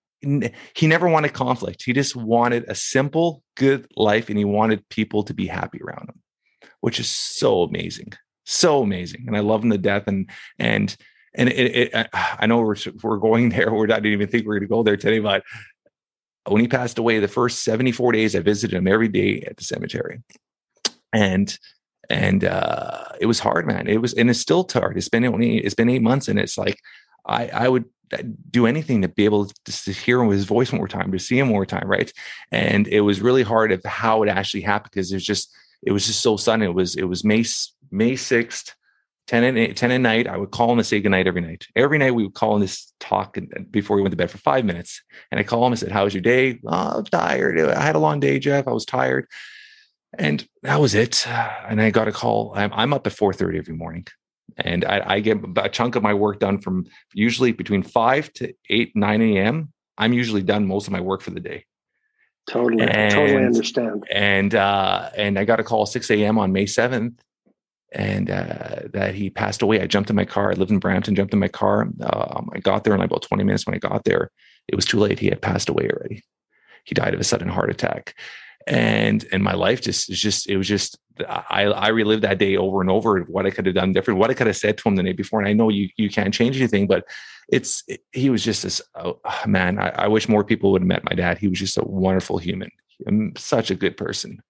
he 0.75 0.87
never 0.87 1.09
wanted 1.09 1.33
conflict. 1.33 1.83
He 1.83 1.93
just 1.95 2.15
wanted 2.15 2.65
a 2.69 2.75
simple, 2.75 3.43
good 3.57 3.87
life, 3.97 4.29
and 4.29 4.37
he 4.37 4.45
wanted 4.45 4.87
people 4.91 5.23
to 5.25 5.33
be 5.35 5.47
happy 5.47 5.81
around 5.83 6.11
him, 6.11 6.21
which 6.81 7.01
is 7.01 7.09
so 7.09 7.63
amazing, 7.63 8.13
so 8.45 8.83
amazing. 8.83 9.25
And 9.27 9.37
I 9.37 9.41
love 9.41 9.65
him 9.65 9.71
to 9.71 9.79
death. 9.79 10.05
And 10.07 10.29
and 10.59 10.95
and 11.35 11.49
it, 11.49 11.77
it 11.77 11.91
I- 11.95 12.37
I 12.41 12.47
know 12.47 12.59
we're 12.61 12.77
we're 13.03 13.17
going 13.17 13.49
there. 13.49 13.73
We're 13.73 13.87
not 13.87 13.97
I 13.99 14.01
didn't 14.01 14.13
even 14.13 14.29
think 14.29 14.45
we 14.47 14.51
are 14.57 14.59
going 14.59 14.69
to 14.69 14.75
go 14.75 14.83
there 14.83 14.97
today, 14.99 15.21
but 15.21 15.43
when 16.47 16.61
he 16.61 16.69
passed 16.69 16.99
away, 16.99 17.19
the 17.19 17.29
first 17.29 17.63
seventy 17.63 17.93
four 17.93 18.13
days, 18.13 18.35
I 18.37 18.41
visited 18.41 18.77
him 18.77 18.89
every 18.89 19.09
day 19.09 19.41
at 19.43 19.57
the 19.57 19.65
cemetery, 19.65 20.21
and 21.13 21.57
and 22.11 22.45
uh 22.45 23.05
it 23.21 23.27
was 23.27 23.39
hard, 23.41 23.67
man. 23.67 23.87
It 23.87 24.03
was 24.03 24.13
and 24.15 24.29
it's 24.29 24.41
still 24.41 24.69
hard. 24.71 24.99
It's 24.99 25.09
been 25.09 25.25
only 25.25 25.59
it's 25.59 25.75
been 25.75 25.89
eight 25.89 26.03
months, 26.03 26.29
and 26.29 26.39
it's 26.39 26.59
like 26.59 26.79
I 27.27 27.49
I 27.49 27.69
would 27.69 27.85
uh, 28.13 28.23
do 28.51 28.67
anything 28.67 29.03
to 29.03 29.09
be 29.09 29.25
able 29.25 29.47
to, 29.47 29.85
to 29.85 29.93
hear 29.93 30.25
his 30.25 30.45
voice 30.45 30.73
one 30.73 30.79
more 30.79 30.89
time, 30.89 31.13
to 31.13 31.19
see 31.19 31.39
him 31.39 31.49
one 31.49 31.55
more 31.55 31.67
time, 31.67 31.89
right? 31.89 32.13
And 32.51 32.89
it 32.89 33.03
was 33.03 33.21
really 33.21 33.43
hard 33.43 33.73
of 33.73 33.85
how 33.85 34.23
it 34.23 34.29
actually 34.29 34.63
happened 34.63 34.91
because 34.93 35.13
it 35.13 35.17
was 35.17 35.25
just 35.25 35.55
it 35.83 35.93
was 35.93 36.07
just 36.07 36.21
so 36.21 36.37
sudden. 36.37 36.63
It 36.63 36.75
was 36.75 36.97
it 36.97 37.05
was 37.05 37.25
May 37.25 37.45
May 37.91 38.17
sixth, 38.17 38.75
10 39.31 39.45
and 39.45 39.59
8, 39.59 39.77
10 39.77 39.91
at 39.93 40.01
night. 40.01 40.27
I 40.27 40.37
would 40.37 40.51
call 40.51 40.73
him 40.73 40.79
to 40.79 40.85
say 40.85 41.01
goodnight 41.01 41.29
every 41.29 41.41
night. 41.41 41.69
Every 41.77 41.99
night 41.99 42.17
we 42.17 42.25
would 42.25 42.35
call 42.35 42.57
him 42.57 42.63
this 42.63 42.93
talk 42.99 43.37
and, 43.37 43.71
before 43.71 43.95
we 43.95 44.03
went 44.03 44.11
to 44.11 44.17
bed 44.17 44.29
for 44.29 44.39
five 44.39 44.65
minutes. 44.65 45.01
And 45.31 45.39
I 45.39 45.45
call 45.45 45.65
him 45.65 45.73
and 45.73 45.79
said, 45.79 45.93
How 45.93 46.03
was 46.03 46.15
your 46.15 46.21
day? 46.21 46.59
Oh, 46.67 46.99
I'm 46.99 47.05
tired. 47.05 47.61
I 47.61 47.81
had 47.81 47.95
a 47.95 48.01
long 48.01 48.19
day, 48.19 48.41
Jeff. 48.41 48.67
I 48.67 48.73
was 48.73 48.85
tired. 48.85 49.29
And 50.19 50.45
that 50.65 50.81
was 50.81 50.97
it. 50.97 51.29
And 51.29 51.81
I 51.81 51.91
got 51.91 52.09
a 52.09 52.13
call. 52.13 52.53
I'm, 52.57 52.73
I'm 52.73 52.93
up 52.93 53.07
at 53.07 53.13
4:30 53.13 53.59
every 53.59 53.75
morning. 53.75 54.09
And 54.61 54.85
I, 54.85 55.03
I 55.07 55.21
get 55.21 55.39
a 55.57 55.69
chunk 55.69 55.97
of 55.97 56.03
my 56.03 56.15
work 56.15 56.41
done 56.41 56.61
from 56.61 56.87
usually 57.15 57.53
between 57.53 57.83
5 57.83 58.33
to 58.35 58.55
8, 58.69 58.97
9 58.97 59.23
a.m. 59.23 59.73
I'm 59.99 60.13
usually 60.13 60.43
done 60.43 60.67
most 60.67 60.87
of 60.87 60.93
my 60.93 61.01
work 61.01 61.23
for 61.23 61.31
the 61.31 61.41
day. 61.41 61.67
Totally, 62.49 62.83
and, 62.83 63.13
totally 63.13 63.45
understand. 63.45 64.05
And 64.11 64.55
uh, 64.55 65.11
and 65.17 65.39
I 65.39 65.45
got 65.45 65.61
a 65.61 65.63
call 65.63 65.87
6 65.87 66.11
a.m. 66.11 66.39
on 66.39 66.53
May 66.53 66.65
7th 66.65 67.19
and 67.93 68.31
uh, 68.31 68.81
that 68.93 69.15
he 69.15 69.31
passed 69.31 69.63
away. 69.63 69.81
I 69.81 69.87
jumped 69.87 70.11
in 70.11 70.17
my 70.17 70.25
car. 70.25 70.51
I 70.51 70.55
lived 70.55 70.71
in 70.71 70.79
Brampton, 70.79 71.15
jumped 71.15 71.35
in 71.35 71.41
my 71.41 71.49
car. 71.49 71.83
Um, 71.83 72.49
I 72.53 72.59
got 72.59 72.85
there 72.85 72.95
in 72.95 73.01
about 73.01 73.23
20 73.23 73.45
minutes. 73.45 73.67
When 73.67 73.75
I 73.75 73.79
got 73.79 74.05
there, 74.05 74.31
it 74.69 74.77
was 74.77 74.85
too 74.85 74.99
late. 74.99 75.19
He 75.19 75.29
had 75.29 75.43
passed 75.43 75.69
away 75.69 75.89
already. 75.89 76.23
He 76.85 76.95
died 76.95 77.15
of 77.15 77.21
a 77.21 77.25
sudden 77.25 77.49
heart 77.49 77.71
attack. 77.71 78.15
And 78.67 79.27
and 79.33 79.43
my 79.43 79.55
life 79.55 79.81
just 79.81 80.11
is 80.11 80.21
just 80.21 80.49
it 80.49 80.57
was 80.57 80.69
just 80.69 80.99
I 81.29 81.65
I 81.65 81.89
relived 81.89 82.23
that 82.23 82.39
day 82.39 82.57
over 82.57 82.81
and 82.81 82.91
over 82.91 83.21
what 83.23 83.47
I 83.47 83.51
could 83.51 83.67
have 83.67 83.75
done 83.75 83.93
different, 83.93 84.21
what 84.21 84.31
I 84.31 84.35
could 84.35 84.47
have 84.47 84.57
said 84.57 84.79
to 84.79 84.89
him 84.89 84.97
the 84.97 85.03
night 85.03 85.17
before. 85.17 85.41
And 85.41 85.49
I 85.49 85.53
know 85.53 85.71
you 85.71 85.89
you 85.97 86.11
can't 86.11 86.35
change 86.35 86.57
anything, 86.57 86.87
but 86.87 87.05
it's 87.51 87.83
he 88.13 88.31
was 88.31 88.45
just 88.45 88.63
this 88.63 88.81
oh, 88.95 89.19
man. 89.47 89.79
I, 89.79 89.89
I 89.91 90.09
wish 90.09 90.29
more 90.29 90.45
people 90.45 90.73
would 90.73 90.83
have 90.83 90.89
met 90.89 91.05
my 91.05 91.15
dad. 91.15 91.39
He 91.39 91.49
was 91.49 91.59
just 91.59 91.79
a 91.79 91.85
wonderful 91.85 92.39
human, 92.39 92.71
Um, 93.07 93.33
such 93.37 93.71
a 93.71 93.75
good 93.75 93.97
person. 93.97 94.43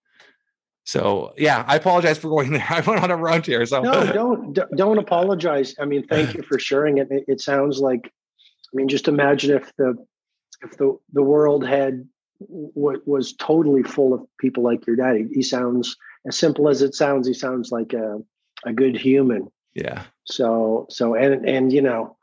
So 0.85 1.33
yeah, 1.39 1.65
I 1.67 1.77
apologize 1.77 2.19
for 2.19 2.29
going 2.29 2.53
there. 2.55 2.67
I 2.69 2.81
went 2.81 3.03
on 3.03 3.11
a 3.11 3.17
rant 3.17 3.47
here. 3.47 3.65
So 3.65 3.81
No, 3.81 4.13
don't 4.13 4.53
don't- 4.53 4.77
don't 4.77 4.99
apologize. 4.99 5.75
I 5.79 5.85
mean, 5.85 6.07
thank 6.07 6.35
you 6.35 6.43
for 6.49 6.59
sharing 6.59 6.99
it. 6.99 7.09
It, 7.11 7.25
it 7.29 7.41
sounds 7.41 7.79
like, 7.79 8.07
I 8.07 8.73
mean, 8.75 8.89
just 8.89 9.09
imagine 9.09 9.57
if 9.57 9.73
the 9.77 9.97
if 10.63 10.77
the 10.77 10.99
the 11.13 11.23
world 11.23 11.65
had 11.65 12.07
what 12.41 13.07
was 13.07 13.33
totally 13.35 13.83
full 13.83 14.15
of 14.15 14.27
people 14.39 14.63
like 14.63 14.87
your 14.87 14.97
daddy. 14.97 15.29
He 15.33 15.43
sounds 15.43 15.97
as 16.27 16.37
simple 16.39 16.69
as 16.69 16.83
it 16.83 16.95
sounds. 16.95 17.27
He 17.29 17.35
sounds 17.35 17.71
like 17.71 17.93
a 17.93 18.21
a 18.65 18.73
good 18.73 18.97
human. 18.97 19.49
yeah, 19.75 20.05
So 20.25 20.87
so 20.91 21.15
and 21.15 21.49
and 21.49 21.73
you 21.73 21.83
know, 21.83 22.17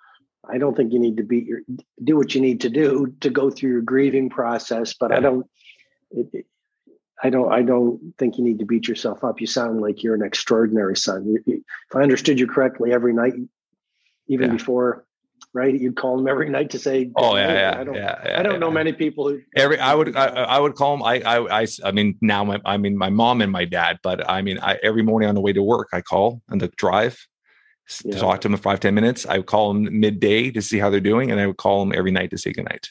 I 0.49 0.57
don't 0.57 0.75
think 0.75 0.91
you 0.93 0.99
need 0.99 1.17
to 1.17 1.23
beat 1.23 1.45
your 1.45 1.61
do 2.03 2.17
what 2.17 2.33
you 2.35 2.41
need 2.41 2.61
to 2.61 2.69
do 2.69 3.13
to 3.21 3.29
go 3.29 3.49
through 3.49 3.71
your 3.71 3.81
grieving 3.81 4.29
process. 4.29 4.93
But 4.93 5.11
I 5.11 5.19
don't. 5.19 5.45
It, 6.11 6.27
it- 6.33 6.45
I 7.23 7.31
don't. 7.31 7.51
I 7.51 7.63
don't 7.63 8.13
think 8.19 8.37
you 8.37 8.43
need 8.43 8.59
to 8.59 8.65
beat 8.65 8.87
yourself 8.87 9.23
up. 9.23 9.41
You 9.41 9.47
sound 9.47 9.81
like 9.81 10.03
you're 10.03 10.13
an 10.13 10.21
extraordinary 10.21 10.95
son. 10.95 11.25
You, 11.25 11.43
you, 11.47 11.65
if 11.89 11.95
I 11.95 12.03
understood 12.03 12.39
you 12.39 12.45
correctly, 12.45 12.93
every 12.93 13.11
night, 13.11 13.33
even 14.27 14.49
Yeah. 14.51 14.53
before, 14.57 15.06
right, 15.53 15.79
you'd 15.79 15.95
call 15.95 16.19
him 16.19 16.27
every 16.27 16.49
night 16.49 16.69
to 16.71 16.79
say, 16.79 17.11
oh 17.15 17.35
yeah, 17.35 17.47
night." 17.47 17.53
yeah, 17.53 17.77
I 17.79 17.83
don't. 17.83 17.95
yeah, 17.95 18.21
yeah, 18.25 18.39
I 18.39 18.43
don't 18.43 18.59
know 18.59 18.67
yeah. 18.67 18.73
many 18.73 18.93
people 18.93 19.29
who 19.29 19.41
Every 19.55 19.79
I 19.79 19.93
would 19.93 20.15
I, 20.15 20.25
I 20.55 20.59
would 20.59 20.75
call 20.75 20.95
him. 20.95 21.03
I, 21.03 21.21
I 21.21 21.61
I 21.61 21.67
I 21.83 21.91
mean 21.91 22.17
now 22.21 22.43
my 22.43 22.59
I 22.65 22.77
mean 22.77 22.97
my 22.97 23.09
mom 23.09 23.41
and 23.41 23.51
my 23.51 23.65
dad, 23.65 23.99
but 24.03 24.29
I 24.29 24.41
mean 24.41 24.59
I 24.61 24.77
every 24.83 25.03
morning 25.03 25.29
on 25.29 25.35
the 25.35 25.41
way 25.41 25.53
to 25.53 25.63
work 25.63 25.89
I 25.93 26.01
call 26.01 26.41
on 26.49 26.59
the 26.59 26.69
drive 26.77 27.17
to 27.87 28.11
talk 28.19 28.41
to 28.41 28.47
them 28.47 28.57
for 28.57 28.63
five 28.63 28.79
ten 28.79 28.93
minutes. 28.93 29.25
I 29.25 29.37
would 29.37 29.47
call 29.47 29.73
them 29.73 29.99
midday 29.99 30.51
to 30.51 30.61
see 30.61 30.77
how 30.79 30.89
they're 30.89 30.99
doing, 30.99 31.31
and 31.31 31.39
I 31.39 31.47
would 31.47 31.57
call 31.57 31.79
them 31.79 31.93
every 31.95 32.11
night 32.11 32.31
to 32.31 32.37
say 32.37 32.51
goodnight. 32.51 32.89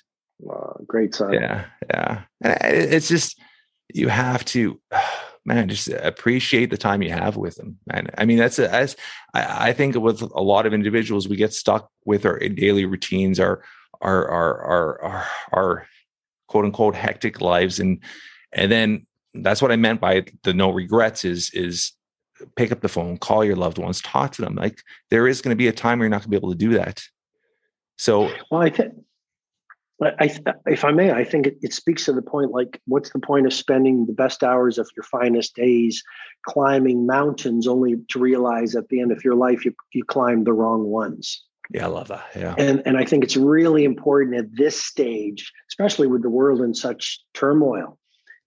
uh, 0.50 0.72
great 0.86 1.14
son. 1.14 1.34
Yeah, 1.34 1.66
yeah. 1.90 2.22
And 2.42 2.56
it's 2.62 3.08
just 3.08 3.38
you 3.94 4.08
have 4.08 4.44
to, 4.46 4.80
man, 5.46 5.68
just 5.68 5.88
appreciate 5.88 6.70
the 6.70 6.76
time 6.76 7.02
you 7.02 7.10
have 7.10 7.36
with 7.36 7.56
them. 7.56 7.78
Man, 7.86 8.08
I 8.18 8.24
mean 8.24 8.38
that's 8.38 8.58
a, 8.58 8.72
as 8.72 8.96
I, 9.32 9.68
I 9.68 9.72
think 9.72 9.94
with 9.94 10.22
a 10.22 10.42
lot 10.42 10.66
of 10.66 10.74
individuals, 10.74 11.28
we 11.28 11.36
get 11.36 11.54
stuck 11.54 11.90
with 12.04 12.26
our 12.26 12.38
daily 12.38 12.84
routines, 12.84 13.40
our 13.40 13.62
our 14.00 14.28
our 14.28 14.62
our 14.62 15.02
our, 15.02 15.26
our 15.52 15.86
quote 16.48 16.64
unquote 16.64 16.96
hectic 16.96 17.40
lives, 17.40 17.80
and 17.80 18.02
and 18.52 18.70
then 18.70 19.06
that's 19.34 19.62
what 19.62 19.72
I 19.72 19.76
meant 19.76 20.00
by 20.00 20.24
the 20.42 20.52
no 20.52 20.70
regrets 20.70 21.24
is 21.24 21.50
is 21.54 21.92
pick 22.56 22.72
up 22.72 22.80
the 22.80 22.88
phone, 22.88 23.16
call 23.16 23.44
your 23.44 23.56
loved 23.56 23.78
ones, 23.78 24.00
talk 24.00 24.32
to 24.32 24.42
them. 24.42 24.56
Like 24.56 24.82
there 25.10 25.26
is 25.26 25.40
going 25.40 25.52
to 25.52 25.56
be 25.56 25.68
a 25.68 25.72
time 25.72 25.98
where 25.98 26.06
you're 26.06 26.10
not 26.10 26.18
going 26.18 26.24
to 26.24 26.30
be 26.30 26.36
able 26.36 26.52
to 26.52 26.58
do 26.58 26.74
that. 26.74 27.02
So 27.96 28.30
Well, 28.50 28.60
I 28.60 28.70
think, 28.70 28.92
but 29.98 30.14
I, 30.18 30.28
th- 30.28 30.42
if 30.66 30.84
I 30.84 30.92
may, 30.92 31.10
I 31.10 31.24
think 31.24 31.46
it, 31.46 31.58
it 31.62 31.72
speaks 31.72 32.04
to 32.04 32.12
the 32.12 32.22
point. 32.22 32.50
Like, 32.50 32.80
what's 32.86 33.10
the 33.10 33.18
point 33.18 33.46
of 33.46 33.52
spending 33.54 34.06
the 34.06 34.12
best 34.12 34.42
hours 34.42 34.78
of 34.78 34.88
your 34.96 35.04
finest 35.04 35.54
days 35.54 36.02
climbing 36.46 37.06
mountains, 37.06 37.66
only 37.66 37.96
to 38.10 38.18
realize 38.18 38.76
at 38.76 38.88
the 38.88 39.00
end 39.00 39.12
of 39.12 39.24
your 39.24 39.34
life 39.34 39.64
you 39.64 39.74
you 39.92 40.04
climbed 40.04 40.46
the 40.46 40.52
wrong 40.52 40.84
ones? 40.84 41.44
yeah, 41.72 41.84
I 41.84 41.88
love 41.88 42.08
that. 42.08 42.24
Yeah, 42.34 42.54
And 42.58 42.82
and 42.86 42.96
I 42.96 43.04
think 43.04 43.24
it's 43.24 43.36
really 43.36 43.84
important 43.84 44.36
at 44.36 44.54
this 44.54 44.80
stage, 44.80 45.52
especially 45.70 46.06
with 46.06 46.22
the 46.22 46.30
world 46.30 46.60
in 46.60 46.74
such 46.74 47.20
turmoil. 47.34 47.98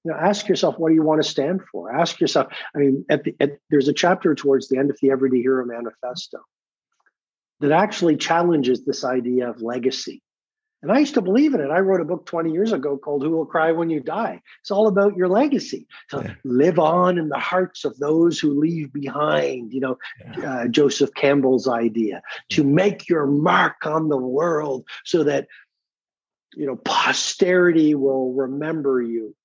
You 0.05 0.12
know, 0.12 0.17
ask 0.17 0.47
yourself, 0.47 0.75
what 0.77 0.89
do 0.89 0.95
you 0.95 1.03
want 1.03 1.21
to 1.21 1.29
stand 1.29 1.62
for? 1.71 1.93
Ask 1.93 2.21
yourself. 2.21 2.47
I 2.73 2.79
mean, 2.79 3.05
at 3.09 3.23
the 3.23 3.35
at, 3.39 3.57
there's 3.69 3.88
a 3.88 3.93
chapter 3.93 4.33
towards 4.35 4.69
the 4.69 4.77
end 4.77 4.89
of 4.89 4.97
the 5.01 5.12
Everyday 5.12 5.41
Hero 5.41 5.65
Manifesto 5.65 6.39
that 7.59 7.71
actually 7.71 8.15
challenges 8.15 8.85
this 8.85 9.03
idea 9.03 9.49
of 9.49 9.62
legacy. 9.62 10.21
And 10.81 10.91
I 10.93 10.99
used 10.99 11.13
to 11.15 11.21
believe 11.21 11.53
in 11.53 11.59
it. 11.59 11.71
I 11.71 11.79
wrote 11.79 11.99
a 11.99 12.05
book 12.05 12.25
20 12.25 12.51
years 12.51 12.71
ago 12.71 12.97
called 12.97 13.21
Who 13.23 13.31
Will 13.31 13.45
Cry 13.45 13.71
When 13.73 13.89
You 13.89 13.99
Die? 13.99 14.41
It's 14.61 14.71
all 14.71 14.87
about 14.87 15.17
your 15.17 15.27
legacy. 15.27 15.87
To 16.11 16.21
Yeah. 16.23 16.33
live 16.45 16.79
on 16.79 17.17
in 17.17 17.27
the 17.27 17.37
hearts 17.37 17.83
of 17.83 17.97
those 17.99 18.39
who 18.39 18.57
leave 18.59 18.93
behind, 18.93 19.73
you 19.73 19.81
know, 19.81 19.97
Yeah. 20.21 20.49
uh, 20.51 20.67
Joseph 20.67 21.13
Campbell's 21.15 21.67
idea 21.67 22.21
to 22.51 22.63
make 22.63 23.09
your 23.09 23.25
mark 23.25 23.85
on 23.85 24.07
the 24.07 24.17
world 24.17 24.85
so 25.03 25.23
that, 25.23 25.47
you 26.55 26.65
know, 26.65 26.77
posterity 26.77 27.93
will 27.95 28.33
remember 28.33 29.01
you. 29.01 29.35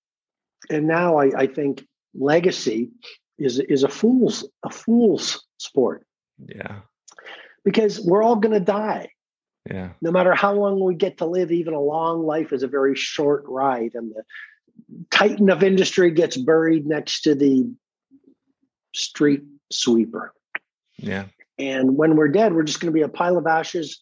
And 0.70 0.86
now 0.86 1.16
I, 1.18 1.26
I 1.36 1.46
think 1.48 1.84
legacy 2.14 2.90
is, 3.38 3.58
is 3.58 3.82
a 3.82 3.88
fool's, 3.88 4.48
a 4.62 4.70
fool's 4.70 5.44
sport 5.58 6.06
yeah, 6.46 6.80
because 7.64 8.00
we're 8.00 8.22
all 8.22 8.36
going 8.36 8.52
to 8.54 8.64
die 8.64 9.08
yeah. 9.70 9.90
no 10.02 10.10
matter 10.10 10.34
how 10.34 10.52
long 10.52 10.82
we 10.82 10.94
get 10.94 11.18
to 11.18 11.26
live, 11.26 11.50
even 11.50 11.74
a 11.74 11.80
long 11.80 12.24
life 12.24 12.52
is 12.52 12.62
a 12.62 12.68
very 12.68 12.94
short 12.94 13.44
ride. 13.46 13.92
And 13.94 14.12
the 14.12 14.24
titan 15.10 15.50
of 15.50 15.62
industry 15.62 16.10
gets 16.10 16.36
buried 16.36 16.86
next 16.86 17.22
to 17.22 17.34
the 17.34 17.70
street 18.94 19.42
sweeper. 19.70 20.32
Yeah. 20.96 21.26
And 21.58 21.96
when 21.96 22.16
we're 22.16 22.28
dead, 22.28 22.54
we're 22.54 22.62
just 22.64 22.80
going 22.80 22.92
to 22.92 22.96
be 22.96 23.02
a 23.02 23.08
pile 23.08 23.38
of 23.38 23.46
ashes 23.46 24.00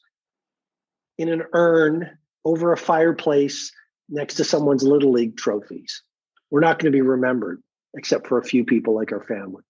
in 1.18 1.28
an 1.28 1.42
urn 1.52 2.18
over 2.44 2.72
a 2.72 2.76
fireplace 2.76 3.72
next 4.08 4.34
to 4.34 4.44
someone's 4.44 4.82
little 4.82 5.12
league 5.12 5.36
trophies. 5.36 6.02
We're 6.50 6.60
not 6.60 6.78
going 6.78 6.90
to 6.90 6.96
be 6.96 7.02
remembered 7.02 7.62
except 7.94 8.26
for 8.26 8.38
a 8.38 8.44
few 8.44 8.64
people 8.64 8.94
like 8.94 9.12
our 9.12 9.24
family. 9.24 9.62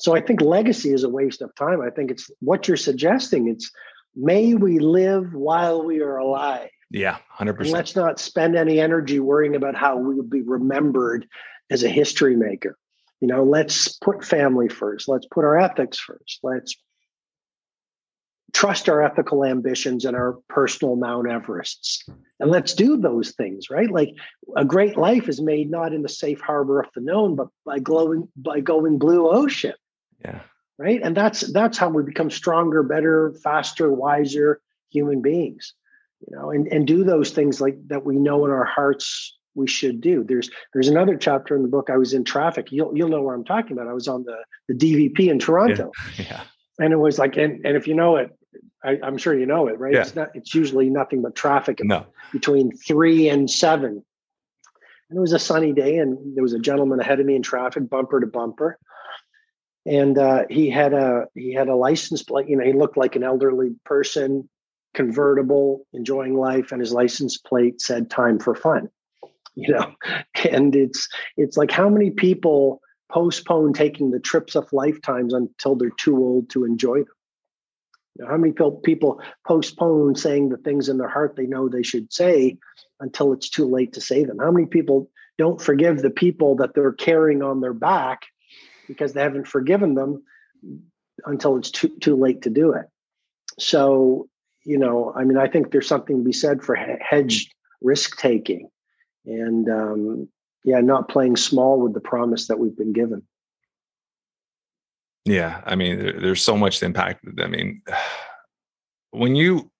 So 0.00 0.14
I 0.14 0.20
think 0.20 0.40
legacy 0.40 0.92
is 0.92 1.02
a 1.02 1.08
waste 1.08 1.42
of 1.42 1.54
time. 1.54 1.80
I 1.80 1.90
think 1.90 2.10
it's 2.10 2.30
what 2.40 2.68
you're 2.68 2.76
suggesting. 2.76 3.48
It's 3.48 3.70
may 4.18 4.54
we 4.54 4.78
live 4.78 5.32
while 5.32 5.84
we 5.84 6.02
are 6.02 6.16
alive. 6.16 6.70
Yeah. 6.90 7.18
Hundred 7.28 7.52
And 7.52 7.58
percent. 7.58 7.74
let's 7.74 7.96
not 7.96 8.18
spend 8.18 8.56
any 8.56 8.80
energy 8.80 9.20
worrying 9.20 9.54
about 9.54 9.76
how 9.76 9.96
we 9.96 10.14
would 10.14 10.30
be 10.30 10.42
remembered 10.42 11.26
as 11.70 11.82
a 11.84 11.88
history 11.88 12.36
maker. 12.36 12.76
You 13.20 13.28
know, 13.28 13.44
let's 13.44 13.96
put 13.98 14.24
family 14.24 14.68
first. 14.68 15.08
Let's 15.08 15.26
put 15.26 15.44
our 15.44 15.58
ethics 15.58 15.98
first. 15.98 16.40
Let's 16.42 16.74
trust 18.54 18.88
our 18.88 19.02
ethical 19.02 19.44
ambitions 19.44 20.04
and 20.04 20.16
our 20.16 20.38
personal 20.48 20.96
Mount 20.96 21.26
Everests. 21.26 22.08
And 22.40 22.50
let's 22.50 22.72
do 22.74 22.96
those 22.96 23.32
things, 23.32 23.70
right? 23.70 23.90
Like 23.90 24.10
a 24.56 24.64
great 24.64 24.96
life 24.96 25.28
is 25.28 25.40
made 25.40 25.70
not 25.70 25.92
in 25.92 26.02
the 26.02 26.08
safe 26.08 26.40
harbor 26.40 26.80
of 26.80 26.86
the 26.94 27.00
known, 27.00 27.36
but 27.36 27.48
by 27.66 27.78
glowing 27.78 28.28
by 28.36 28.60
going 28.60 28.98
blue 28.98 29.28
ocean. 29.28 29.74
Yeah. 30.24 30.40
Right. 30.78 31.00
And 31.02 31.16
that's 31.16 31.40
that's 31.52 31.76
how 31.76 31.88
we 31.88 32.02
become 32.04 32.30
stronger, 32.30 32.82
better, 32.82 33.34
faster, 33.42 33.92
wiser 33.92 34.60
human 34.90 35.20
beings. 35.20 35.74
You 36.28 36.36
know, 36.36 36.50
and, 36.50 36.66
and 36.68 36.86
do 36.86 37.04
those 37.04 37.30
things 37.30 37.60
like 37.60 37.76
that 37.88 38.04
we 38.04 38.16
know 38.16 38.44
in 38.44 38.50
our 38.50 38.64
hearts 38.64 39.36
we 39.54 39.66
should 39.66 40.00
do. 40.00 40.24
There's 40.24 40.50
there's 40.72 40.88
another 40.88 41.16
chapter 41.16 41.56
in 41.56 41.62
the 41.62 41.68
book. 41.68 41.90
I 41.90 41.96
was 41.96 42.14
in 42.14 42.24
traffic. 42.24 42.70
You'll 42.70 42.96
you'll 42.96 43.08
know 43.08 43.22
where 43.22 43.34
I'm 43.34 43.44
talking 43.44 43.72
about. 43.72 43.88
I 43.88 43.92
was 43.92 44.08
on 44.08 44.24
the 44.24 44.36
the 44.68 44.74
DVP 44.74 45.28
in 45.28 45.38
Toronto. 45.38 45.90
Yeah. 46.16 46.24
yeah. 46.30 46.40
And 46.80 46.92
it 46.92 46.96
was 46.96 47.18
like, 47.18 47.36
and, 47.36 47.64
and 47.66 47.76
if 47.76 47.88
you 47.88 47.94
know 47.94 48.16
it, 48.16 48.30
I, 48.84 48.98
am 49.02 49.18
sure 49.18 49.36
you 49.36 49.46
know 49.46 49.66
it, 49.66 49.78
right? 49.78 49.92
Yeah. 49.92 50.02
It's 50.02 50.14
not. 50.14 50.28
It's 50.34 50.54
usually 50.54 50.88
nothing 50.88 51.22
but 51.22 51.34
traffic 51.34 51.80
No. 51.82 52.06
between 52.32 52.70
three 52.76 53.28
and 53.28 53.50
seven. 53.50 54.04
And 55.10 55.16
it 55.16 55.20
was 55.20 55.32
a 55.32 55.38
sunny 55.38 55.72
day, 55.72 55.96
and 55.98 56.36
there 56.36 56.42
was 56.42 56.52
a 56.52 56.58
gentleman 56.58 57.00
ahead 57.00 57.18
of 57.18 57.26
me 57.26 57.34
in 57.34 57.42
traffic, 57.42 57.88
bumper 57.88 58.20
to 58.20 58.26
bumper, 58.26 58.78
and 59.86 60.18
uh, 60.18 60.44
he 60.50 60.70
had 60.70 60.92
a 60.92 61.26
he 61.34 61.54
had 61.54 61.68
a 61.68 61.76
license 61.76 62.22
plate. 62.22 62.48
You 62.48 62.56
know, 62.56 62.64
he 62.64 62.72
looked 62.72 62.96
like 62.96 63.16
an 63.16 63.22
elderly 63.22 63.70
person, 63.84 64.48
convertible, 64.94 65.86
enjoying 65.92 66.34
life, 66.34 66.72
and 66.72 66.80
his 66.80 66.92
license 66.92 67.38
plate 67.38 67.80
said 67.80 68.10
"Time 68.10 68.38
for 68.38 68.54
Fun." 68.54 68.88
You 69.54 69.74
know, 69.74 69.94
and 70.50 70.74
it's 70.74 71.08
it's 71.36 71.56
like 71.56 71.70
how 71.70 71.88
many 71.88 72.10
people 72.10 72.80
postpone 73.10 73.72
taking 73.72 74.10
the 74.10 74.20
trips 74.20 74.54
of 74.54 74.72
lifetimes 74.72 75.32
until 75.32 75.76
they're 75.76 75.90
too 75.98 76.16
old 76.16 76.50
to 76.50 76.64
enjoy 76.64 76.98
them. 76.98 78.26
How 78.28 78.36
many 78.36 78.52
people 78.82 79.20
postpone 79.46 80.16
saying 80.16 80.48
the 80.48 80.56
things 80.56 80.88
in 80.88 80.98
their 80.98 81.08
heart 81.08 81.36
they 81.36 81.46
know 81.46 81.68
they 81.68 81.84
should 81.84 82.12
say 82.12 82.58
until 83.00 83.32
it's 83.32 83.48
too 83.48 83.66
late 83.66 83.92
to 83.92 84.00
say 84.00 84.24
them? 84.24 84.38
How 84.38 84.50
many 84.50 84.66
people 84.66 85.08
don't 85.38 85.60
forgive 85.60 86.02
the 86.02 86.10
people 86.10 86.56
that 86.56 86.74
they're 86.74 86.92
carrying 86.92 87.42
on 87.42 87.60
their 87.60 87.72
back 87.72 88.22
because 88.88 89.12
they 89.12 89.22
haven't 89.22 89.46
forgiven 89.46 89.94
them 89.94 90.22
until 91.26 91.56
it's 91.56 91.70
too 91.70 91.90
too 92.00 92.16
late 92.16 92.42
to 92.42 92.50
do 92.50 92.72
it? 92.72 92.86
So, 93.58 94.28
you 94.64 94.78
know, 94.78 95.12
I 95.14 95.24
mean, 95.24 95.38
I 95.38 95.48
think 95.48 95.70
there's 95.70 95.88
something 95.88 96.18
to 96.18 96.24
be 96.24 96.32
said 96.32 96.62
for 96.62 96.74
hedged 96.74 97.54
risk 97.80 98.18
taking, 98.18 98.68
and 99.24 99.68
um, 99.68 100.28
yeah, 100.64 100.80
not 100.80 101.08
playing 101.08 101.36
small 101.36 101.80
with 101.80 101.94
the 101.94 102.00
promise 102.00 102.48
that 102.48 102.58
we've 102.58 102.76
been 102.76 102.92
given. 102.92 103.22
Yeah, 105.24 105.60
I 105.66 105.76
mean, 105.76 105.98
there, 105.98 106.20
there's 106.20 106.42
so 106.42 106.56
much 106.56 106.82
impact. 106.82 107.24
I 107.38 107.46
mean, 107.46 107.82
when 109.10 109.36
you, 109.36 109.70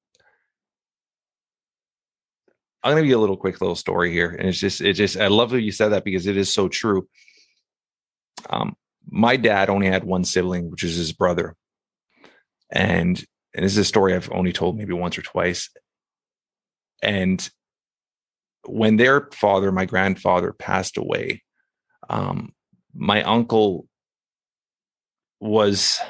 I'm 2.82 2.92
gonna 2.92 3.02
give 3.02 3.10
you 3.10 3.18
a 3.18 3.20
little 3.20 3.36
quick 3.36 3.60
little 3.60 3.76
story 3.76 4.12
here, 4.12 4.30
and 4.30 4.48
it's 4.48 4.58
just, 4.58 4.80
it 4.80 4.92
just, 4.92 5.16
I 5.16 5.28
love 5.28 5.50
that 5.50 5.62
you 5.62 5.72
said 5.72 5.88
that 5.90 6.04
because 6.04 6.26
it 6.26 6.36
is 6.36 6.52
so 6.52 6.68
true. 6.68 7.08
Um, 8.50 8.76
my 9.10 9.36
dad 9.36 9.70
only 9.70 9.86
had 9.86 10.04
one 10.04 10.24
sibling, 10.24 10.70
which 10.70 10.84
is 10.84 10.96
his 10.96 11.12
brother, 11.12 11.54
and 12.70 13.22
and 13.54 13.64
this 13.64 13.72
is 13.72 13.78
a 13.78 13.84
story 13.84 14.14
I've 14.14 14.30
only 14.30 14.52
told 14.52 14.76
maybe 14.76 14.92
once 14.92 15.18
or 15.18 15.22
twice. 15.22 15.70
And 17.02 17.48
when 18.66 18.96
their 18.96 19.28
father, 19.32 19.72
my 19.72 19.86
grandfather, 19.86 20.52
passed 20.52 20.96
away, 20.96 21.42
um, 22.10 22.52
my 22.94 23.22
uncle 23.22 23.86
was 25.40 26.00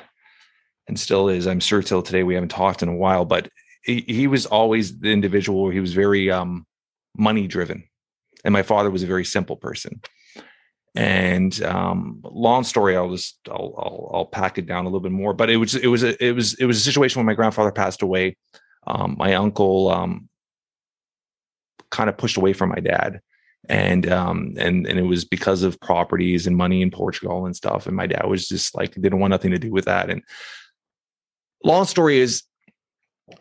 and 0.88 0.98
still 0.98 1.28
is 1.28 1.46
i'm 1.46 1.60
sure 1.60 1.82
till 1.82 2.00
today 2.00 2.22
we 2.22 2.32
haven't 2.32 2.48
talked 2.48 2.82
in 2.82 2.88
a 2.88 2.96
while 2.96 3.26
but 3.26 3.50
he, 3.82 4.02
he 4.06 4.26
was 4.26 4.46
always 4.46 4.98
the 5.00 5.10
individual 5.10 5.68
he 5.68 5.80
was 5.80 5.92
very 5.92 6.30
um, 6.30 6.66
money 7.18 7.46
driven. 7.46 7.84
And 8.44 8.52
my 8.52 8.62
father 8.62 8.90
was 8.90 9.02
a 9.02 9.06
very 9.06 9.24
simple 9.24 9.56
person 9.56 10.00
and 10.98 11.62
um, 11.62 12.20
long 12.24 12.64
story 12.64 12.96
i'll 12.96 13.10
just 13.10 13.38
I'll, 13.48 13.72
I'll, 13.78 14.10
I'll 14.12 14.26
pack 14.26 14.58
it 14.58 14.66
down 14.66 14.84
a 14.84 14.88
little 14.88 15.00
bit 15.00 15.12
more. 15.12 15.32
But 15.32 15.48
it 15.48 15.56
was 15.56 15.76
it 15.76 15.86
was 15.86 16.02
a, 16.02 16.22
it 16.22 16.32
was 16.32 16.54
it 16.54 16.64
was 16.66 16.76
a 16.76 16.80
situation 16.80 17.20
when 17.20 17.26
my 17.26 17.34
grandfather 17.34 17.70
passed 17.70 18.02
away. 18.02 18.36
Um, 18.84 19.14
my 19.16 19.34
uncle 19.34 19.90
um, 19.90 20.28
kind 21.90 22.10
of 22.10 22.18
pushed 22.18 22.36
away 22.36 22.52
from 22.52 22.70
my 22.70 22.80
dad. 22.80 23.20
And 23.68 24.10
um 24.10 24.54
and 24.58 24.86
and 24.86 24.98
it 24.98 25.02
was 25.02 25.24
because 25.24 25.62
of 25.62 25.80
properties 25.80 26.46
and 26.46 26.56
money 26.56 26.82
in 26.82 26.90
Portugal 26.90 27.46
and 27.46 27.54
stuff. 27.54 27.86
And 27.86 27.94
my 27.94 28.06
dad 28.06 28.24
was 28.26 28.48
just 28.48 28.74
like 28.74 28.94
didn't 28.94 29.20
want 29.20 29.30
nothing 29.30 29.50
to 29.52 29.58
do 29.58 29.70
with 29.70 29.84
that. 29.84 30.10
And 30.10 30.22
long 31.62 31.84
story 31.84 32.18
is 32.18 32.42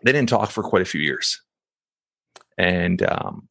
they 0.03 0.12
didn't 0.12 0.30
talk 0.30 0.51
for 0.51 0.64
quite 0.64 0.82
a 0.82 0.86
few 0.86 1.01
years. 1.01 1.41
And 2.58 3.01
um 3.03 3.47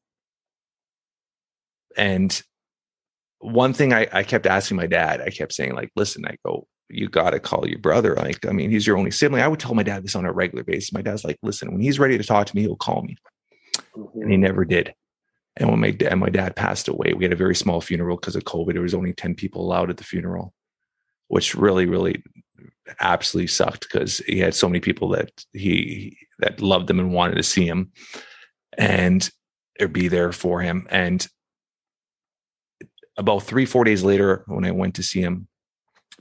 and 1.96 2.42
one 3.38 3.72
thing 3.72 3.92
I, 3.92 4.06
I 4.12 4.22
kept 4.22 4.46
asking 4.46 4.76
my 4.76 4.86
dad 4.86 5.20
i 5.20 5.30
kept 5.30 5.52
saying 5.52 5.74
like 5.74 5.90
listen 5.96 6.24
i 6.26 6.36
go 6.44 6.66
you 6.88 7.08
got 7.08 7.30
to 7.30 7.40
call 7.40 7.68
your 7.68 7.78
brother 7.78 8.14
like 8.14 8.46
i 8.46 8.52
mean 8.52 8.70
he's 8.70 8.86
your 8.86 8.96
only 8.96 9.10
sibling. 9.10 9.42
I 9.42 9.48
would 9.48 9.60
tell 9.60 9.74
my 9.74 9.82
dad 9.82 10.04
this 10.04 10.14
on 10.14 10.24
a 10.24 10.32
regular 10.32 10.62
basis. 10.62 10.92
My 10.92 11.02
dad's 11.02 11.24
like 11.24 11.38
listen 11.42 11.72
when 11.72 11.80
he's 11.80 11.98
ready 11.98 12.16
to 12.16 12.24
talk 12.24 12.46
to 12.46 12.56
me 12.56 12.62
he'll 12.62 12.76
call 12.76 13.02
me. 13.02 13.16
And 13.94 14.30
he 14.30 14.36
mm-hmm. 14.36 14.42
never 14.42 14.64
did. 14.64 14.94
And 15.56 15.70
when 15.70 15.80
my 15.80 15.90
dad, 15.90 16.14
my 16.16 16.28
dad 16.28 16.54
passed 16.54 16.88
away, 16.88 17.14
we 17.14 17.24
had 17.24 17.32
a 17.32 17.36
very 17.36 17.54
small 17.54 17.80
funeral 17.80 18.16
because 18.16 18.36
of 18.36 18.44
COVID. 18.44 18.74
There 18.74 18.82
was 18.82 18.94
only 18.94 19.14
10 19.14 19.34
people 19.34 19.62
allowed 19.62 19.90
at 19.90 19.96
the 19.96 20.04
funeral, 20.04 20.52
which 21.28 21.54
really, 21.54 21.86
really 21.86 22.22
absolutely 23.00 23.48
sucked 23.48 23.88
because 23.90 24.18
he 24.18 24.38
had 24.38 24.54
so 24.54 24.68
many 24.68 24.80
people 24.80 25.08
that 25.10 25.30
he 25.52 26.16
that 26.38 26.60
loved 26.60 26.90
him 26.90 27.00
and 27.00 27.12
wanted 27.12 27.36
to 27.36 27.42
see 27.42 27.66
him 27.66 27.90
and 28.76 29.30
or 29.80 29.88
be 29.88 30.08
there 30.08 30.32
for 30.32 30.60
him. 30.60 30.86
And 30.90 31.26
about 33.16 33.42
three, 33.42 33.66
four 33.66 33.84
days 33.84 34.02
later, 34.02 34.44
when 34.46 34.64
I 34.64 34.70
went 34.70 34.94
to 34.96 35.02
see 35.02 35.20
him, 35.20 35.48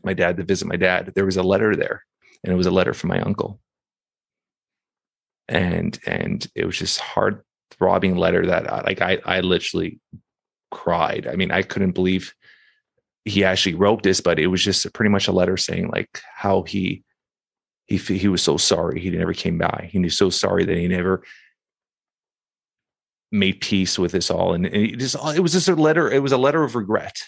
my 0.03 0.13
dad 0.13 0.37
to 0.37 0.43
visit 0.43 0.67
my 0.67 0.75
dad, 0.75 1.11
there 1.15 1.25
was 1.25 1.37
a 1.37 1.43
letter 1.43 1.75
there. 1.75 2.03
And 2.43 2.53
it 2.53 2.55
was 2.55 2.67
a 2.67 2.71
letter 2.71 2.93
from 2.93 3.09
my 3.09 3.19
uncle. 3.21 3.59
And 5.47 5.99
and 6.05 6.45
it 6.55 6.65
was 6.65 6.77
just 6.77 6.99
heart 6.99 7.45
throbbing 7.71 8.15
letter 8.17 8.45
that 8.47 8.71
I, 8.71 8.81
like 8.81 9.01
I 9.01 9.19
I 9.25 9.41
literally 9.41 9.99
cried. 10.71 11.27
I 11.27 11.35
mean, 11.35 11.51
I 11.51 11.61
couldn't 11.61 11.91
believe 11.91 12.33
he 13.25 13.43
actually 13.43 13.75
wrote 13.75 14.03
this, 14.03 14.21
but 14.21 14.39
it 14.39 14.47
was 14.47 14.63
just 14.63 14.91
pretty 14.93 15.09
much 15.09 15.27
a 15.27 15.31
letter 15.31 15.57
saying 15.57 15.89
like 15.89 16.21
how 16.35 16.63
he 16.63 17.03
he 17.85 17.97
he 17.97 18.27
was 18.27 18.41
so 18.41 18.57
sorry 18.57 18.99
he 18.99 19.11
never 19.11 19.33
came 19.33 19.57
by. 19.57 19.89
He 19.91 19.99
was 19.99 20.17
so 20.17 20.29
sorry 20.29 20.65
that 20.65 20.77
he 20.77 20.87
never 20.87 21.23
made 23.35 23.61
peace 23.61 23.99
with 23.99 24.11
this 24.11 24.31
all, 24.31 24.53
and, 24.53 24.65
it 24.65 24.97
just 24.97 25.15
it 25.35 25.41
was 25.41 25.53
just 25.53 25.67
a 25.67 25.75
letter. 25.75 26.09
It 26.09 26.23
was 26.23 26.31
a 26.31 26.37
letter 26.37 26.63
of 26.63 26.75
regret. 26.75 27.21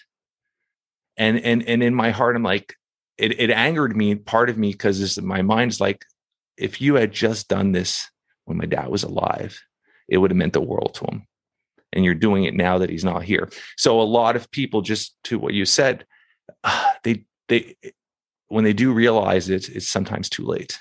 And 1.17 1.39
and 1.39 1.63
and 1.67 1.83
in 1.83 1.93
my 1.93 2.11
heart, 2.11 2.35
I'm 2.35 2.43
like, 2.43 2.75
it 3.17 3.39
it 3.39 3.49
angered 3.49 3.95
me, 3.95 4.15
part 4.15 4.49
of 4.49 4.57
me, 4.57 4.71
because 4.71 5.19
my 5.21 5.41
mind's 5.41 5.79
like, 5.79 6.05
if 6.57 6.81
you 6.81 6.95
had 6.95 7.11
just 7.11 7.47
done 7.47 7.71
this 7.71 8.09
when 8.45 8.57
my 8.57 8.65
dad 8.65 8.87
was 8.87 9.03
alive, 9.03 9.61
it 10.07 10.17
would 10.17 10.31
have 10.31 10.37
meant 10.37 10.53
the 10.53 10.61
world 10.61 10.95
to 10.95 11.05
him. 11.05 11.27
And 11.93 12.03
you're 12.03 12.15
doing 12.15 12.43
it 12.43 12.53
now 12.53 12.77
that 12.79 12.89
he's 12.89 13.05
not 13.05 13.23
here. 13.23 13.49
So 13.77 13.99
a 13.99 14.03
lot 14.03 14.35
of 14.35 14.51
people, 14.51 14.81
just 14.81 15.15
to 15.25 15.39
what 15.39 15.53
you 15.53 15.65
said, 15.65 16.05
they 17.03 17.25
they 17.47 17.75
when 18.49 18.63
they 18.63 18.73
do 18.73 18.93
realize 18.93 19.49
it, 19.49 19.69
it's 19.69 19.89
sometimes 19.89 20.29
too 20.29 20.45
late. 20.45 20.79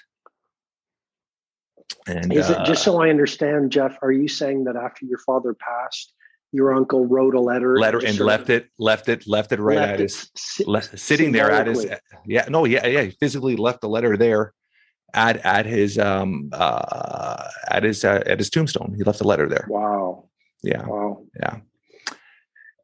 And 2.07 2.33
is 2.33 2.51
it 2.51 2.59
uh, 2.59 2.65
just 2.65 2.85
so 2.85 3.01
I 3.01 3.11
understand, 3.11 3.73
Jeff? 3.73 3.99
Are 4.03 4.13
you 4.13 4.29
saying 4.29 4.65
that 4.65 4.77
after 4.77 5.05
your 5.07 5.19
father 5.19 5.55
passed, 5.55 6.13
your 6.53 6.75
uncle 6.75 7.07
wrote 7.07 7.35
a 7.35 7.41
letter, 7.41 7.79
letter 7.79 8.01
just 8.01 8.19
and 8.19 8.27
left 8.27 8.51
it, 8.51 8.69
left 8.79 9.09
it, 9.09 9.27
left 9.27 9.53
it 9.53 9.61
right 9.61 9.77
left 9.77 9.93
at 9.93 10.01
it 10.01 10.03
his 10.05 10.31
si- 10.37 10.97
sitting 10.97 11.33
there 11.33 11.51
at 11.51 11.67
his 11.67 11.87
yeah 12.25 12.47
no 12.49 12.65
yeah 12.65 12.87
yeah 12.87 13.03
he 13.03 13.11
physically 13.11 13.57
left 13.57 13.81
the 13.81 13.89
letter 13.89 14.17
there 14.17 14.55
at 15.13 15.37
at 15.45 15.67
his 15.67 15.99
um 15.99 16.49
uh 16.53 17.49
at 17.69 17.83
his 17.83 18.05
uh, 18.05 18.23
at 18.27 18.39
his 18.39 18.51
tombstone. 18.51 18.95
He 18.97 19.03
left 19.03 19.21
a 19.21 19.25
letter 19.25 19.49
there. 19.49 19.67
Wow, 19.69 20.29
yeah. 20.63 20.87
Wow. 20.87 21.25
yeah. 21.39 21.59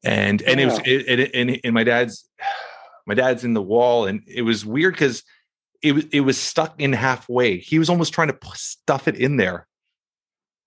And 0.05 0.43
and 0.43 0.59
it 0.61 0.67
was 0.67 0.79
it, 0.85 1.21
it 1.21 1.35
and, 1.35 1.61
and 1.63 1.75
my 1.75 1.85
dad's 1.85 2.29
my 3.07 3.15
dad's 3.15 3.45
in 3.45 3.53
the 3.53 3.63
wall 3.63 4.07
and 4.07 4.23
it 4.27 4.43
was 4.43 4.65
weird 4.65 4.95
because 4.95 5.25
it 5.83 5.93
was 5.93 6.05
it 6.13 6.21
was 6.21 6.39
stuck 6.39 6.81
in 6.81 6.93
halfway. 6.93 7.59
He 7.59 7.79
was 7.79 7.91
almost 7.91 8.13
trying 8.13 8.29
to 8.29 8.39
stuff 8.55 9.09
it 9.09 9.17
in 9.17 9.37
there. 9.37 9.67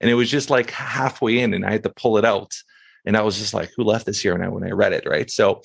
And 0.02 0.12
it 0.12 0.16
was 0.16 0.30
just 0.30 0.50
like 0.50 0.72
halfway 0.72 1.40
in 1.40 1.54
and 1.54 1.66
i 1.66 1.72
had 1.72 1.84
to 1.84 1.90
pull 1.90 2.18
it 2.18 2.26
out. 2.26 2.54
And 3.06 3.16
i 3.16 3.22
was 3.22 3.38
just 3.38 3.54
like 3.54 3.72
who 3.76 3.84
left 3.84 4.06
this 4.06 4.20
here? 4.20 4.34
And 4.34 4.44
I, 4.44 4.50
when 4.50 4.64
i 4.64 4.72
read 4.72 4.94
it 4.94 5.08
right? 5.08 5.30
So 5.30 5.62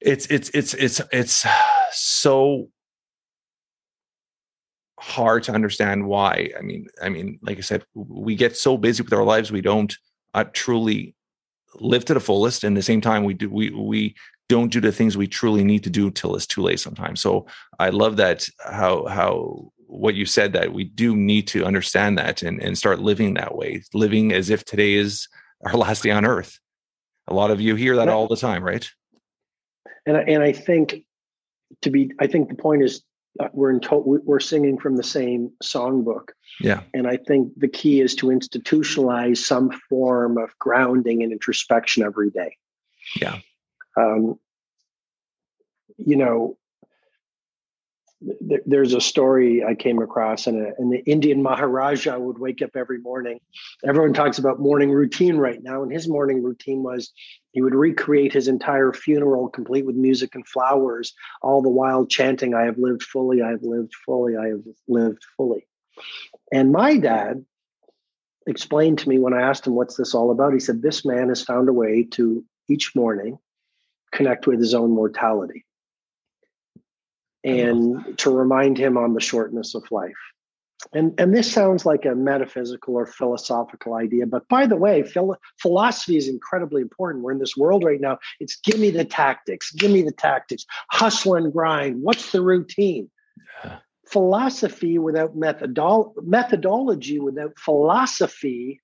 it's 0.00 0.26
it's 0.26 0.50
it's 0.50 0.74
it's 0.74 1.00
it's 1.12 1.46
so 1.92 2.68
hard 4.98 5.44
to 5.44 5.52
understand 5.52 6.06
why. 6.06 6.50
I 6.58 6.62
mean 6.62 6.88
i 7.00 7.08
mean 7.08 7.38
like 7.42 7.58
i 7.58 7.62
said 7.62 7.84
we 7.94 8.34
get 8.34 8.56
so 8.56 8.76
busy 8.76 9.02
with 9.02 9.12
our 9.12 9.24
lives 9.24 9.52
we 9.52 9.60
don't 9.60 9.96
uh, 10.34 10.44
truly 10.52 11.14
live 11.76 12.04
to 12.06 12.14
the 12.14 12.20
fullest. 12.20 12.64
And 12.64 12.76
at 12.76 12.80
the 12.80 12.82
same 12.82 13.00
time 13.00 13.24
we 13.24 13.34
do 13.34 13.48
we 13.48 13.70
we 13.70 14.16
don't 14.48 14.72
do 14.72 14.80
the 14.80 14.92
things 14.92 15.16
we 15.16 15.26
truly 15.26 15.62
need 15.62 15.84
to 15.84 15.90
do 15.90 16.10
till 16.10 16.34
it's 16.34 16.46
too 16.46 16.62
late 16.62 16.80
sometimes. 16.80 17.20
So 17.20 17.46
I 17.78 17.90
love 17.90 18.16
that 18.16 18.48
how 18.64 19.06
how 19.06 19.72
what 19.86 20.14
you 20.14 20.26
said 20.26 20.52
that 20.52 20.72
we 20.72 20.84
do 20.84 21.16
need 21.16 21.48
to 21.48 21.64
understand 21.64 22.18
that 22.18 22.42
and, 22.42 22.62
and 22.62 22.76
start 22.76 23.00
living 23.00 23.34
that 23.34 23.54
way, 23.54 23.82
living 23.94 24.32
as 24.32 24.50
if 24.50 24.64
today 24.64 24.94
is 24.94 25.28
our 25.64 25.72
last 25.76 26.02
day 26.02 26.10
on 26.10 26.24
earth. 26.24 26.58
A 27.26 27.34
lot 27.34 27.50
of 27.50 27.60
you 27.60 27.74
hear 27.74 27.96
that 27.96 28.08
all 28.08 28.26
the 28.26 28.36
time, 28.36 28.62
right? 28.62 28.88
And 30.06 30.16
and 30.16 30.42
I 30.42 30.52
think 30.52 31.04
to 31.82 31.90
be, 31.90 32.12
I 32.18 32.26
think 32.26 32.48
the 32.48 32.54
point 32.54 32.82
is 32.82 33.02
uh, 33.40 33.48
we're 33.52 33.70
in 33.70 33.80
to- 33.80 34.02
we're 34.04 34.40
singing 34.40 34.78
from 34.78 34.96
the 34.96 35.02
same 35.02 35.52
songbook. 35.62 36.30
Yeah. 36.60 36.82
And 36.94 37.06
I 37.06 37.16
think 37.16 37.52
the 37.56 37.68
key 37.68 38.00
is 38.00 38.14
to 38.16 38.26
institutionalize 38.26 39.38
some 39.38 39.70
form 39.88 40.38
of 40.38 40.50
grounding 40.58 41.22
and 41.22 41.32
introspection 41.32 42.02
every 42.02 42.30
day. 42.30 42.56
Yeah. 43.20 43.38
Um, 43.98 44.38
you 45.96 46.16
know, 46.16 46.56
th- 48.48 48.62
there's 48.66 48.94
a 48.94 49.00
story 49.00 49.64
I 49.64 49.74
came 49.74 50.00
across, 50.00 50.46
and, 50.46 50.56
the 50.56 51.02
Indian 51.06 51.42
Maharaja 51.48 52.18
would 52.18 52.38
wake 52.38 52.62
up 52.62 52.70
every 52.76 52.98
morning. 52.98 53.40
Everyone 53.84 54.12
talks 54.12 54.38
about 54.38 54.60
morning 54.60 54.90
routine 54.90 55.36
right 55.36 55.62
now, 55.62 55.82
and 55.82 55.92
his 55.92 56.08
morning 56.08 56.42
routine 56.42 56.82
was 56.82 57.12
he 57.52 57.62
would 57.62 57.74
recreate 57.74 58.32
his 58.32 58.48
entire 58.48 58.92
funeral, 58.92 59.48
complete 59.48 59.86
with 59.86 59.96
music 59.96 60.34
and 60.34 60.46
flowers, 60.46 61.14
all 61.42 61.62
the 61.62 61.68
while 61.68 62.06
chanting, 62.06 62.54
I 62.54 62.64
have 62.64 62.78
lived 62.78 63.02
fully, 63.02 63.42
I 63.42 63.50
have 63.50 63.62
lived 63.62 63.92
fully, 64.04 64.36
I 64.36 64.48
have 64.48 64.62
lived 64.86 65.24
fully. 65.36 65.66
And 66.52 66.72
my 66.72 66.96
dad 66.96 67.44
explained 68.46 68.98
to 69.00 69.08
me 69.08 69.18
when 69.18 69.34
I 69.34 69.42
asked 69.42 69.66
him, 69.66 69.74
What's 69.74 69.96
this 69.96 70.14
all 70.14 70.30
about? 70.30 70.52
He 70.52 70.60
said, 70.60 70.82
This 70.82 71.04
man 71.04 71.28
has 71.28 71.42
found 71.42 71.68
a 71.68 71.72
way 71.72 72.04
to 72.12 72.44
each 72.68 72.94
morning 72.94 73.38
connect 74.12 74.46
with 74.46 74.58
his 74.58 74.74
own 74.74 74.90
mortality 74.90 75.64
and 77.44 78.18
to 78.18 78.30
remind 78.30 78.76
him 78.78 78.96
on 78.96 79.14
the 79.14 79.20
shortness 79.20 79.74
of 79.74 79.90
life. 79.90 80.12
And, 80.92 81.18
and 81.18 81.34
this 81.34 81.50
sounds 81.50 81.84
like 81.84 82.04
a 82.04 82.14
metaphysical 82.14 82.94
or 82.94 83.06
philosophical 83.06 83.94
idea, 83.94 84.26
but 84.26 84.46
by 84.48 84.66
the 84.66 84.76
way, 84.76 85.02
philo- 85.02 85.36
philosophy 85.60 86.16
is 86.16 86.28
incredibly 86.28 86.82
important. 86.82 87.24
We're 87.24 87.32
in 87.32 87.40
this 87.40 87.56
world 87.56 87.82
right 87.84 88.00
now. 88.00 88.18
It's 88.38 88.56
give 88.56 88.78
me 88.78 88.90
the 88.90 89.04
tactics, 89.04 89.72
give 89.72 89.90
me 89.90 90.02
the 90.02 90.12
tactics, 90.12 90.64
hustle 90.90 91.34
and 91.34 91.52
grind. 91.52 92.02
What's 92.02 92.30
the 92.30 92.42
routine? 92.42 93.10
Yeah. 93.64 93.78
Philosophy 94.06 94.98
without 94.98 95.36
methodol- 95.36 96.14
methodology, 96.22 97.18
without 97.18 97.58
philosophy, 97.58 98.80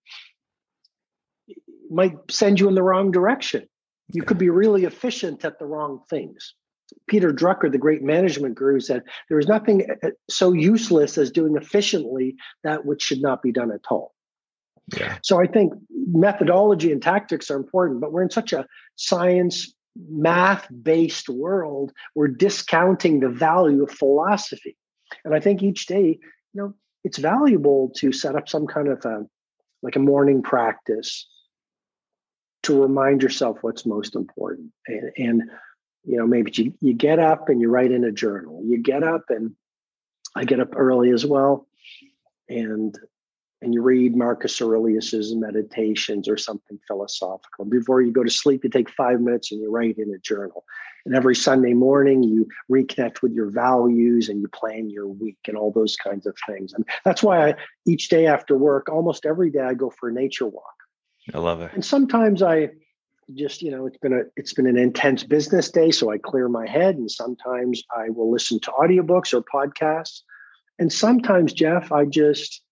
might 1.91 2.17
send 2.29 2.59
you 2.59 2.69
in 2.69 2.75
the 2.75 2.83
wrong 2.83 3.13
direction. 3.13 3.69
You 4.13 4.23
could 4.23 4.39
be 4.39 4.51
really 4.51 4.85
efficient 4.85 5.45
at 5.45 5.59
the 5.59 5.67
wrong 5.67 6.01
things. 6.11 6.55
Peter 7.09 7.31
Drucker, 7.31 7.71
the 7.71 7.79
great 7.79 8.03
management 8.03 8.55
guru, 8.55 8.81
said 8.81 9.03
there 9.29 9.39
is 9.39 9.49
nothing 9.49 9.87
uh, 10.03 10.11
so 10.29 10.53
useless 10.53 11.17
as 11.19 11.31
doing 11.31 11.57
efficiently 11.57 12.37
that 12.63 12.85
which 12.85 13.03
should 13.03 13.23
not 13.23 13.43
be 13.43 13.53
done 13.53 13.73
at 13.73 13.81
all. 13.91 14.13
Yeah. 14.97 15.19
So 15.23 15.41
I 15.41 15.47
think 15.47 15.73
methodology 15.91 16.93
and 16.93 17.03
tactics 17.03 17.51
are 17.51 17.57
important, 17.57 18.01
but 18.01 18.13
we're 18.13 18.23
in 18.23 18.31
such 18.31 18.53
a 18.53 18.67
science, 18.97 19.73
math 19.97 20.67
based 20.83 21.29
world, 21.29 21.93
we're 22.15 22.29
discounting 22.29 23.21
the 23.21 23.31
value 23.31 23.83
of 23.83 23.91
philosophy. 23.91 24.77
And 25.25 25.35
I 25.35 25.41
think 25.41 25.63
each 25.63 25.87
day, 25.87 26.19
you 26.53 26.63
know, 26.63 26.75
it's 27.03 27.19
valuable 27.19 27.93
to 27.97 28.13
set 28.13 28.35
up 28.35 28.49
some 28.49 28.67
kind 28.67 28.89
of 28.89 29.05
a 29.05 29.27
like 29.83 29.97
a 29.97 30.01
morning 30.01 30.43
practice 30.43 31.27
to 32.65 32.81
remind 32.81 33.23
yourself 33.23 33.59
what's 33.63 33.87
most 33.87 34.17
important. 34.17 34.73
And, 34.87 35.13
and 35.17 35.43
you 36.05 36.19
know, 36.19 36.27
maybe 36.27 36.53
you, 36.55 36.75
you 36.81 36.93
get 36.93 37.19
up 37.19 37.49
and 37.49 37.61
you 37.61 37.69
write 37.69 37.93
in 37.93 38.05
a 38.05 38.13
journal. 38.13 38.63
You 38.65 38.79
get 38.79 39.03
up 39.03 39.25
and 39.29 39.55
I 40.35 40.45
get 40.45 40.61
up 40.61 40.75
early 40.77 41.11
as 41.11 41.25
well. 41.25 41.67
And 42.49 42.97
and 43.63 43.73
you 43.73 43.81
read 43.81 44.15
Marcus 44.15 44.61
Aurelius's 44.61 45.35
meditations 45.35 46.29
or 46.29 46.37
something 46.37 46.79
philosophical. 46.87 47.65
Before 47.65 48.03
you 48.03 48.13
go 48.13 48.23
to 48.23 48.31
sleep, 48.31 48.63
you 48.63 48.69
take 48.69 48.91
five 48.91 49.23
minutes 49.23 49.51
and 49.51 49.61
you 49.61 49.71
write 49.71 49.97
in 49.97 50.13
a 50.13 50.19
journal. 50.19 50.65
And 51.07 51.15
every 51.15 51.35
Sunday 51.35 51.73
morning, 51.73 52.23
you 52.23 52.47
reconnect 52.71 53.23
with 53.23 53.33
your 53.33 53.51
values 53.51 54.29
and 54.29 54.43
you 54.43 54.49
plan 54.49 54.91
your 54.91 55.07
week 55.07 55.39
and 55.49 55.57
all 55.57 55.71
those 55.71 55.97
kinds 55.97 56.27
of 56.27 56.37
things. 56.47 56.75
And 56.75 56.85
that's 57.05 57.23
why 57.23 57.49
I, 57.49 57.55
each 57.87 58.11
day 58.11 58.27
after 58.27 58.57
work, 58.57 58.91
almost 58.91 59.25
every 59.25 59.51
day, 59.51 59.61
I 59.61 59.73
go 59.73 59.89
for 59.89 60.11
a 60.11 60.13
nature 60.13 60.47
walk. 60.47 60.75
I 61.33 61.39
love 61.39 61.61
it. 61.61 61.73
And 61.73 61.85
sometimes 61.85 62.43
I 62.43 62.71
just, 63.35 63.63
you 63.63 63.71
know, 63.71 63.87
it's 63.87 63.97
been 63.99 64.13
a 64.13 64.23
it's 64.37 64.53
been 64.53 64.67
an 64.67 64.77
intense 64.77 65.25
business 65.25 65.71
day, 65.71 65.91
so 65.91 66.11
I 66.11 66.19
clear 66.19 66.49
my 66.49 66.69
head. 66.69 66.97
And 66.97 67.11
sometimes 67.11 67.83
I 67.97 68.11
will 68.11 68.31
listen 68.31 68.61
to 68.61 68.71
audiobooks 68.73 69.33
or 69.33 69.43
podcasts. 69.43 70.21
And 70.79 70.93
sometimes, 70.93 71.53
Jeff, 71.53 71.93
I 71.93 72.05
just 72.05 72.63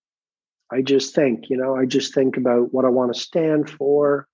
I 0.71 0.83
just 0.83 1.15
think, 1.15 1.51
you 1.51 1.57
know, 1.57 1.77
I 1.77 1.87
just 1.87 2.15
think 2.15 2.37
about 2.37 2.73
what 2.73 2.85
I 2.85 2.89
want 2.89 3.15
to 3.15 3.21
stand 3.21 3.71
for, 3.71 4.27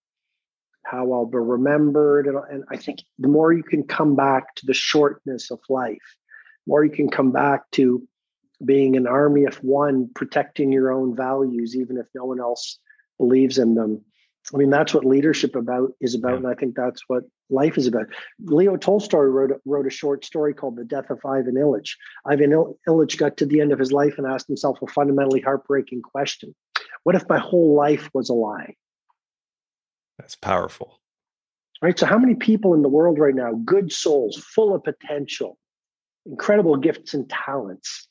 how 0.85 1.13
I'll 1.13 1.27
be 1.27 1.39
remembered. 1.39 2.27
And, 2.27 2.39
and 2.51 2.65
I 2.71 2.77
think 2.77 3.01
the 3.19 3.29
more 3.29 3.53
you 3.53 3.63
can 3.63 3.83
come 3.83 4.17
back 4.17 4.55
to 4.57 4.67
the 4.67 4.75
shortness 4.75 5.51
of 5.51 5.61
life, 5.69 6.17
more 6.67 6.85
you 6.85 6.91
can 6.91 7.11
come 7.11 7.33
back 7.33 7.71
to 7.73 8.07
being 8.65 8.97
an 8.97 9.07
army 9.07 9.45
of 9.45 9.57
one, 9.65 10.11
protecting 10.15 10.73
your 10.73 10.93
own 10.93 11.15
values, 11.15 11.77
even 11.77 11.97
if 11.97 12.07
no 12.15 12.25
one 12.25 12.41
else 12.41 12.79
believes 13.19 13.59
in 13.59 13.75
them. 13.75 14.05
I 14.55 14.57
mean, 14.57 14.71
that's 14.71 14.95
what 14.95 15.05
leadership 15.05 15.55
about 15.55 15.93
is 16.01 16.15
about, 16.15 16.31
Yeah. 16.31 16.37
and 16.37 16.47
I 16.47 16.55
think 16.55 16.75
that's 16.75 17.03
what 17.09 17.25
life 17.51 17.77
is 17.77 17.87
about. 17.87 18.07
Leo 18.41 18.77
Tolstoy 18.77 19.25
wrote 19.25 19.51
a- 19.51 19.61
wrote 19.67 19.87
a 19.87 19.91
short 19.91 20.25
story 20.25 20.55
called 20.55 20.77
"The 20.77 20.85
Death 20.85 21.11
of 21.11 21.25
Ivan 21.25 21.55
Ilyich." 21.55 21.97
Ivan 22.27 22.53
Il- 22.53 22.79
Ilyich 22.89 23.19
got 23.19 23.37
to 23.39 23.47
the 23.47 23.61
end 23.61 23.73
of 23.73 23.79
his 23.79 23.93
life 23.93 24.17
and 24.17 24.27
asked 24.27 24.47
himself 24.47 24.81
a 24.81 24.87
fundamentally 24.87 25.41
heartbreaking 25.41 26.03
question: 26.03 26.55
What 27.05 27.15
if 27.15 27.29
my 27.29 27.39
whole 27.39 27.75
life 27.75 28.11
was 28.15 28.29
a 28.31 28.35
lie? 28.35 28.75
That's 30.19 30.35
powerful. 30.37 31.01
Right. 31.81 31.99
So, 31.99 32.07
how 32.07 32.19
many 32.19 32.35
people 32.35 32.75
in 32.75 32.83
the 32.83 32.89
world 32.89 33.19
right 33.19 33.35
now, 33.35 33.53
good 33.53 33.93
souls, 33.93 34.37
full 34.37 34.75
of 34.75 34.83
potential, 34.83 35.59
incredible 36.27 36.77
gifts 36.77 37.15
and 37.15 37.29
talents, 37.29 38.09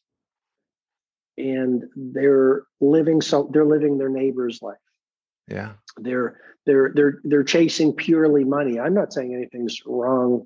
and 1.37 1.83
they're 1.95 2.63
living 2.79 3.21
so 3.21 3.49
they're 3.51 3.65
living 3.65 3.97
their 3.97 4.09
neighbor's 4.09 4.61
life. 4.61 4.77
Yeah. 5.47 5.73
they're 5.97 6.39
they're 6.65 6.91
they're 6.93 7.21
they're 7.23 7.43
chasing 7.43 7.93
purely 7.93 8.43
money. 8.43 8.79
I'm 8.79 8.93
not 8.93 9.13
saying 9.13 9.33
anything's 9.33 9.81
wrong 9.85 10.45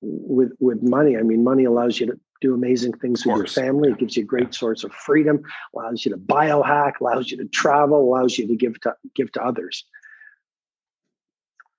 with 0.00 0.52
with 0.60 0.82
money. 0.82 1.16
I 1.16 1.22
mean 1.22 1.42
money 1.42 1.64
allows 1.64 1.98
you 1.98 2.06
to 2.06 2.20
do 2.40 2.54
amazing 2.54 2.92
things 2.92 3.26
with 3.26 3.36
your 3.36 3.46
family. 3.46 3.88
Yeah. 3.88 3.94
it 3.94 4.00
gives 4.00 4.16
you 4.16 4.22
a 4.22 4.26
great 4.26 4.54
source 4.54 4.84
of 4.84 4.92
freedom 4.92 5.40
allows 5.74 6.04
you 6.04 6.12
to 6.12 6.18
biohack 6.18 7.00
allows 7.00 7.30
you 7.30 7.36
to 7.38 7.46
travel 7.46 8.00
allows 8.00 8.38
you 8.38 8.46
to 8.46 8.56
give 8.56 8.80
to 8.82 8.94
give 9.14 9.32
to 9.32 9.42
others. 9.42 9.84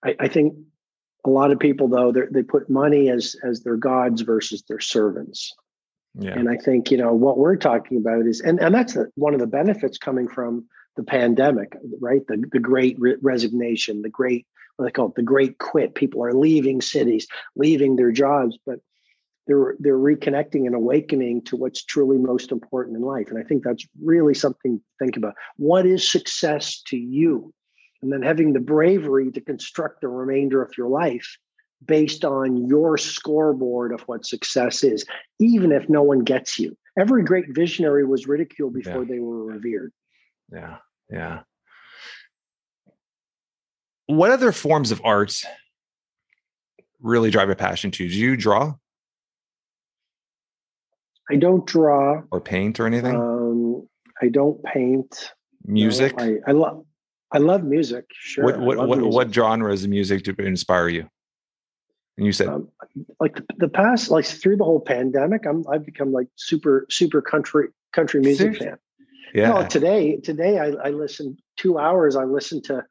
I, 0.04 0.16
I 0.20 0.28
think 0.28 0.56
a 1.26 1.30
lot 1.30 1.52
of 1.52 1.60
people 1.60 1.88
though 1.88 2.12
they 2.12 2.44
put 2.44 2.70
money 2.70 3.10
as 3.10 3.36
as 3.44 3.62
their 3.62 3.78
gods 3.78 4.22
versus 4.22 4.64
their 4.68 4.80
servants. 4.80 5.54
Yeah. 6.16 6.32
and 6.32 6.50
I 6.50 6.58
think, 6.58 6.92
you 6.92 6.98
know, 6.98 7.14
what 7.14 7.38
we're 7.38 7.56
talking 7.56 7.98
about 7.98 8.26
is, 8.26 8.42
and, 8.42 8.60
and 8.60 8.74
that's 8.74 8.94
the, 8.94 9.12
one 9.16 9.34
of 9.34 9.40
the 9.40 9.48
benefits 9.48 9.98
coming 9.98 10.28
from 10.28 10.66
the 11.00 11.06
pandemic, 11.06 11.78
right? 12.02 12.28
The, 12.28 12.44
the 12.52 12.60
great 12.60 13.00
re- 13.00 13.16
resignation, 13.22 14.02
the 14.02 14.10
great, 14.10 14.46
what 14.76 14.84
they 14.84 14.92
call 14.92 15.08
it, 15.08 15.16
the 15.16 15.24
great 15.24 15.58
quit. 15.58 15.96
People 15.96 16.22
are 16.26 16.34
leaving 16.34 16.82
cities, 16.82 17.26
leaving 17.56 17.96
their 17.96 18.12
jobs, 18.12 18.58
but 18.66 18.80
they're, 19.48 19.78
they're 19.80 19.98
reconnecting 19.98 20.66
and 20.66 20.76
awakening 20.76 21.44
to 21.44 21.56
what's 21.56 21.86
truly 21.86 22.18
most 22.18 22.52
important 22.52 22.98
in 22.98 23.02
life. 23.02 23.30
And 23.30 23.40
I 23.40 23.44
think 23.44 23.64
that's 23.64 23.88
really 24.04 24.34
something 24.34 24.78
to 24.78 24.84
think 25.00 25.16
about. 25.16 25.36
What 25.56 25.86
is 25.86 26.12
success 26.12 26.82
to 26.88 26.98
you? 26.98 27.54
And 28.02 28.12
then 28.12 28.22
having 28.22 28.52
the 28.52 28.60
bravery 28.60 29.32
to 29.32 29.40
construct 29.40 30.02
the 30.02 30.10
remainder 30.10 30.62
of 30.62 30.78
your 30.78 30.90
life 30.90 31.38
based 31.86 32.26
on 32.26 32.68
your 32.68 32.98
scoreboard 32.98 33.94
of 33.94 34.02
what 34.02 34.26
success 34.26 34.84
is, 34.84 35.06
even 35.40 35.72
if 35.72 35.88
no 35.88 36.04
one 36.04 36.26
gets 36.26 36.60
you. 36.60 36.78
Every 37.00 37.24
great 37.24 37.46
visionary 37.56 38.04
was 38.04 38.28
ridiculed 38.28 38.74
before 38.74 39.04
Yeah. 39.04 39.12
they 39.12 39.20
were 39.20 39.46
revered. 39.46 39.94
Yeah. 40.52 40.80
Yeah. 41.10 41.42
What 44.08 44.32
other 44.32 44.52
forms 44.52 44.92
of 44.92 45.02
art 45.04 45.42
really 47.02 47.32
drive 47.32 47.50
a 47.50 47.56
passion 47.56 47.92
to? 47.92 48.08
Do 48.08 48.18
you 48.18 48.36
draw 48.36 48.74
I 51.32 51.36
don't 51.36 51.66
draw. 51.66 52.24
or 52.32 52.42
paint 52.42 52.80
or 52.80 52.88
anything? 52.88 53.16
Um, 53.16 53.88
I 54.22 54.30
don't 54.30 54.62
paint. 54.64 55.32
no. 55.64 55.74
music? 55.74 56.14
I, 56.18 56.38
I 56.48 56.52
love. 56.52 56.86
I 57.32 57.38
love 57.38 57.64
music. 57.64 58.06
Sure. 58.12 58.44
what 58.44 58.60
what 58.60 58.78
what, 58.88 58.98
music. 59.00 59.14
what 59.14 59.34
genres 59.34 59.84
of 59.84 59.92
music 59.92 60.24
do 60.24 60.34
inspire 60.40 60.90
you? 60.90 61.08
And 62.18 62.26
you 62.26 62.32
said, 62.32 62.48
Um, 62.48 62.70
like 63.20 63.36
the, 63.36 63.46
the 63.58 63.68
past, 63.70 64.10
like 64.10 64.26
through 64.26 64.58
the 64.58 64.64
whole 64.64 64.80
pandemic, 64.82 65.46
I'm 65.46 65.64
I've 65.72 65.86
become 65.86 66.12
like 66.12 66.28
super 66.36 66.88
super 66.90 67.22
country 67.22 67.68
country 67.94 68.22
music 68.22 68.56
Seriously? 68.56 68.66
fan. 68.68 68.78
Yeah. 69.34 69.50
No, 69.50 69.68
today 69.68 70.18
today 70.18 70.60
I, 70.60 70.68
I 70.88 70.90
listened 70.92 71.40
two 71.58 71.78
hours. 71.78 72.16
I 72.16 72.24
listened 72.24 72.64
to 72.66 72.84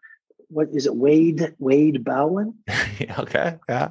what 0.49 0.69
is 0.73 0.87
it? 0.87 0.97
Wade 0.97 1.55
Wade 1.59 2.05
Bowen. 2.05 2.55
Okay. 3.19 3.57
Yeah. 3.69 3.91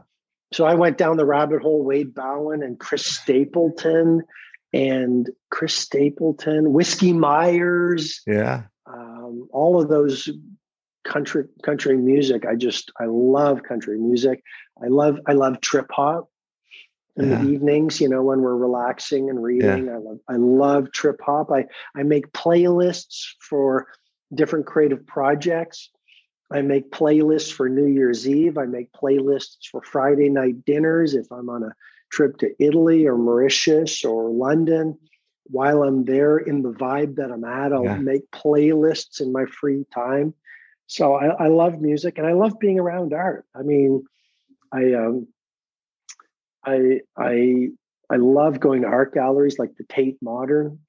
so 0.52 0.66
I 0.66 0.76
went 0.76 0.98
down 0.98 1.16
the 1.16 1.26
rabbit 1.26 1.62
hole. 1.62 1.82
Wade 1.84 2.14
Bowen 2.14 2.62
and 2.62 2.78
Chris 2.78 3.06
Stapleton, 3.06 4.22
and 4.74 5.30
Chris 5.50 5.74
Stapleton, 5.74 6.74
Whiskey 6.74 7.14
Myers. 7.14 8.22
Yeah. 8.28 8.64
Um, 8.86 9.48
all 9.52 9.82
of 9.82 9.88
those 9.88 10.30
country 11.06 11.46
country 11.64 11.98
music. 11.98 12.46
I 12.46 12.56
just 12.56 12.92
I 13.00 13.06
love 13.06 13.64
country 13.64 13.98
music. 13.98 14.44
I 14.84 14.88
love 14.88 15.20
I 15.26 15.34
love 15.34 15.62
trip 15.62 15.88
hop 15.92 16.30
in 17.18 17.30
Yeah. 17.30 17.38
the 17.38 17.48
evenings. 17.48 18.00
You 18.00 18.10
know 18.10 18.24
when 18.24 18.42
we're 18.42 18.56
relaxing 18.56 19.30
and 19.30 19.42
reading. 19.44 19.90
I 19.90 19.98
love 19.98 20.20
I 20.30 20.36
love 20.36 20.92
trip 20.92 21.20
hop. 21.22 21.52
I 21.52 21.66
I 21.96 22.04
make 22.04 22.32
playlists 22.32 23.26
for 23.40 23.88
different 24.34 24.66
creative 24.66 25.06
projects. 25.06 25.90
I 26.52 26.62
make 26.62 26.92
playlists 26.92 27.52
for 27.52 27.68
New 27.68 27.88
Year's 27.88 28.28
Eve. 28.28 28.58
I 28.58 28.66
make 28.66 28.92
playlists 28.94 29.68
for 29.70 29.82
Friday 29.82 30.30
night 30.30 30.64
dinners 30.66 31.14
if 31.14 31.30
I'm 31.32 31.50
on 31.50 31.64
a 31.64 31.74
trip 32.10 32.38
to 32.38 32.54
Italy 32.64 33.06
or 33.06 33.18
Mauritius 33.18 34.06
or 34.06 34.30
London. 34.30 34.98
While 35.50 35.84
I'm 35.84 36.06
there 36.06 36.38
in 36.38 36.62
the 36.62 36.72
vibe 36.72 37.16
that 37.16 37.32
I'm 37.32 37.44
at, 37.44 37.74
I'll 37.74 37.84
Yeah. 37.84 37.98
make 37.98 38.30
playlists 38.32 39.22
in 39.22 39.32
my 39.32 39.46
free 39.46 39.86
time. 39.94 40.34
So 40.88 41.16
I, 41.16 41.46
I 41.46 41.48
love 41.48 41.82
music 41.82 42.18
and 42.18 42.26
I 42.28 42.34
love 42.34 42.60
being 42.60 42.80
around 42.80 43.14
art. 43.14 43.46
I 43.54 43.62
mean, 43.64 44.06
I 44.72 44.94
um, 44.94 45.28
I 46.68 47.00
I 47.18 47.70
I 48.10 48.18
love 48.18 48.60
going 48.60 48.82
to 48.82 48.88
art 48.88 49.14
galleries 49.14 49.58
like 49.58 49.76
the 49.78 49.86
Tate 49.86 50.18
Modern 50.22 50.80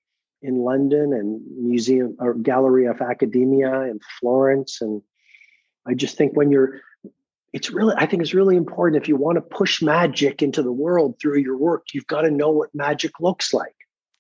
in 0.43 0.59
London 0.59 1.13
and 1.13 1.41
Museum 1.57 2.17
or 2.21 2.35
Gallery 2.35 2.87
of 2.87 3.01
Academia 3.01 3.83
in 3.83 3.99
Florence. 4.21 4.81
And 4.81 5.03
I 5.87 5.95
just 5.95 6.17
think 6.17 6.37
when 6.37 6.51
you're 6.51 6.81
it's 7.53 7.71
really 7.71 7.95
I 7.97 8.07
think 8.07 8.23
it's 8.23 8.35
really 8.35 8.57
important 8.57 9.01
if 9.03 9.09
you 9.09 9.17
want 9.17 9.37
to 9.37 9.41
push 9.43 9.81
magic 9.81 10.43
into 10.43 10.63
the 10.63 10.73
world 10.73 11.17
through 11.21 11.39
your 11.39 11.57
work, 11.57 11.87
you've 11.95 12.07
got 12.07 12.23
to 12.23 12.31
know 12.31 12.51
what 12.51 12.75
magic 12.75 13.21
looks 13.21 13.55
like 13.55 13.77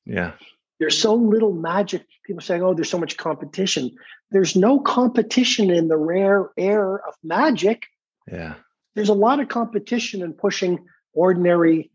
Yeah. 0.07 0.33
there's 0.81 0.99
so 0.99 1.15
little 1.15 1.53
magic. 1.53 2.05
People 2.25 2.41
saying, 2.43 2.63
"Oh, 2.63 2.75
there's 2.75 2.91
so 2.91 2.99
much 2.99 3.17
competition." 3.17 3.91
There's 4.31 4.55
no 4.55 4.79
competition 4.81 5.71
in 5.71 5.89
the 5.89 5.97
rare 5.97 6.51
air 6.59 6.99
of 7.07 7.15
magic. 7.25 7.87
Yeah. 8.31 8.55
There's 8.95 9.09
a 9.09 9.15
lot 9.15 9.41
of 9.41 9.49
competition 9.49 10.21
in 10.23 10.35
pushing 10.35 10.85
ordinary 11.19 11.91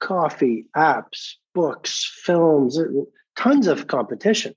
coffee, 0.00 0.66
apps, 0.76 1.34
books, 1.54 2.04
films, 2.24 2.78
uh, 2.78 2.84
tons 3.36 3.68
of 3.68 3.86
competition. 3.86 4.52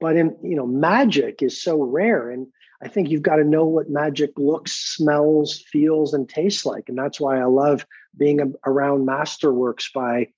But 0.00 0.16
in 0.16 0.34
you 0.42 0.56
know, 0.56 0.66
magic 0.66 1.42
is 1.42 1.62
so 1.62 1.82
rare, 1.82 2.30
and 2.30 2.46
I 2.82 2.88
think 2.88 3.10
you've 3.10 3.22
got 3.22 3.36
to 3.36 3.44
know 3.44 3.66
what 3.66 3.90
magic 3.90 4.30
looks, 4.38 4.72
smells, 4.72 5.62
feels, 5.70 6.14
and 6.14 6.26
tastes 6.26 6.64
like, 6.64 6.88
and 6.88 6.96
that's 6.96 7.20
why 7.20 7.38
I 7.38 7.44
love 7.44 7.84
being 8.16 8.54
around 8.64 9.06
masterworks 9.06 9.92
by 9.94 10.28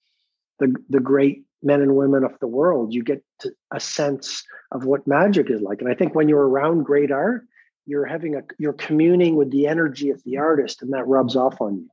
the 0.58 0.74
the 0.90 1.00
great 1.00 1.44
men 1.62 1.80
and 1.80 1.94
women 1.94 2.24
of 2.24 2.36
the 2.40 2.48
world. 2.48 2.92
You 2.92 3.04
get 3.04 3.22
a 3.70 3.78
sense 3.78 4.42
of 4.72 4.84
what 4.84 5.06
magic 5.06 5.48
is 5.48 5.62
like, 5.62 5.80
and 5.80 5.88
I 5.88 5.94
think 5.94 6.16
when 6.16 6.28
you're 6.28 6.48
around 6.48 6.82
great 6.82 7.12
art, 7.12 7.46
you're 7.86 8.06
having 8.06 8.36
a 8.36 8.42
you're 8.58 8.72
communing 8.72 9.36
with 9.36 9.50
the 9.50 9.66
energy 9.66 10.10
of 10.10 10.22
the 10.24 10.38
artist, 10.38 10.82
and 10.82 10.92
that 10.92 11.06
rubs 11.06 11.36
off 11.36 11.60
on 11.60 11.76
you. 11.76 11.88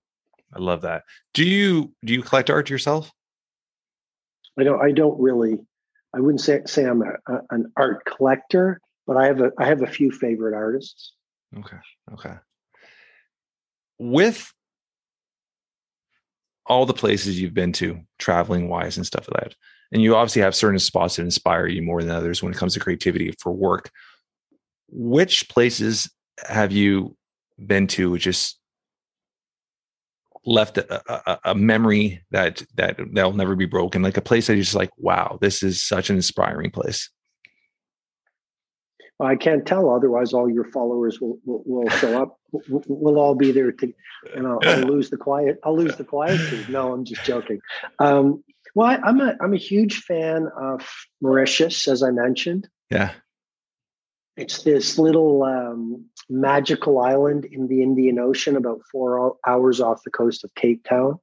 I 0.54 0.60
love 0.60 0.82
that. 0.82 1.04
Do 1.34 1.46
you 1.46 1.94
do 2.04 2.14
you 2.14 2.22
collect 2.22 2.50
art 2.50 2.70
yourself? 2.70 3.12
I 4.58 4.64
don't 4.64 4.82
I 4.82 4.92
don't 4.92 5.20
really 5.20 5.60
I 6.16 6.20
wouldn't 6.20 6.42
say 6.42 6.62
say 6.66 6.86
I'm 6.86 7.02
a, 7.02 7.14
a, 7.28 7.42
an 7.52 7.72
art 7.78 8.06
collector, 8.06 8.82
but 9.06 9.18
I 9.18 9.26
have 9.28 9.42
a 9.42 9.52
I 9.58 9.66
have 9.66 9.82
a 9.82 9.88
few 9.88 10.12
favorite 10.12 10.56
artists. 10.56 11.14
Okay. 11.58 11.78
Okay. 12.14 12.36
With 13.98 14.52
all 16.66 16.86
the 16.86 16.94
places 16.94 17.40
you've 17.40 17.54
been 17.54 17.74
to, 17.74 18.00
traveling 18.20 18.70
wise 18.70 18.98
and 18.98 19.06
stuff 19.06 19.28
like 19.34 19.44
that, 19.44 19.56
and 19.92 20.02
you 20.02 20.16
obviously 20.16 20.42
have 20.42 20.56
certain 20.56 20.80
spots 20.80 21.16
that 21.16 21.24
inspire 21.24 21.68
you 21.68 21.82
more 21.82 22.04
than 22.04 22.16
others 22.16 22.44
when 22.44 22.52
it 22.52 22.58
comes 22.58 22.74
to 22.74 22.80
creativity 22.80 23.34
for 23.40 23.52
work. 23.52 23.92
Which 24.92 25.50
places 25.50 26.12
have 26.48 26.72
you 26.72 27.16
been 27.58 27.88
to 27.88 28.12
which 28.12 28.24
just 28.24 28.60
left 30.46 30.78
a, 30.78 31.32
a, 31.32 31.40
a 31.52 31.56
memory 31.56 32.24
that 32.32 32.64
that 32.76 32.98
that'll 33.14 33.34
never 33.34 33.56
be 33.56 33.66
broken? 33.66 34.02
Like 34.02 34.18
a 34.18 34.22
place 34.22 34.48
that 34.48 34.56
you're 34.56 34.64
just 34.64 34.76
like, 34.76 34.92
wow, 34.98 35.38
this 35.42 35.64
is 35.64 35.84
such 35.84 36.10
an 36.10 36.16
inspiring 36.16 36.72
place. 36.72 37.10
I 39.22 39.36
can't 39.36 39.66
tell, 39.66 39.90
otherwise 39.94 40.32
all 40.34 40.50
your 40.50 40.72
followers 40.72 41.20
will 41.20 41.40
will, 41.46 41.62
will 41.66 41.90
show 41.90 42.22
up. 42.22 42.38
We'll, 42.52 42.84
we'll 42.88 43.20
all 43.20 43.36
be 43.36 43.52
there 43.52 43.72
to, 43.72 43.94
and 44.34 44.48
I'll, 44.48 44.60
I'll 44.64 44.84
lose 44.84 45.10
the 45.10 45.18
quiet. 45.18 45.60
I'll 45.64 45.76
lose 45.76 45.98
the 45.98 46.06
quietude. 46.06 46.70
No, 46.70 46.94
I'm 46.94 47.04
just 47.04 47.24
joking. 47.26 47.60
Um, 48.00 48.44
well, 48.76 48.88
I, 48.88 48.96
I'm 48.96 49.20
a 49.20 49.36
I'm 49.42 49.54
a 49.54 49.58
huge 49.58 50.04
fan 50.04 50.48
of 50.58 50.90
Mauritius, 51.22 51.88
as 51.90 52.02
I 52.02 52.12
mentioned. 52.12 52.70
Yeah. 52.90 53.12
It's 54.40 54.64
this 54.64 54.98
little 54.98 55.44
um, 55.44 56.06
magical 56.30 57.00
island 57.00 57.44
in 57.44 57.68
the 57.68 57.82
Indian 57.84 58.20
Ocean, 58.20 58.56
about 58.56 58.80
four 58.90 59.36
hours 59.46 59.82
off 59.82 60.04
the 60.04 60.12
coast 60.12 60.46
of 60.46 60.56
Cape 60.56 60.86
Town. 60.88 61.20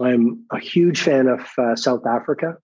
I'm 0.00 0.44
a 0.50 0.58
huge 0.58 1.00
fan 1.00 1.28
of 1.28 1.46
uh, 1.56 1.76
South 1.76 2.04
Africa. 2.06 2.56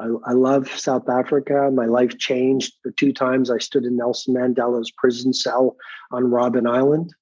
I, 0.00 0.06
I 0.24 0.32
love 0.34 0.68
South 0.70 1.08
Africa. 1.08 1.68
My 1.74 1.86
life 1.86 2.16
changed 2.18 2.74
the 2.84 2.92
two 2.92 3.12
times 3.12 3.50
I 3.50 3.58
stood 3.58 3.84
in 3.84 3.96
Nelson 3.96 4.36
Mandela's 4.36 4.92
prison 4.92 5.32
cell 5.32 5.74
on 6.12 6.24
Robben 6.24 6.70
Island. 6.70 7.12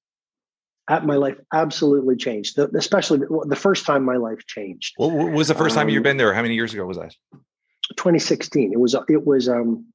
At 0.90 1.06
my 1.06 1.16
life 1.16 1.38
absolutely 1.54 2.16
changed, 2.16 2.56
The- 2.56 2.70
especially 2.76 3.20
the 3.20 3.44
the 3.48 3.56
first 3.56 3.86
time 3.86 4.04
my 4.04 4.16
life 4.16 4.44
changed. 4.46 4.94
What 4.98 5.32
was 5.32 5.48
the 5.48 5.54
first 5.54 5.74
time 5.74 5.88
you've 5.88 6.00
Um, 6.00 6.02
been 6.10 6.16
there? 6.18 6.34
How 6.34 6.42
many 6.42 6.54
years 6.56 6.74
ago 6.74 6.84
was 6.84 6.98
that? 6.98 7.14
2016. 7.96 8.72
It 8.74 8.78
was 8.80 8.94
it 9.08 9.26
was 9.26 9.48
um, 9.48 9.86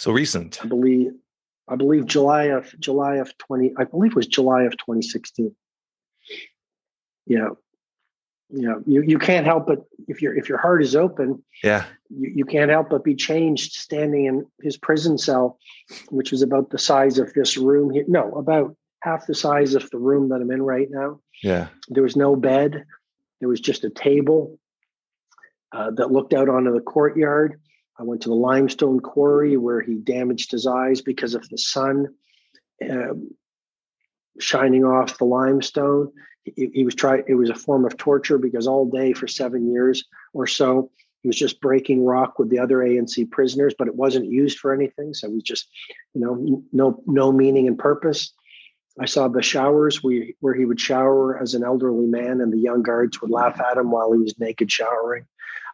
So 0.00 0.12
recent. 0.12 0.58
I 0.64 0.66
believe 0.66 1.12
I 1.68 1.76
believe 1.76 2.06
July 2.06 2.44
of 2.44 2.72
July 2.80 3.16
of 3.16 3.36
20 3.36 3.74
I 3.76 3.84
believe 3.84 4.12
it 4.12 4.16
was 4.16 4.26
July 4.26 4.62
of 4.62 4.74
2016. 4.78 5.54
Yeah. 7.26 7.50
Yeah. 8.48 8.76
You 8.86 9.02
you 9.02 9.18
can't 9.18 9.44
help 9.44 9.66
but 9.66 9.84
if 10.08 10.22
your 10.22 10.34
if 10.34 10.48
your 10.48 10.56
heart 10.56 10.82
is 10.82 10.96
open, 10.96 11.42
Yeah. 11.62 11.84
you, 12.08 12.32
you 12.36 12.44
can't 12.46 12.70
help 12.70 12.88
but 12.88 13.04
be 13.04 13.14
changed 13.14 13.74
standing 13.74 14.24
in 14.24 14.46
his 14.62 14.78
prison 14.78 15.18
cell, 15.18 15.58
which 16.08 16.30
was 16.30 16.40
about 16.40 16.70
the 16.70 16.78
size 16.78 17.18
of 17.18 17.34
this 17.34 17.58
room 17.58 17.90
here. 17.90 18.06
No, 18.08 18.32
about 18.36 18.74
half 19.02 19.26
the 19.26 19.34
size 19.34 19.74
of 19.74 19.90
the 19.90 19.98
room 19.98 20.30
that 20.30 20.40
I'm 20.40 20.50
in 20.50 20.62
right 20.62 20.88
now. 20.90 21.20
Yeah. 21.42 21.68
There 21.90 22.02
was 22.02 22.16
no 22.16 22.36
bed. 22.36 22.86
There 23.40 23.50
was 23.50 23.60
just 23.60 23.84
a 23.84 23.90
table 23.90 24.58
uh, 25.72 25.90
that 25.96 26.10
looked 26.10 26.32
out 26.32 26.48
onto 26.48 26.72
the 26.72 26.80
courtyard. 26.80 27.60
I 28.00 28.02
went 28.02 28.22
to 28.22 28.30
the 28.30 28.34
limestone 28.34 29.00
quarry 29.00 29.58
where 29.58 29.82
he 29.82 29.94
damaged 29.94 30.50
his 30.50 30.66
eyes 30.66 31.02
because 31.02 31.34
of 31.34 31.46
the 31.50 31.58
sun 31.58 32.06
um, 32.88 33.30
shining 34.38 34.84
off 34.84 35.18
the 35.18 35.26
limestone. 35.26 36.10
He, 36.44 36.70
he 36.72 36.84
was 36.84 36.94
trying. 36.94 37.24
It 37.28 37.34
was 37.34 37.50
a 37.50 37.54
form 37.54 37.84
of 37.84 37.98
torture 37.98 38.38
because 38.38 38.66
all 38.66 38.86
day 38.86 39.12
for 39.12 39.28
seven 39.28 39.70
years 39.70 40.02
or 40.32 40.46
so, 40.46 40.90
he 41.22 41.28
was 41.28 41.36
just 41.36 41.60
breaking 41.60 42.02
rock 42.02 42.38
with 42.38 42.48
the 42.48 42.58
other 42.58 42.78
ANC 42.78 43.30
prisoners, 43.30 43.74
but 43.78 43.86
it 43.86 43.94
wasn't 43.94 44.30
used 44.30 44.58
for 44.58 44.72
anything. 44.72 45.12
So 45.12 45.26
it 45.26 45.34
was 45.34 45.42
just, 45.42 45.68
you 46.14 46.22
know, 46.22 46.62
no 46.72 47.02
no 47.06 47.30
meaning 47.30 47.68
and 47.68 47.78
purpose. 47.78 48.32
I 48.98 49.04
saw 49.04 49.28
the 49.28 49.42
showers 49.42 50.02
we, 50.02 50.36
where 50.40 50.54
he 50.54 50.64
would 50.64 50.80
shower 50.80 51.38
as 51.40 51.54
an 51.54 51.64
elderly 51.64 52.06
man, 52.06 52.40
and 52.40 52.50
the 52.50 52.58
young 52.58 52.82
guards 52.82 53.20
would 53.20 53.30
laugh 53.30 53.60
at 53.60 53.76
him 53.76 53.90
while 53.90 54.12
he 54.12 54.18
was 54.18 54.38
naked 54.38 54.72
showering. 54.72 55.26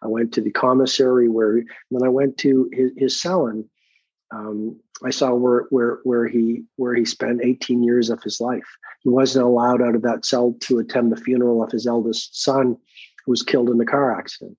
I 0.02 0.08
went 0.08 0.32
to 0.34 0.40
the 0.40 0.50
commissary 0.50 1.28
where, 1.28 1.62
when 1.88 2.02
I 2.02 2.08
went 2.08 2.38
to 2.38 2.68
his, 2.72 2.92
his 2.96 3.26
um, 4.32 4.80
I 5.04 5.10
saw 5.10 5.34
where 5.34 5.66
where 5.70 5.98
where 6.04 6.26
he 6.26 6.64
where 6.76 6.94
he 6.94 7.04
spent 7.04 7.42
18 7.44 7.82
years 7.82 8.10
of 8.10 8.22
his 8.22 8.40
life. 8.40 8.66
He 9.02 9.08
wasn't 9.08 9.44
allowed 9.44 9.82
out 9.82 9.94
of 9.94 10.02
that 10.02 10.24
cell 10.24 10.56
to 10.60 10.78
attend 10.78 11.12
the 11.12 11.20
funeral 11.20 11.62
of 11.62 11.70
his 11.70 11.86
eldest 11.86 12.42
son, 12.42 12.76
who 13.24 13.32
was 13.32 13.42
killed 13.42 13.68
in 13.68 13.78
the 13.78 13.86
car 13.86 14.18
accident. 14.18 14.56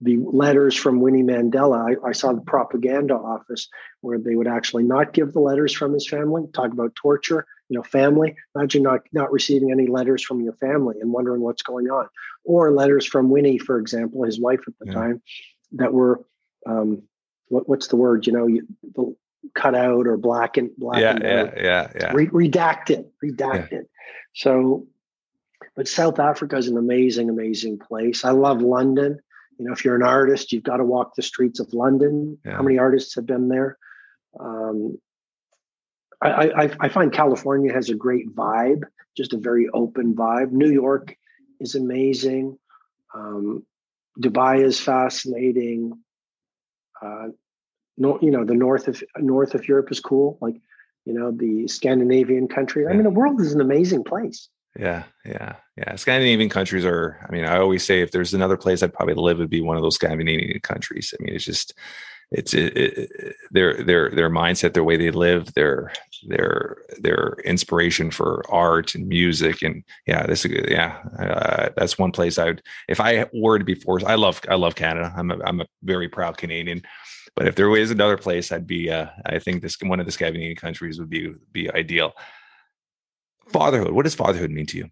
The 0.00 0.18
letters 0.18 0.74
from 0.74 1.00
Winnie 1.00 1.22
Mandela, 1.22 1.96
I, 2.04 2.08
I 2.08 2.12
saw 2.12 2.32
the 2.32 2.40
propaganda 2.40 3.14
office 3.14 3.68
where 4.00 4.18
they 4.18 4.34
would 4.34 4.48
actually 4.48 4.82
not 4.82 5.12
give 5.12 5.32
the 5.32 5.40
letters 5.40 5.72
from 5.72 5.92
his 5.94 6.08
family, 6.08 6.42
talk 6.52 6.72
about 6.72 6.94
torture, 6.96 7.46
you 7.68 7.76
know, 7.76 7.82
family. 7.82 8.36
Imagine 8.54 8.82
not 8.82 9.00
not 9.12 9.32
receiving 9.32 9.70
any 9.70 9.86
letters 9.86 10.22
from 10.22 10.40
your 10.40 10.54
family 10.54 10.96
and 11.00 11.12
wondering 11.12 11.40
what's 11.42 11.62
going 11.62 11.88
on, 11.90 12.08
or 12.44 12.70
letters 12.72 13.06
from 13.06 13.30
Winnie, 13.30 13.58
for 13.58 13.78
example, 13.78 14.24
his 14.24 14.40
wife 14.40 14.60
at 14.66 14.74
the 14.80 14.86
Yeah. 14.86 14.94
time, 14.94 15.22
that 15.72 15.92
were 15.92 16.24
um, 16.66 17.02
what, 17.48 17.68
what's 17.68 17.88
the 17.88 17.96
word? 17.96 18.26
You 18.26 18.32
know, 18.32 18.46
you, 18.46 18.66
the, 18.94 19.14
cut 19.54 19.74
out 19.74 20.06
or 20.06 20.16
blackened, 20.16 20.70
Yeah. 20.70 20.74
blackened 20.78 21.22
Yeah. 21.24 21.40
out, 21.42 21.52
Yeah. 21.56 21.90
Yeah. 21.94 22.12
Re- 22.14 22.28
redacted, 22.28 23.06
redacted. 23.22 23.84
So, 24.34 24.86
but 25.76 25.86
South 25.86 26.18
Africa 26.18 26.56
is 26.56 26.68
an 26.68 26.78
amazing, 26.78 27.28
amazing 27.28 27.78
place. 27.78 28.24
I 28.24 28.30
love 28.30 28.62
London. 28.62 29.18
You 29.58 29.66
know, 29.66 29.72
if 29.72 29.84
you're 29.84 29.94
an 29.94 30.02
artist, 30.02 30.52
you've 30.52 30.62
got 30.64 30.78
to 30.78 30.84
walk 30.84 31.14
the 31.14 31.22
streets 31.22 31.60
of 31.60 31.72
London. 31.74 32.38
Yeah. 32.44 32.56
How 32.56 32.62
many 32.62 32.78
artists 32.78 33.14
have 33.14 33.26
been 33.26 33.48
there? 33.48 33.76
Um, 34.40 34.98
I, 36.22 36.50
I, 36.50 36.70
I 36.80 36.88
find 36.88 37.12
California 37.12 37.72
has 37.72 37.90
a 37.90 37.94
great 37.94 38.34
vibe, 38.34 38.82
just 39.16 39.32
a 39.32 39.38
very 39.38 39.68
open 39.72 40.14
vibe. 40.14 40.52
New 40.52 40.70
York 40.70 41.16
is 41.60 41.74
amazing. 41.74 42.58
Um, 43.14 43.64
Dubai 44.20 44.62
is 44.62 44.80
fascinating. 44.80 45.92
Uh, 47.00 47.28
no, 47.96 48.18
you 48.20 48.30
know 48.30 48.44
the 48.44 48.54
north 48.54 48.88
of 48.88 49.02
north 49.18 49.54
of 49.54 49.68
Europe 49.68 49.90
is 49.90 50.00
cool. 50.00 50.38
Like 50.40 50.56
you 51.04 51.14
know 51.14 51.30
the 51.30 51.68
Scandinavian 51.68 52.48
country. 52.48 52.86
I 52.86 52.92
mean, 52.92 53.04
the 53.04 53.10
world 53.10 53.40
is 53.40 53.52
an 53.52 53.60
amazing 53.60 54.04
place. 54.04 54.48
Yeah, 54.78 55.04
yeah, 55.24 55.56
yeah. 55.76 55.94
Scandinavian 55.94 56.48
countries 56.48 56.84
are. 56.84 57.24
I 57.28 57.32
mean, 57.32 57.44
I 57.44 57.58
always 57.58 57.84
say 57.84 58.00
if 58.00 58.10
there's 58.10 58.34
another 58.34 58.56
place 58.56 58.82
I'd 58.82 58.92
probably 58.92 59.14
live, 59.14 59.38
it 59.38 59.42
would 59.42 59.50
be 59.50 59.60
one 59.60 59.76
of 59.76 59.82
those 59.82 59.94
Scandinavian 59.94 60.60
countries. 60.60 61.14
I 61.18 61.22
mean, 61.22 61.34
it's 61.34 61.44
just 61.44 61.74
it's 62.34 62.52
it, 62.52 62.76
it, 62.76 63.36
their 63.52 63.82
their 63.84 64.10
their 64.10 64.30
mindset, 64.30 64.74
their 64.74 64.84
way 64.84 64.96
they 64.96 65.10
live, 65.10 65.54
their 65.54 65.92
their 66.26 66.78
their 67.00 67.36
inspiration 67.44 68.10
for 68.10 68.42
art 68.48 68.94
and 68.96 69.06
music, 69.06 69.62
and 69.62 69.84
yeah, 70.06 70.26
this 70.26 70.44
yeah, 70.44 70.98
uh, 71.18 71.68
that's 71.76 71.96
one 71.96 72.10
place 72.10 72.36
I 72.38 72.46
would 72.46 72.62
if 72.88 73.00
I 73.00 73.26
were 73.32 73.58
to 73.58 73.64
be 73.64 73.76
forced. 73.76 74.06
I 74.06 74.16
love 74.16 74.40
I 74.50 74.56
love 74.56 74.74
Canada. 74.74 75.14
I'm 75.16 75.30
a, 75.30 75.38
I'm 75.44 75.60
a 75.60 75.66
very 75.82 76.08
proud 76.08 76.36
Canadian. 76.36 76.82
But 77.36 77.48
if 77.48 77.54
there 77.54 77.68
was 77.68 77.90
another 77.90 78.16
place, 78.16 78.50
I'd 78.52 78.66
be. 78.66 78.90
Uh, 78.90 79.06
I 79.26 79.38
think 79.38 79.62
this 79.62 79.76
one 79.80 80.00
of 80.00 80.06
the 80.06 80.12
Scandinavian 80.12 80.56
countries 80.56 80.98
would 80.98 81.10
be 81.10 81.32
be 81.52 81.70
ideal. 81.70 82.14
Fatherhood. 83.48 83.92
What 83.92 84.04
does 84.04 84.14
fatherhood 84.14 84.50
mean 84.50 84.66
to 84.66 84.90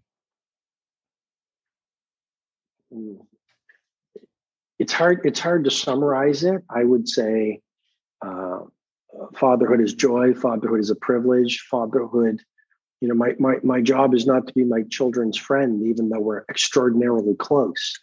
you? 2.91 3.22
It's 4.79 4.93
hard. 4.93 5.21
It's 5.23 5.39
hard 5.39 5.63
to 5.65 5.71
summarize 5.71 6.43
it. 6.43 6.63
I 6.69 6.83
would 6.83 7.07
say, 7.07 7.61
uh, 8.25 8.59
fatherhood 9.35 9.81
is 9.81 9.93
joy. 9.93 10.33
Fatherhood 10.33 10.79
is 10.79 10.89
a 10.89 10.95
privilege. 10.95 11.65
Fatherhood. 11.69 12.41
You 13.01 13.09
know, 13.09 13.15
my, 13.15 13.35
my 13.37 13.55
my 13.63 13.81
job 13.81 14.13
is 14.13 14.25
not 14.25 14.47
to 14.47 14.53
be 14.53 14.63
my 14.63 14.83
children's 14.89 15.37
friend, 15.37 15.85
even 15.85 16.09
though 16.09 16.21
we're 16.21 16.45
extraordinarily 16.49 17.35
close 17.35 17.99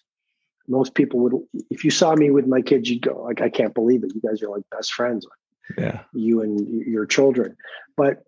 most 0.71 0.95
people 0.95 1.21
would 1.21 1.35
if 1.71 1.85
you 1.85 1.91
saw 1.91 2.15
me 2.15 2.31
with 2.31 2.47
my 2.47 2.63
kids 2.63 2.89
you'd 2.89 3.03
go 3.03 3.23
like 3.23 3.43
i 3.43 3.49
can't 3.49 3.75
believe 3.75 4.05
it 4.05 4.13
you 4.15 4.21
guys 4.21 4.43
are 4.43 4.49
like 4.49 4.63
best 4.71 4.95
friends 4.95 5.27
yeah 5.77 6.01
you 6.15 6.41
and 6.41 6.67
your 6.87 7.05
children 7.05 7.57
but 7.97 8.23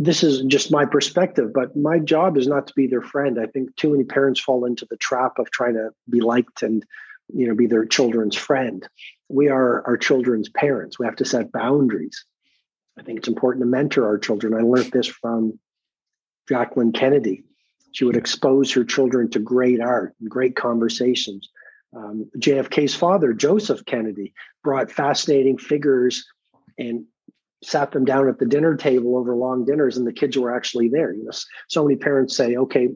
this 0.00 0.22
is 0.22 0.40
just 0.46 0.72
my 0.72 0.86
perspective 0.86 1.52
but 1.52 1.76
my 1.76 1.98
job 1.98 2.38
is 2.38 2.48
not 2.48 2.66
to 2.66 2.72
be 2.74 2.86
their 2.86 3.02
friend. 3.02 3.38
I 3.38 3.46
think 3.46 3.76
too 3.76 3.90
many 3.90 4.02
parents 4.02 4.40
fall 4.40 4.64
into 4.64 4.86
the 4.88 4.96
trap 4.96 5.38
of 5.38 5.50
trying 5.50 5.74
to 5.74 5.90
be 6.08 6.20
liked 6.20 6.62
and 6.62 6.84
you 7.32 7.46
know 7.46 7.54
be 7.54 7.66
their 7.66 7.84
children's 7.84 8.34
friend. 8.34 8.88
We 9.28 9.48
are 9.48 9.86
our 9.86 9.96
children's 9.96 10.48
parents. 10.48 10.98
We 10.98 11.04
have 11.04 11.16
to 11.16 11.24
set 11.24 11.52
boundaries. 11.52 12.24
I 12.98 13.02
think 13.02 13.18
it's 13.18 13.28
important 13.28 13.62
to 13.62 13.66
mentor 13.66 14.06
our 14.06 14.18
children. 14.18 14.54
I 14.54 14.62
learned 14.62 14.90
this 14.90 15.06
from 15.06 15.58
jacqueline 16.48 16.92
kennedy. 16.92 17.44
She 17.92 18.04
would 18.04 18.16
expose 18.16 18.72
her 18.72 18.84
children 18.84 19.30
to 19.30 19.38
great 19.38 19.80
art 19.80 20.14
and 20.20 20.30
great 20.30 20.56
conversations. 20.56 21.48
Um, 21.94 22.30
JFK's 22.38 22.94
father, 22.94 23.32
Joseph 23.32 23.84
Kennedy, 23.84 24.32
brought 24.62 24.90
fascinating 24.90 25.58
figures 25.58 26.24
and 26.78 27.04
sat 27.62 27.92
them 27.92 28.04
down 28.04 28.28
at 28.28 28.38
the 28.38 28.46
dinner 28.46 28.76
table 28.76 29.16
over 29.16 29.34
long 29.34 29.64
dinners, 29.64 29.96
and 29.96 30.06
the 30.06 30.12
kids 30.12 30.36
were 30.36 30.54
actually 30.54 30.88
there. 30.88 31.12
You 31.12 31.24
know, 31.24 31.30
so 31.68 31.84
many 31.84 31.96
parents 31.96 32.36
say, 32.36 32.56
"Okay, 32.56 32.88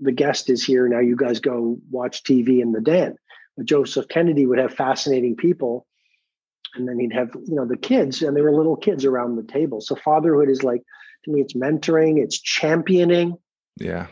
the 0.00 0.12
guest 0.12 0.48
is 0.48 0.64
here. 0.64 0.88
Now 0.88 1.00
you 1.00 1.16
guys 1.16 1.40
go 1.40 1.78
watch 1.90 2.22
TV 2.22 2.60
in 2.60 2.72
the 2.72 2.80
den." 2.80 3.16
But 3.56 3.66
Joseph 3.66 4.08
Kennedy 4.08 4.46
would 4.46 4.58
have 4.58 4.74
fascinating 4.74 5.36
people, 5.36 5.86
and 6.74 6.88
then 6.88 6.98
he'd 6.98 7.12
have 7.12 7.30
you 7.46 7.54
know 7.54 7.66
the 7.66 7.76
kids, 7.76 8.22
and 8.22 8.36
they 8.36 8.42
were 8.42 8.54
little 8.54 8.76
kids 8.76 9.04
around 9.04 9.36
the 9.36 9.52
table. 9.52 9.80
So 9.80 9.96
fatherhood 9.96 10.48
is 10.48 10.62
like 10.62 10.82
to 11.24 11.32
me, 11.32 11.40
it's 11.40 11.54
mentoring, 11.54 12.18
it's 12.18 12.40
championing. 12.40 13.36
Yeah 13.78 14.06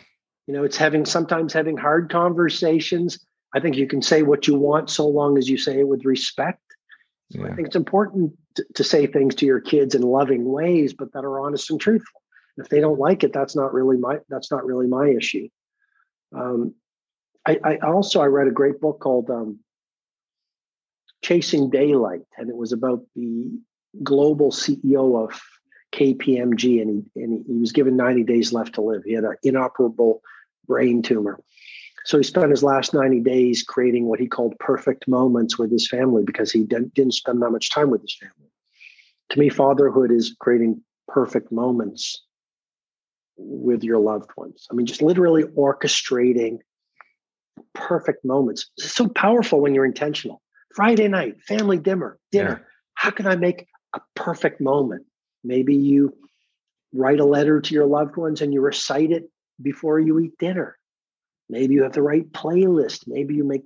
you 0.50 0.56
know, 0.56 0.64
it's 0.64 0.76
having 0.76 1.04
sometimes 1.04 1.52
having 1.52 1.76
hard 1.76 2.10
conversations. 2.10 3.24
I 3.54 3.60
think 3.60 3.76
you 3.76 3.86
can 3.86 4.02
say 4.02 4.22
what 4.22 4.48
you 4.48 4.58
want 4.58 4.90
so 4.90 5.06
long 5.06 5.38
as 5.38 5.48
you 5.48 5.56
say 5.56 5.78
it 5.78 5.86
with 5.86 6.04
respect. 6.04 6.60
So 7.30 7.40
yeah. 7.40 7.48
I 7.48 7.54
think 7.54 7.68
it's 7.68 7.76
important 7.76 8.32
to, 8.56 8.64
to, 8.74 8.84
say 8.84 9.06
things 9.06 9.34
to 9.36 9.46
your 9.46 9.60
kids 9.60 9.94
in 9.94 10.02
loving 10.02 10.44
ways, 10.44 10.92
but 10.92 11.12
that 11.12 11.24
are 11.24 11.40
honest 11.40 11.70
and 11.70 11.80
truthful. 11.80 12.20
If 12.56 12.68
they 12.68 12.80
don't 12.80 12.98
like 12.98 13.22
it, 13.22 13.32
that's 13.32 13.54
not 13.54 13.72
really 13.72 13.96
my 13.96 14.18
that's 14.28 14.50
not 14.50 14.66
really 14.66 14.86
my 14.86 15.08
issue. 15.08 15.48
Um, 16.34 16.74
I, 17.46 17.58
I, 17.64 17.76
also 17.78 18.20
I 18.20 18.26
read 18.26 18.48
a 18.48 18.52
great 18.52 18.80
book 18.80 19.00
called 19.00 19.30
um, 19.30 19.60
Chasing 21.22 21.70
Daylight, 21.70 22.22
and 22.36 22.50
it 22.50 22.56
was 22.56 22.72
about 22.72 23.02
the 23.14 23.50
global 24.02 24.50
CEO 24.50 25.24
of 25.24 25.40
KPMG, 25.92 26.82
and 26.82 27.04
he, 27.14 27.22
and 27.22 27.44
he 27.46 27.58
was 27.58 27.72
given 27.72 27.96
90 27.96 28.24
days 28.24 28.52
left 28.52 28.74
to 28.74 28.82
live. 28.82 29.02
He 29.04 29.14
had 29.14 29.24
an 29.24 29.36
inoperable 29.42 30.22
brain 30.66 31.02
tumor. 31.02 31.40
So 32.04 32.16
he 32.16 32.24
spent 32.24 32.50
his 32.50 32.62
last 32.62 32.94
90 32.94 33.20
days 33.20 33.62
creating 33.62 34.06
what 34.06 34.20
he 34.20 34.26
called 34.26 34.58
perfect 34.58 35.06
moments 35.06 35.58
with 35.58 35.70
his 35.70 35.88
family 35.88 36.22
because 36.24 36.50
he 36.50 36.64
didn't, 36.64 36.94
didn't 36.94 37.14
spend 37.14 37.42
that 37.42 37.50
much 37.50 37.70
time 37.70 37.90
with 37.90 38.02
his 38.02 38.16
family. 38.16 38.50
To 39.30 39.38
me, 39.38 39.48
fatherhood 39.48 40.10
is 40.10 40.34
creating 40.40 40.82
perfect 41.08 41.52
moments 41.52 42.24
with 43.36 43.84
your 43.84 43.98
loved 43.98 44.30
ones. 44.36 44.66
I 44.70 44.74
mean, 44.74 44.86
just 44.86 45.02
literally 45.02 45.44
orchestrating 45.44 46.58
perfect 47.74 48.24
moments. 48.24 48.70
It's 48.78 48.94
so 48.94 49.08
powerful 49.08 49.60
when 49.60 49.74
you're 49.74 49.84
intentional. 49.84 50.42
Friday 50.74 51.08
night, 51.08 51.42
family 51.42 51.78
dinner, 51.78 52.18
dinner. 52.32 52.60
Yeah. 52.60 52.66
How 52.94 53.10
can 53.10 53.26
I 53.26 53.36
make 53.36 53.66
a 53.94 54.00
perfect 54.14 54.60
moment? 54.60 55.06
Maybe 55.42 55.74
you 55.74 56.14
write 56.92 57.20
a 57.20 57.24
letter 57.24 57.60
to 57.60 57.74
your 57.74 57.86
loved 57.86 58.16
ones 58.16 58.40
and 58.40 58.52
you 58.52 58.60
recite 58.60 59.10
it 59.10 59.30
before 59.62 59.98
you 59.98 60.18
eat 60.20 60.36
dinner. 60.38 60.76
Maybe 61.50 61.74
you 61.74 61.82
have 61.82 61.92
the 61.92 62.02
right 62.02 62.30
playlist. 62.32 63.04
Maybe 63.06 63.34
you 63.34 63.44
make 63.44 63.64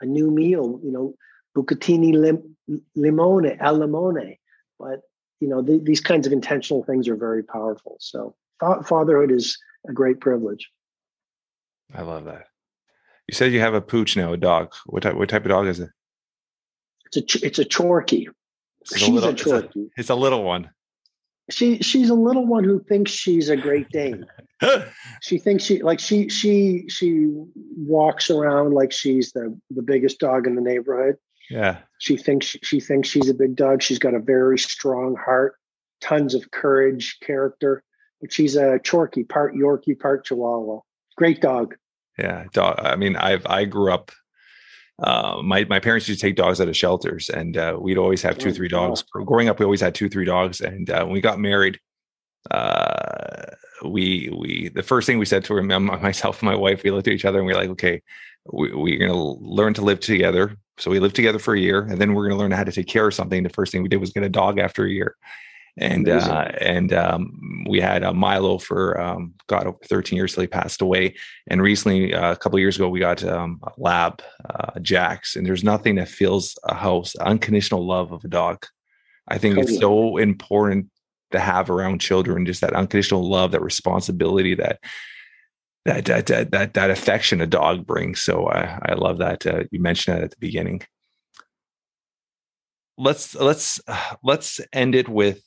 a 0.00 0.06
new 0.06 0.30
meal, 0.30 0.80
you 0.82 0.90
know, 0.90 1.14
bucatini 1.56 2.14
lim- 2.14 2.56
limone, 2.96 3.56
al 3.60 3.78
limone. 3.78 4.38
But, 4.78 5.00
you 5.40 5.48
know, 5.48 5.62
th- 5.62 5.84
these 5.84 6.00
kinds 6.00 6.26
of 6.26 6.32
intentional 6.32 6.84
things 6.84 7.08
are 7.08 7.16
very 7.16 7.44
powerful. 7.44 7.96
So 8.00 8.34
fa- 8.58 8.82
fatherhood 8.82 9.30
is 9.30 9.56
a 9.88 9.92
great 9.92 10.20
privilege. 10.20 10.68
I 11.94 12.02
love 12.02 12.24
that. 12.24 12.46
You 13.28 13.34
said 13.34 13.52
you 13.52 13.60
have 13.60 13.74
a 13.74 13.80
pooch 13.80 14.16
now, 14.16 14.32
a 14.32 14.36
dog. 14.36 14.74
What 14.86 15.04
type, 15.04 15.14
what 15.14 15.28
type 15.28 15.44
of 15.44 15.50
dog 15.50 15.66
is 15.68 15.80
it? 15.80 15.90
It's 17.06 17.16
a, 17.16 17.22
ch- 17.22 17.42
it's 17.44 17.58
a 17.58 17.64
Chorky. 17.64 18.28
She's 18.86 19.08
a 19.08 19.12
little, 19.12 19.30
a 19.30 19.34
Chorky. 19.34 19.66
It's 19.66 19.76
a, 19.76 20.00
it's 20.00 20.10
a 20.10 20.14
little 20.14 20.42
one 20.42 20.70
she 21.50 21.78
she's 21.78 22.10
a 22.10 22.14
little 22.14 22.46
one 22.46 22.64
who 22.64 22.82
thinks 22.82 23.10
she's 23.10 23.48
a 23.48 23.56
great 23.56 23.88
dane. 23.90 24.24
she 25.22 25.38
thinks 25.38 25.64
she 25.64 25.82
like 25.82 26.00
she 26.00 26.28
she 26.28 26.84
she 26.88 27.28
walks 27.76 28.30
around 28.30 28.74
like 28.74 28.92
she's 28.92 29.32
the 29.32 29.58
the 29.70 29.82
biggest 29.82 30.18
dog 30.18 30.46
in 30.46 30.54
the 30.54 30.60
neighborhood. 30.60 31.16
Yeah. 31.50 31.78
She 31.98 32.16
thinks 32.16 32.46
she, 32.46 32.58
she 32.62 32.80
thinks 32.80 33.08
she's 33.08 33.28
a 33.28 33.34
big 33.34 33.56
dog. 33.56 33.82
She's 33.82 33.98
got 33.98 34.14
a 34.14 34.20
very 34.20 34.58
strong 34.58 35.16
heart, 35.16 35.56
tons 36.00 36.34
of 36.34 36.50
courage, 36.50 37.18
character. 37.20 37.82
But 38.20 38.32
she's 38.32 38.56
a 38.56 38.78
Chorky, 38.78 39.24
part 39.24 39.54
Yorkie, 39.54 39.98
part 39.98 40.24
Chihuahua. 40.24 40.80
Great 41.16 41.40
dog. 41.40 41.74
Yeah, 42.18 42.44
dog. 42.52 42.78
I 42.78 42.96
mean, 42.96 43.16
I've 43.16 43.44
I 43.46 43.64
grew 43.64 43.92
up 43.92 44.12
uh, 45.02 45.40
my 45.42 45.64
my 45.64 45.80
parents 45.80 46.08
used 46.08 46.20
to 46.20 46.26
take 46.26 46.36
dogs 46.36 46.60
out 46.60 46.68
of 46.68 46.76
shelters, 46.76 47.28
and 47.28 47.56
uh, 47.56 47.76
we'd 47.80 47.98
always 47.98 48.22
have 48.22 48.38
two, 48.38 48.52
three 48.52 48.68
dogs. 48.68 49.02
Growing 49.02 49.48
up, 49.48 49.58
we 49.58 49.64
always 49.64 49.80
had 49.80 49.94
two, 49.94 50.08
three 50.08 50.24
dogs, 50.24 50.60
and 50.60 50.88
uh, 50.90 51.02
when 51.04 51.12
we 51.12 51.20
got 51.20 51.40
married, 51.40 51.80
uh, 52.50 53.51
we 53.84 54.30
we 54.36 54.70
the 54.74 54.82
first 54.82 55.06
thing 55.06 55.18
we 55.18 55.26
said 55.26 55.44
to 55.44 55.56
him, 55.56 55.84
myself 55.84 56.40
and 56.42 56.50
my 56.50 56.56
wife, 56.56 56.82
we 56.82 56.90
looked 56.90 57.08
at 57.08 57.14
each 57.14 57.24
other 57.24 57.38
and 57.38 57.46
we 57.46 57.52
are 57.52 57.56
like, 57.56 57.70
okay, 57.70 58.02
we, 58.52 58.72
we're 58.74 58.98
going 58.98 59.10
to 59.10 59.44
learn 59.44 59.74
to 59.74 59.82
live 59.82 60.00
together. 60.00 60.56
So 60.78 60.90
we 60.90 61.00
lived 61.00 61.16
together 61.16 61.38
for 61.38 61.54
a 61.54 61.60
year, 61.60 61.82
and 61.82 62.00
then 62.00 62.14
we're 62.14 62.28
going 62.28 62.36
to 62.36 62.42
learn 62.42 62.50
how 62.50 62.64
to 62.64 62.72
take 62.72 62.88
care 62.88 63.06
of 63.06 63.14
something. 63.14 63.42
The 63.42 63.50
first 63.50 63.72
thing 63.72 63.82
we 63.82 63.88
did 63.88 64.00
was 64.00 64.12
get 64.12 64.22
a 64.22 64.28
dog 64.28 64.58
after 64.58 64.84
a 64.84 64.90
year 64.90 65.16
and 65.78 66.08
uh, 66.08 66.50
and 66.60 66.92
um, 66.92 67.64
we 67.68 67.80
had 67.80 68.02
a 68.02 68.12
Milo 68.12 68.58
for 68.58 69.00
um, 69.00 69.34
God 69.46 69.66
over 69.66 69.78
13 69.86 70.16
years 70.16 70.34
till 70.34 70.42
he 70.42 70.46
passed 70.46 70.82
away. 70.82 71.14
And 71.48 71.62
recently, 71.62 72.14
uh, 72.14 72.32
a 72.32 72.36
couple 72.36 72.58
years 72.58 72.76
ago, 72.76 72.88
we 72.88 73.00
got 73.00 73.24
um, 73.24 73.60
a 73.62 73.72
lab, 73.78 74.22
uh, 74.50 74.78
Jax, 74.80 75.36
and 75.36 75.46
there's 75.46 75.64
nothing 75.64 75.94
that 75.96 76.08
feels 76.08 76.58
a 76.64 76.74
house 76.74 77.16
unconditional 77.16 77.86
love 77.86 78.12
of 78.12 78.24
a 78.24 78.28
dog. 78.28 78.66
I 79.28 79.38
think 79.38 79.54
totally. 79.54 79.74
it's 79.74 79.80
so 79.80 80.16
important 80.18 80.90
to 81.32 81.40
have 81.40 81.70
around 81.70 82.00
children, 82.00 82.46
just 82.46 82.60
that 82.60 82.74
unconditional 82.74 83.28
love, 83.28 83.52
that 83.52 83.62
responsibility, 83.62 84.54
that 84.54 84.80
that 85.84 86.04
that 86.06 86.26
that 86.26 86.50
that, 86.50 86.74
that 86.74 86.90
affection 86.90 87.40
a 87.40 87.46
dog 87.46 87.86
brings. 87.86 88.20
So 88.22 88.48
I 88.48 88.78
I 88.84 88.94
love 88.94 89.18
that 89.18 89.46
uh, 89.46 89.64
you 89.70 89.80
mentioned 89.80 90.16
that 90.16 90.24
at 90.24 90.30
the 90.30 90.36
beginning. 90.38 90.82
Let's 92.98 93.34
let's 93.34 93.80
let's 94.22 94.60
end 94.72 94.94
it 94.94 95.08
with 95.08 95.42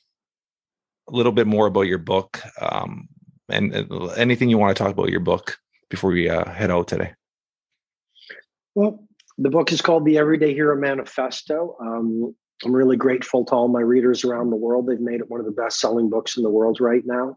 a 1.07 1.15
little 1.15 1.31
bit 1.31 1.47
more 1.47 1.67
about 1.67 1.81
your 1.81 1.99
book 1.99 2.41
um, 2.59 3.07
and 3.49 3.75
uh, 3.91 4.07
anything 4.17 4.49
you 4.49 4.57
want 4.57 4.75
to 4.75 4.83
talk 4.83 4.91
about 4.91 5.09
your 5.09 5.19
book 5.19 5.57
before 5.89 6.11
we 6.11 6.29
uh, 6.29 6.49
head 6.49 6.71
out 6.71 6.87
today. 6.87 7.13
Well, 8.73 9.07
the 9.37 9.49
book 9.49 9.71
is 9.71 9.81
called 9.81 10.05
The 10.05 10.17
Everyday 10.17 10.53
Hero 10.53 10.79
Manifesto. 10.79 11.77
Um, 11.79 12.35
I'm 12.63 12.73
really 12.73 12.97
grateful 12.97 13.43
to 13.45 13.53
all 13.53 13.67
my 13.67 13.81
readers 13.81 14.23
around 14.23 14.49
the 14.49 14.55
world. 14.55 14.87
They've 14.87 14.99
made 14.99 15.19
it 15.19 15.29
one 15.29 15.39
of 15.39 15.45
the 15.45 15.51
best 15.51 15.79
selling 15.79 16.09
books 16.09 16.37
in 16.37 16.43
the 16.43 16.49
world 16.49 16.79
right 16.79 17.03
now. 17.05 17.35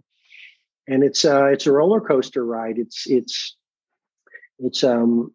And 0.86 1.02
it's 1.02 1.24
uh, 1.24 1.46
it's 1.46 1.66
a 1.66 1.72
roller 1.72 2.00
coaster 2.00 2.44
ride. 2.44 2.78
It's 2.78 3.06
it's 3.06 3.56
it's 4.58 4.84
um 4.84 5.34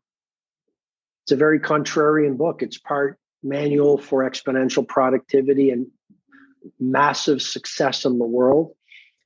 it's 1.24 1.32
a 1.32 1.36
very 1.36 1.60
contrarian 1.60 2.38
book. 2.38 2.62
It's 2.62 2.78
part 2.78 3.20
manual 3.44 3.98
for 3.98 4.28
exponential 4.30 4.88
productivity 4.88 5.70
and 5.70 5.88
massive 6.80 7.42
success 7.42 8.06
in 8.06 8.20
the 8.20 8.26
world. 8.26 8.74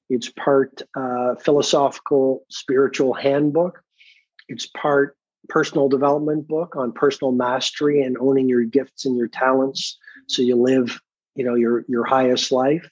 It's 0.09 0.29
part 0.29 0.81
uh, 0.95 1.35
philosophical, 1.35 2.45
spiritual 2.49 3.13
handbook. 3.13 3.81
It's 4.47 4.65
part 4.65 5.17
personal 5.49 5.87
development 5.87 6.47
book 6.47 6.75
on 6.75 6.91
personal 6.91 7.31
mastery 7.31 8.01
and 8.01 8.17
owning 8.17 8.49
your 8.49 8.63
gifts 8.63 9.05
and 9.05 9.15
your 9.15 9.27
talents 9.27 9.97
so 10.27 10.41
you 10.41 10.55
live 10.55 10.99
you 11.35 11.43
know 11.43 11.55
your 11.55 11.85
your 11.87 12.05
highest 12.05 12.51
life. 12.51 12.89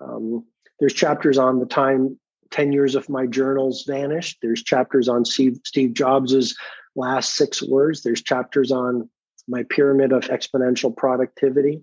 Um, 0.00 0.44
there's 0.80 0.94
chapters 0.94 1.38
on 1.38 1.60
the 1.60 1.66
time 1.66 2.18
10 2.50 2.72
years 2.72 2.94
of 2.94 3.08
my 3.08 3.26
journals 3.26 3.84
vanished. 3.86 4.38
There's 4.42 4.62
chapters 4.62 5.08
on 5.08 5.24
steve, 5.24 5.58
steve 5.64 5.92
jobs's 5.92 6.56
last 6.96 7.34
six 7.34 7.62
words. 7.62 8.02
There's 8.02 8.22
chapters 8.22 8.70
on 8.70 9.08
my 9.46 9.64
pyramid 9.64 10.12
of 10.12 10.24
exponential 10.24 10.96
productivity. 10.96 11.82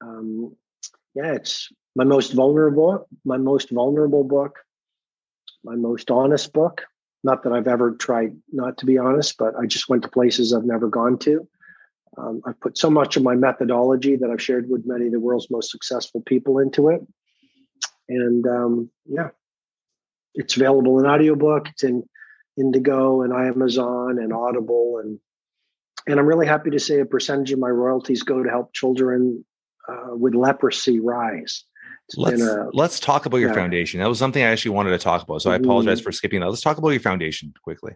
Um, 0.00 0.56
yeah 1.14 1.32
it's 1.32 1.68
my 1.96 2.04
most 2.04 2.32
vulnerable 2.32 3.06
my 3.24 3.36
most 3.36 3.70
vulnerable 3.70 4.24
book 4.24 4.58
my 5.62 5.74
most 5.74 6.10
honest 6.10 6.52
book. 6.52 6.82
Not 7.22 7.42
that 7.42 7.52
i've 7.52 7.68
ever 7.68 7.92
tried 7.92 8.36
not 8.50 8.78
to 8.78 8.86
be 8.86 8.96
honest 8.96 9.36
but 9.36 9.54
i 9.56 9.66
just 9.66 9.88
went 9.88 10.02
to 10.04 10.08
places 10.08 10.54
i've 10.54 10.64
never 10.64 10.88
gone 10.88 11.18
to 11.18 11.46
um, 12.16 12.42
I've 12.46 12.60
put 12.60 12.76
so 12.76 12.90
much 12.90 13.16
of 13.16 13.22
my 13.22 13.34
methodology 13.34 14.16
that 14.16 14.30
I've 14.30 14.42
shared 14.42 14.68
with 14.68 14.86
many 14.86 15.06
of 15.06 15.12
the 15.12 15.20
world's 15.20 15.50
most 15.50 15.70
successful 15.70 16.22
people 16.22 16.58
into 16.58 16.88
it. 16.88 17.00
And 18.08 18.46
um, 18.46 18.90
yeah, 19.06 19.28
it's 20.34 20.56
available 20.56 20.98
in 20.98 21.06
audiobook. 21.06 21.68
It's 21.68 21.84
in 21.84 22.02
Indigo 22.58 23.22
and 23.22 23.32
Amazon 23.32 24.18
and 24.18 24.32
Audible. 24.32 25.00
And, 25.02 25.18
and 26.06 26.18
I'm 26.18 26.26
really 26.26 26.46
happy 26.46 26.70
to 26.70 26.80
say 26.80 27.00
a 27.00 27.06
percentage 27.06 27.52
of 27.52 27.60
my 27.60 27.68
royalties 27.68 28.22
go 28.22 28.42
to 28.42 28.50
help 28.50 28.72
children 28.72 29.44
uh, 29.88 30.16
with 30.16 30.34
leprosy 30.34 30.98
rise. 30.98 31.64
let's, 32.16 32.42
a, 32.42 32.68
let's 32.72 32.98
talk 32.98 33.26
about 33.26 33.38
your 33.38 33.50
yeah. 33.50 33.54
foundation. 33.54 34.00
That 34.00 34.08
was 34.08 34.18
something 34.18 34.42
I 34.42 34.48
actually 34.48 34.72
wanted 34.72 34.90
to 34.90 34.98
talk 34.98 35.22
about. 35.22 35.42
So 35.42 35.52
I 35.52 35.56
apologize 35.56 35.98
mm-hmm. 35.98 36.04
for 36.04 36.12
skipping 36.12 36.40
that. 36.40 36.48
Let's 36.48 36.60
talk 36.60 36.78
about 36.78 36.88
your 36.88 37.00
foundation 37.00 37.54
quickly. 37.62 37.92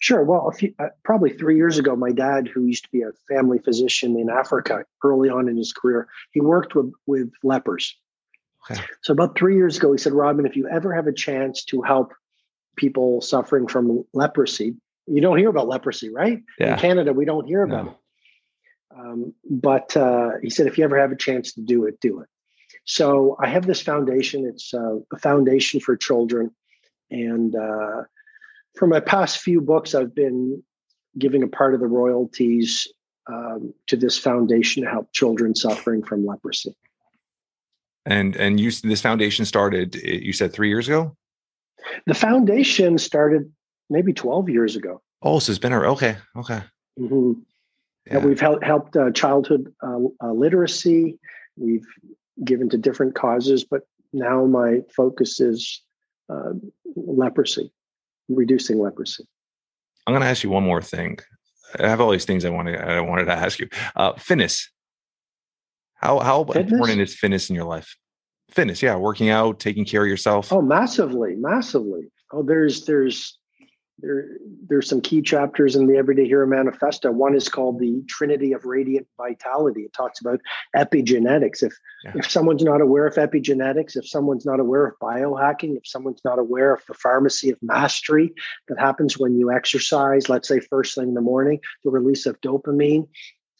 Sure. 0.00 0.22
Well, 0.24 0.48
a 0.48 0.52
few, 0.52 0.74
uh, 0.78 0.88
probably 1.04 1.30
three 1.30 1.56
years 1.56 1.78
ago, 1.78 1.96
my 1.96 2.12
dad, 2.12 2.48
who 2.48 2.64
used 2.64 2.84
to 2.84 2.90
be 2.90 3.02
a 3.02 3.12
family 3.28 3.58
physician 3.58 4.18
in 4.18 4.28
Africa 4.28 4.84
early 5.02 5.28
on 5.30 5.48
in 5.48 5.56
his 5.56 5.72
career, 5.72 6.08
he 6.32 6.40
worked 6.40 6.74
with, 6.74 6.92
with 7.06 7.30
lepers. 7.42 7.96
Okay. 8.70 8.80
So 9.02 9.12
about 9.12 9.38
three 9.38 9.56
years 9.56 9.76
ago, 9.76 9.92
he 9.92 9.98
said, 9.98 10.12
Robin, 10.12 10.44
if 10.44 10.56
you 10.56 10.68
ever 10.68 10.92
have 10.94 11.06
a 11.06 11.12
chance 11.12 11.64
to 11.66 11.82
help 11.82 12.12
people 12.76 13.20
suffering 13.20 13.66
from 13.66 14.04
leprosy, 14.12 14.74
you 15.06 15.20
don't 15.20 15.38
hear 15.38 15.48
about 15.48 15.68
leprosy, 15.68 16.10
right? 16.10 16.42
Yeah. 16.58 16.74
In 16.74 16.78
Canada, 16.78 17.12
we 17.12 17.24
don't 17.24 17.46
hear 17.46 17.62
about 17.62 17.84
no. 17.84 17.90
it. 17.90 17.96
Um, 18.98 19.34
but 19.48 19.96
uh, 19.96 20.30
he 20.42 20.50
said, 20.50 20.66
if 20.66 20.78
you 20.78 20.84
ever 20.84 20.98
have 20.98 21.12
a 21.12 21.16
chance 21.16 21.52
to 21.54 21.60
do 21.60 21.84
it, 21.84 22.00
do 22.00 22.20
it. 22.20 22.28
So 22.84 23.36
I 23.40 23.48
have 23.48 23.66
this 23.66 23.80
foundation. 23.80 24.46
It's 24.46 24.72
uh, 24.74 24.96
a 25.12 25.18
foundation 25.18 25.80
for 25.80 25.96
children. 25.96 26.50
And 27.10 27.54
uh, 27.54 28.02
for 28.76 28.86
my 28.86 29.00
past 29.00 29.38
few 29.38 29.60
books, 29.60 29.94
I've 29.94 30.14
been 30.14 30.62
giving 31.18 31.42
a 31.42 31.48
part 31.48 31.74
of 31.74 31.80
the 31.80 31.86
royalties 31.86 32.86
um, 33.26 33.72
to 33.88 33.96
this 33.96 34.18
foundation 34.18 34.84
to 34.84 34.90
help 34.90 35.12
children 35.12 35.54
suffering 35.54 36.02
from 36.02 36.24
leprosy. 36.24 36.76
And 38.04 38.36
and 38.36 38.60
you 38.60 38.70
this 38.70 39.00
foundation 39.00 39.44
started 39.44 39.96
you 39.96 40.32
said 40.32 40.52
three 40.52 40.68
years 40.68 40.86
ago. 40.86 41.16
The 42.06 42.14
foundation 42.14 42.98
started 42.98 43.50
maybe 43.90 44.12
twelve 44.12 44.48
years 44.48 44.76
ago. 44.76 45.02
Oh, 45.22 45.40
so 45.40 45.50
it's 45.50 45.58
been 45.58 45.72
a 45.72 45.80
okay, 45.80 46.16
okay. 46.36 46.60
Mm-hmm. 47.00 47.32
Yeah. 48.06 48.18
we've 48.18 48.38
helped 48.38 48.62
helped 48.62 48.96
uh, 48.96 49.10
childhood 49.10 49.74
uh, 49.82 49.98
uh, 50.22 50.32
literacy. 50.32 51.18
We've 51.56 51.86
given 52.44 52.68
to 52.68 52.78
different 52.78 53.16
causes, 53.16 53.64
but 53.64 53.82
now 54.12 54.44
my 54.44 54.82
focus 54.94 55.40
is 55.40 55.82
uh, 56.28 56.52
leprosy 56.94 57.72
reducing 58.28 58.78
leprosy. 58.78 59.26
I'm 60.06 60.12
going 60.12 60.22
to 60.22 60.28
ask 60.28 60.42
you 60.42 60.50
one 60.50 60.64
more 60.64 60.82
thing. 60.82 61.18
I 61.78 61.88
have 61.88 62.00
all 62.00 62.10
these 62.10 62.24
things 62.24 62.44
I 62.44 62.50
wanted 62.50 62.80
I 62.80 63.00
wanted 63.00 63.24
to 63.26 63.32
ask 63.32 63.58
you. 63.58 63.68
Uh, 63.96 64.14
fitness. 64.14 64.70
How 65.94 66.18
how 66.20 66.44
fitness? 66.44 66.72
important 66.72 67.00
is 67.00 67.14
fitness 67.14 67.50
in 67.50 67.56
your 67.56 67.64
life? 67.64 67.96
Fitness, 68.50 68.82
yeah, 68.82 68.94
working 68.96 69.28
out, 69.28 69.58
taking 69.58 69.84
care 69.84 70.02
of 70.02 70.08
yourself. 70.08 70.52
Oh, 70.52 70.62
massively, 70.62 71.34
massively. 71.36 72.02
Oh, 72.32 72.42
there's 72.42 72.84
there's 72.84 73.38
there, 73.98 74.28
there's 74.68 74.88
some 74.88 75.00
key 75.00 75.22
chapters 75.22 75.74
in 75.74 75.86
the 75.86 75.96
Everyday 75.96 76.26
Hero 76.26 76.46
Manifesto. 76.46 77.10
One 77.10 77.34
is 77.34 77.48
called 77.48 77.78
the 77.78 78.02
Trinity 78.06 78.52
of 78.52 78.64
Radiant 78.64 79.06
Vitality. 79.16 79.82
It 79.82 79.92
talks 79.94 80.20
about 80.20 80.40
epigenetics. 80.74 81.62
If 81.62 81.74
yeah. 82.04 82.12
if 82.16 82.30
someone's 82.30 82.62
not 82.62 82.82
aware 82.82 83.06
of 83.06 83.14
epigenetics, 83.14 83.96
if 83.96 84.06
someone's 84.06 84.44
not 84.44 84.60
aware 84.60 84.86
of 84.86 84.98
biohacking, 85.00 85.76
if 85.76 85.86
someone's 85.86 86.20
not 86.24 86.38
aware 86.38 86.74
of 86.74 86.82
the 86.86 86.94
pharmacy 86.94 87.50
of 87.50 87.58
mastery 87.62 88.34
that 88.68 88.78
happens 88.78 89.18
when 89.18 89.38
you 89.38 89.50
exercise, 89.50 90.28
let's 90.28 90.48
say 90.48 90.60
first 90.60 90.94
thing 90.94 91.08
in 91.08 91.14
the 91.14 91.20
morning, 91.22 91.58
the 91.82 91.90
release 91.90 92.26
of 92.26 92.38
dopamine, 92.42 93.08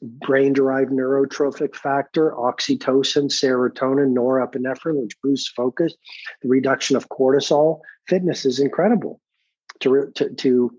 brain-derived 0.02 0.90
neurotrophic 0.90 1.74
factor, 1.74 2.32
oxytocin, 2.32 3.30
serotonin, 3.30 4.14
norepinephrine, 4.14 5.00
which 5.00 5.16
boosts 5.22 5.48
focus, 5.48 5.94
the 6.42 6.48
reduction 6.48 6.94
of 6.94 7.08
cortisol. 7.08 7.80
Fitness 8.06 8.44
is 8.44 8.60
incredible 8.60 9.20
to, 9.80 10.10
to, 10.14 10.34
to 10.34 10.72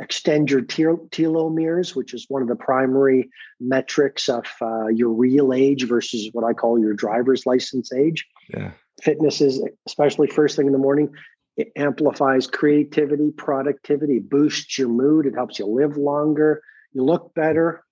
extend 0.00 0.50
your 0.50 0.62
telomeres, 0.62 1.94
which 1.94 2.14
is 2.14 2.24
one 2.28 2.42
of 2.42 2.48
the 2.48 2.56
primary 2.56 3.30
metrics 3.60 4.28
of 4.28 4.46
uh, 4.62 4.88
your 4.88 5.10
real 5.10 5.52
age 5.52 5.86
versus 5.86 6.30
what 6.32 6.44
I 6.44 6.54
call 6.54 6.78
your 6.78 6.94
driver's 6.94 7.44
license 7.46 7.92
age. 7.92 8.26
Yeah. 8.48 8.72
Fitness 9.02 9.40
is, 9.40 9.62
especially 9.86 10.26
first 10.26 10.56
thing 10.56 10.66
in 10.66 10.72
the 10.72 10.78
morning, 10.78 11.10
it 11.56 11.70
amplifies 11.76 12.46
creativity, 12.46 13.30
productivity, 13.30 14.18
boosts 14.18 14.78
your 14.78 14.88
mood, 14.88 15.26
it 15.26 15.34
helps 15.34 15.58
you 15.58 15.66
live 15.66 15.96
longer, 15.96 16.62
you 16.92 17.04
look 17.04 17.34
better, 17.34 17.84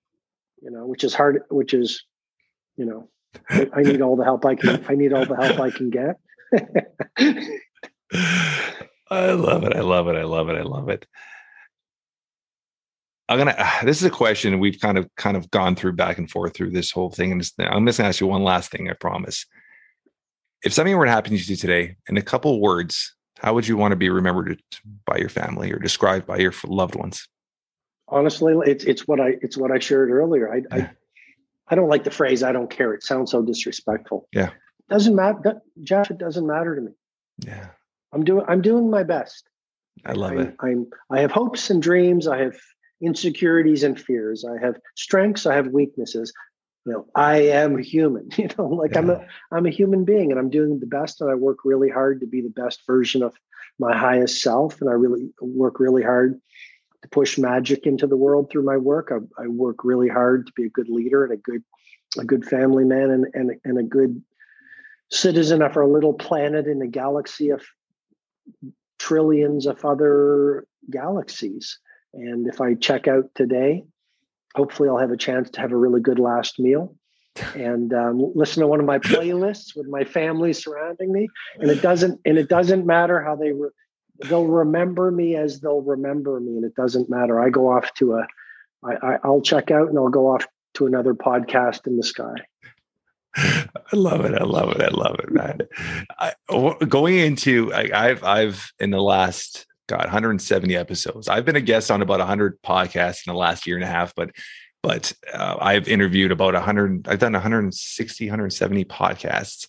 you 0.61 0.71
know, 0.71 0.87
which 0.87 1.03
is 1.03 1.13
hard, 1.13 1.43
which 1.49 1.73
is, 1.73 2.03
you 2.75 2.85
know, 2.85 3.09
I 3.49 3.83
need 3.83 4.01
all 4.01 4.15
the 4.15 4.23
help 4.23 4.45
I 4.45 4.55
can, 4.55 4.83
I 4.89 4.95
need 4.95 5.13
all 5.13 5.25
the 5.25 5.35
help 5.35 5.59
I 5.59 5.69
can 5.69 5.91
get. 5.91 6.17
I 9.09 9.31
love 9.31 9.63
it. 9.63 9.75
I 9.75 9.81
love 9.81 10.07
it. 10.07 10.15
I 10.15 10.23
love 10.23 10.49
it. 10.49 10.57
I 10.57 10.63
love 10.63 10.89
it. 10.89 11.05
I'm 13.27 13.37
gonna. 13.37 13.55
This 13.83 13.97
is 13.97 14.03
a 14.03 14.09
question 14.09 14.59
we've 14.59 14.79
kind 14.79 14.97
of 14.97 15.07
kind 15.15 15.37
of 15.37 15.49
gone 15.51 15.75
through 15.75 15.93
back 15.93 16.17
and 16.17 16.29
forth 16.29 16.55
through 16.55 16.71
this 16.71 16.91
whole 16.91 17.09
thing, 17.09 17.31
and 17.31 17.49
I'm 17.59 17.85
just 17.85 17.97
gonna 17.97 18.09
ask 18.09 18.19
you 18.19 18.27
one 18.27 18.43
last 18.43 18.71
thing. 18.71 18.89
I 18.89 18.93
promise. 18.93 19.45
If 20.63 20.73
something 20.73 20.95
were 20.97 21.05
to 21.05 21.11
happen 21.11 21.31
to 21.31 21.37
you 21.37 21.55
today, 21.55 21.95
in 22.09 22.17
a 22.17 22.21
couple 22.21 22.59
words, 22.59 23.15
how 23.37 23.53
would 23.53 23.65
you 23.65 23.77
want 23.77 23.93
to 23.93 23.95
be 23.95 24.09
remembered 24.09 24.61
by 25.05 25.15
your 25.17 25.29
family 25.29 25.71
or 25.71 25.79
described 25.79 26.25
by 26.25 26.37
your 26.37 26.53
loved 26.65 26.95
ones? 26.95 27.27
Honestly, 28.09 28.55
it's 28.65 28.83
it's 28.83 29.07
what 29.07 29.21
I 29.21 29.35
it's 29.41 29.57
what 29.57 29.71
I 29.71 29.79
shared 29.79 30.09
earlier. 30.09 30.51
I 30.51 30.57
yeah. 30.57 30.63
I, 30.71 30.89
I 31.69 31.75
don't 31.75 31.89
like 31.89 32.03
the 32.03 32.11
phrase 32.11 32.43
"I 32.43 32.51
don't 32.51 32.69
care." 32.69 32.93
It 32.93 33.03
sounds 33.03 33.31
so 33.31 33.41
disrespectful. 33.41 34.27
Yeah, 34.33 34.49
doesn't 34.89 35.15
matter, 35.15 35.61
Josh. 35.83 36.09
It 36.09 36.17
doesn't 36.17 36.45
matter 36.45 36.75
to 36.75 36.81
me. 36.81 36.91
Yeah, 37.45 37.69
I'm 38.13 38.23
doing 38.23 38.45
I'm 38.47 38.61
doing 38.61 38.89
my 38.89 39.03
best. 39.03 39.47
I 40.05 40.13
love 40.13 40.33
I, 40.33 40.41
it. 40.41 40.55
I'm 40.59 40.87
I 41.11 41.19
have 41.21 41.31
hopes 41.31 41.69
and 41.69 41.81
dreams. 41.81 42.27
I 42.27 42.39
have 42.39 42.57
insecurities 43.01 43.83
and 43.83 43.99
fears. 43.99 44.45
I 44.45 44.63
have 44.63 44.77
strengths. 44.95 45.45
I 45.45 45.55
have 45.55 45.67
weaknesses. 45.67 46.33
You 46.85 46.93
know, 46.93 47.05
I 47.15 47.37
am 47.37 47.77
human. 47.77 48.29
You 48.37 48.49
know, 48.57 48.67
like 48.67 48.93
yeah. 48.93 48.99
I'm 48.99 49.09
a 49.09 49.27
I'm 49.51 49.65
a 49.65 49.71
human 49.71 50.05
being, 50.05 50.31
and 50.31 50.39
I'm 50.39 50.49
doing 50.49 50.79
the 50.79 50.87
best. 50.87 51.21
And 51.21 51.29
I 51.29 51.35
work 51.35 51.59
really 51.65 51.89
hard 51.89 52.19
to 52.21 52.27
be 52.27 52.41
the 52.41 52.49
best 52.49 52.81
version 52.87 53.21
of 53.23 53.35
my 53.77 53.95
highest 53.95 54.41
self. 54.41 54.81
And 54.81 54.89
I 54.89 54.93
really 54.93 55.29
work 55.41 55.79
really 55.79 56.03
hard 56.03 56.39
to 57.01 57.09
push 57.09 57.37
magic 57.37 57.85
into 57.85 58.07
the 58.07 58.17
world 58.17 58.49
through 58.49 58.63
my 58.63 58.77
work. 58.77 59.11
I, 59.11 59.43
I 59.43 59.47
work 59.47 59.83
really 59.83 60.09
hard 60.09 60.47
to 60.47 60.53
be 60.55 60.65
a 60.65 60.69
good 60.69 60.89
leader 60.89 61.23
and 61.23 61.33
a 61.33 61.37
good 61.37 61.63
a 62.17 62.23
good 62.23 62.45
family 62.45 62.85
man 62.85 63.11
and 63.11 63.27
and 63.33 63.51
and 63.63 63.77
a 63.77 63.83
good 63.83 64.21
citizen 65.11 65.61
of 65.61 65.75
our 65.75 65.87
little 65.87 66.13
planet 66.13 66.67
in 66.67 66.79
the 66.79 66.87
galaxy 66.87 67.49
of 67.49 67.63
trillions 68.97 69.65
of 69.65 69.83
other 69.85 70.67
galaxies. 70.89 71.79
And 72.13 72.47
if 72.47 72.61
I 72.61 72.73
check 72.73 73.07
out 73.07 73.29
today, 73.35 73.85
hopefully 74.55 74.89
I'll 74.89 74.97
have 74.97 75.11
a 75.11 75.17
chance 75.17 75.49
to 75.51 75.61
have 75.61 75.71
a 75.71 75.77
really 75.77 76.01
good 76.01 76.19
last 76.19 76.59
meal 76.59 76.95
and 77.55 77.93
um, 77.93 78.31
listen 78.35 78.61
to 78.61 78.67
one 78.67 78.79
of 78.79 78.85
my 78.85 78.99
playlists 78.99 79.75
with 79.75 79.87
my 79.87 80.03
family 80.03 80.53
surrounding 80.53 81.11
me. 81.11 81.27
And 81.59 81.69
it 81.69 81.81
doesn't 81.81 82.19
and 82.25 82.37
it 82.37 82.49
doesn't 82.49 82.85
matter 82.85 83.21
how 83.21 83.35
they 83.35 83.51
re- 83.51 83.69
they'll 84.25 84.47
remember 84.47 85.11
me 85.11 85.35
as 85.35 85.61
they'll 85.61 85.81
remember 85.81 86.39
me, 86.39 86.57
and 86.57 86.65
it 86.65 86.75
doesn't 86.75 87.09
matter. 87.09 87.39
I 87.39 87.49
go 87.49 87.71
off 87.71 87.93
to 87.95 88.15
a 88.15 88.27
I, 88.83 89.13
I 89.13 89.17
I'll 89.23 89.41
check 89.41 89.71
out 89.71 89.89
and 89.89 89.97
I'll 89.97 90.09
go 90.09 90.33
off 90.33 90.45
to 90.75 90.85
another 90.85 91.13
podcast 91.13 91.87
in 91.87 91.97
the 91.97 92.03
sky. 92.03 92.33
I 93.35 93.95
love 93.95 94.25
it. 94.25 94.33
I 94.33 94.43
love 94.43 94.71
it. 94.71 94.81
I 94.81 94.89
love 94.89 95.19
it, 95.19 95.31
man. 95.31 95.59
I, 96.17 96.33
going 96.85 97.17
into 97.17 97.73
I, 97.73 97.89
I've 97.93 98.23
I've 98.23 98.71
in 98.79 98.91
the 98.91 99.01
last 99.01 99.67
God 99.87 100.03
170 100.03 100.75
episodes. 100.75 101.27
I've 101.27 101.45
been 101.45 101.55
a 101.55 101.61
guest 101.61 101.91
on 101.91 102.01
about 102.01 102.19
100 102.19 102.61
podcasts 102.61 103.25
in 103.25 103.33
the 103.33 103.39
last 103.39 103.65
year 103.67 103.75
and 103.75 103.83
a 103.83 103.87
half, 103.87 104.13
but 104.15 104.31
but 104.81 105.13
uh, 105.33 105.57
I've 105.59 105.87
interviewed 105.87 106.31
about 106.31 106.53
100. 106.53 107.07
I've 107.07 107.19
done 107.19 107.33
160, 107.33 108.25
170 108.25 108.85
podcasts. 108.85 109.67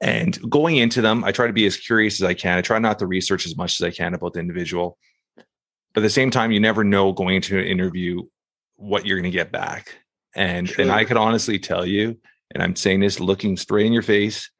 And 0.00 0.38
going 0.50 0.78
into 0.78 1.02
them, 1.02 1.22
I 1.24 1.32
try 1.32 1.46
to 1.46 1.52
be 1.52 1.66
as 1.66 1.76
curious 1.76 2.20
as 2.20 2.26
I 2.26 2.34
can. 2.34 2.58
I 2.58 2.62
try 2.62 2.78
not 2.78 2.98
to 3.00 3.06
research 3.06 3.46
as 3.46 3.56
much 3.56 3.80
as 3.80 3.86
I 3.86 3.90
can 3.90 4.14
about 4.14 4.32
the 4.32 4.40
individual. 4.40 4.98
But 5.36 6.00
at 6.00 6.02
the 6.02 6.10
same 6.10 6.30
time, 6.30 6.52
you 6.52 6.60
never 6.60 6.84
know 6.84 7.12
going 7.12 7.36
into 7.36 7.58
an 7.58 7.66
interview 7.66 8.22
what 8.76 9.04
you're 9.04 9.18
going 9.18 9.30
to 9.30 9.36
get 9.36 9.52
back. 9.52 9.94
And 10.34 10.68
True. 10.68 10.84
and 10.84 10.92
I 10.92 11.04
could 11.04 11.16
honestly 11.18 11.58
tell 11.58 11.84
you, 11.84 12.16
and 12.52 12.62
I'm 12.62 12.76
saying 12.76 13.00
this 13.00 13.20
looking 13.20 13.56
straight 13.56 13.86
in 13.86 13.92
your 13.92 14.02
face, 14.02 14.50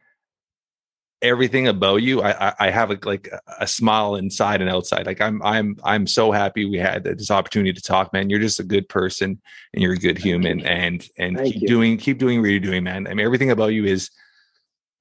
everything 1.23 1.69
about 1.69 1.97
you, 1.97 2.23
I 2.23 2.55
I, 2.59 2.71
have 2.71 2.91
a, 2.91 2.99
like 3.03 3.31
a 3.59 3.67
smile 3.67 4.17
inside 4.17 4.61
and 4.61 4.71
outside. 4.71 5.07
Like 5.07 5.21
I'm 5.21 5.43
I'm 5.43 5.77
I'm 5.85 6.07
so 6.07 6.33
happy 6.33 6.65
we 6.65 6.79
had 6.79 7.05
this 7.05 7.31
opportunity 7.31 7.73
to 7.73 7.83
talk, 7.83 8.13
man. 8.13 8.31
You're 8.31 8.41
just 8.41 8.61
a 8.61 8.65
good 8.65 8.89
person 8.89 9.41
and 9.73 9.83
you're 9.83 9.93
a 9.93 9.99
good 9.99 10.19
human, 10.19 10.61
and 10.61 11.07
and 11.19 11.37
Thank 11.37 11.53
keep 11.55 11.63
you. 11.63 11.69
doing 11.69 11.97
keep 11.99 12.19
doing 12.19 12.41
what 12.41 12.51
you're 12.51 12.61
doing, 12.61 12.85
man. 12.85 13.07
I 13.07 13.15
mean, 13.15 13.27
everything 13.27 13.51
about 13.51 13.69
you 13.69 13.85
is 13.85 14.11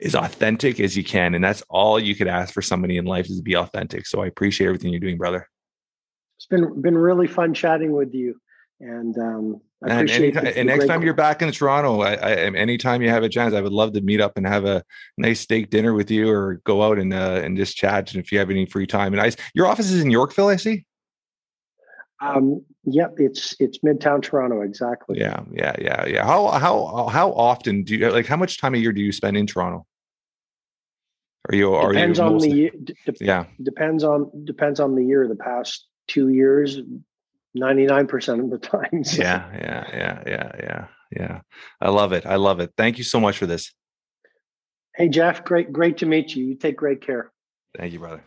as 0.02 0.16
authentic 0.16 0.80
as 0.80 0.96
you 0.96 1.04
can. 1.04 1.36
And 1.36 1.44
that's 1.44 1.62
all 1.70 2.00
you 2.00 2.16
could 2.16 2.28
ask 2.28 2.54
for 2.54 2.62
somebody 2.62 2.98
in 2.98 3.06
life 3.06 3.30
is 3.30 3.38
to 3.38 3.44
be 3.44 3.56
authentic. 3.56 4.08
So 4.08 4.22
I 4.22 4.28
appreciate 4.28 4.68
everything 4.68 4.92
you're 4.92 5.00
doing, 5.00 5.18
brother. 5.18 5.48
It's 6.38 6.46
been 6.46 6.82
been 6.82 6.98
really 6.98 7.28
fun 7.28 7.54
chatting 7.54 7.92
with 7.92 8.14
you. 8.14 8.40
And 8.80 9.18
um 9.18 9.62
I 9.82 9.92
and, 9.92 10.10
anytime, 10.10 10.46
and 10.46 10.68
next 10.68 10.88
time 10.88 11.04
you're 11.04 11.14
back 11.14 11.42
in 11.42 11.50
Toronto, 11.54 12.02
I, 12.02 12.14
I, 12.16 12.32
anytime 12.36 13.02
you 13.02 13.10
have 13.10 13.24
a 13.24 13.30
chance, 13.30 13.54
I 13.54 13.62
would 13.62 13.72
love 13.72 13.94
to 13.94 14.02
meet 14.02 14.20
up 14.20 14.36
and 14.36 14.46
have 14.46 14.66
a 14.66 14.84
nice 15.18 15.40
steak 15.40 15.70
dinner 15.70 15.94
with 15.94 16.12
you, 16.12 16.30
or 16.30 16.56
go 16.66 16.84
out 16.84 17.00
and 17.00 17.14
uh, 17.14 17.42
and 17.44 17.56
just 17.56 17.78
chat. 17.78 18.12
And 18.14 18.22
if 18.22 18.32
you 18.32 18.40
have 18.40 18.50
any 18.50 18.66
free 18.66 18.86
time, 18.86 19.14
and 19.14 19.22
I, 19.22 19.32
your 19.54 19.68
office 19.68 19.90
is 19.90 20.02
in 20.02 20.12
Yorkville, 20.12 20.50
I 20.50 20.58
see. 20.58 20.86
Um, 22.22 22.66
yep, 22.84 23.14
it's 23.18 23.56
it's 23.60 23.80
Midtown 23.80 24.22
Toronto, 24.22 24.62
exactly. 24.62 25.18
Yeah, 25.18 25.44
yeah, 25.54 25.76
yeah, 25.80 26.06
yeah. 26.06 26.26
How 26.26 26.48
how 26.50 27.08
how 27.08 27.32
often 27.32 27.84
do 27.84 27.96
you 27.96 28.10
like? 28.10 28.26
How 28.26 28.36
much 28.36 28.60
time 28.60 28.76
a 28.76 28.78
year 28.78 28.92
do 28.92 29.02
you 29.02 29.14
spend 29.14 29.38
in 29.38 29.48
Toronto? 29.48 29.86
Are 31.50 31.56
you 31.56 31.74
are 31.74 31.94
depends 31.94 32.20
you 32.20 32.26
on 32.26 32.38
the 32.38 32.72
de- 32.84 32.96
yeah 33.22 33.46
depends 33.64 34.04
on 34.04 34.30
depends 34.44 34.82
on 34.82 34.96
the 34.96 35.04
year. 35.04 35.28
The 35.28 35.36
past 35.36 35.88
two 36.08 36.28
years, 36.28 36.80
ninety 37.54 37.86
nine 37.86 38.08
percent 38.08 38.42
of 38.42 38.50
the 38.50 38.58
time. 38.58 39.04
So. 39.04 39.22
Yeah, 39.22 39.50
yeah, 39.54 39.86
yeah, 39.92 40.24
yeah, 40.28 40.52
yeah, 40.60 40.88
yeah. 41.18 41.42
I 41.82 41.90
love 41.90 42.14
it. 42.14 42.26
I 42.26 42.36
love 42.36 42.60
it. 42.60 42.72
Thank 42.78 42.98
you 42.98 43.04
so 43.04 43.20
much 43.20 43.38
for 43.38 43.46
this. 43.46 43.74
Hey 44.96 45.10
Jeff, 45.10 45.44
great 45.44 45.72
great 45.72 45.98
to 46.00 46.06
meet 46.06 46.36
you. 46.36 46.46
You 46.46 46.56
take 46.56 46.76
great 46.76 47.02
care. 47.02 47.32
Thank 47.78 47.94
you, 47.94 48.00
brother. 48.00 48.24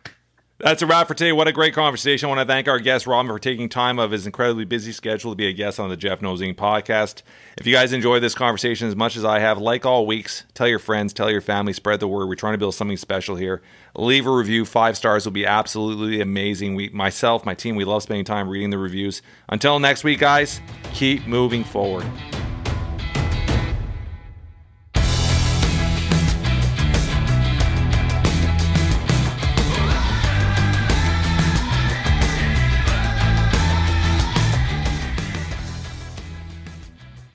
That's 0.59 0.81
a 0.81 0.87
wrap 0.87 1.07
for 1.07 1.13
today. 1.13 1.31
What 1.31 1.47
a 1.47 1.51
great 1.51 1.73
conversation. 1.73 2.27
I 2.27 2.29
want 2.29 2.47
to 2.47 2.51
thank 2.51 2.67
our 2.67 2.79
guest, 2.79 3.07
Robin, 3.07 3.29
for 3.29 3.39
taking 3.39 3.67
time 3.69 3.97
of 3.99 4.11
his 4.11 4.25
incredibly 4.25 4.65
busy 4.65 4.91
schedule 4.91 5.31
to 5.31 5.35
be 5.35 5.47
a 5.47 5.51
guest 5.51 5.79
on 5.79 5.89
the 5.89 5.97
Jeff 5.97 6.21
Knows 6.21 6.41
Inc. 6.41 6.55
podcast. 6.55 7.23
If 7.57 7.65
you 7.65 7.73
guys 7.73 7.91
enjoyed 7.91 8.21
this 8.23 8.35
conversation 8.35 8.87
as 8.87 8.95
much 8.95 9.17
as 9.17 9.25
I 9.25 9.39
have, 9.39 9.57
like 9.57 9.85
all 9.85 10.05
weeks, 10.05 10.45
tell 10.53 10.67
your 10.67 10.79
friends, 10.79 11.11
tell 11.11 11.29
your 11.29 11.41
family, 11.41 11.73
spread 11.73 11.99
the 11.99 12.07
word. 12.07 12.29
We're 12.29 12.35
trying 12.35 12.53
to 12.53 12.59
build 12.59 12.75
something 12.75 12.97
special 12.97 13.35
here. 13.35 13.61
Leave 13.97 14.27
a 14.27 14.31
review. 14.31 14.63
Five 14.63 14.95
stars 14.95 15.25
will 15.25 15.33
be 15.33 15.45
absolutely 15.45 16.21
amazing. 16.21 16.75
We, 16.75 16.89
myself, 16.89 17.45
my 17.45 17.55
team, 17.55 17.75
we 17.75 17.83
love 17.83 18.03
spending 18.03 18.23
time 18.23 18.47
reading 18.47 18.69
the 18.69 18.77
reviews. 18.77 19.21
Until 19.49 19.79
next 19.79 20.03
week, 20.03 20.19
guys, 20.19 20.61
keep 20.93 21.25
moving 21.25 21.63
forward. 21.63 22.05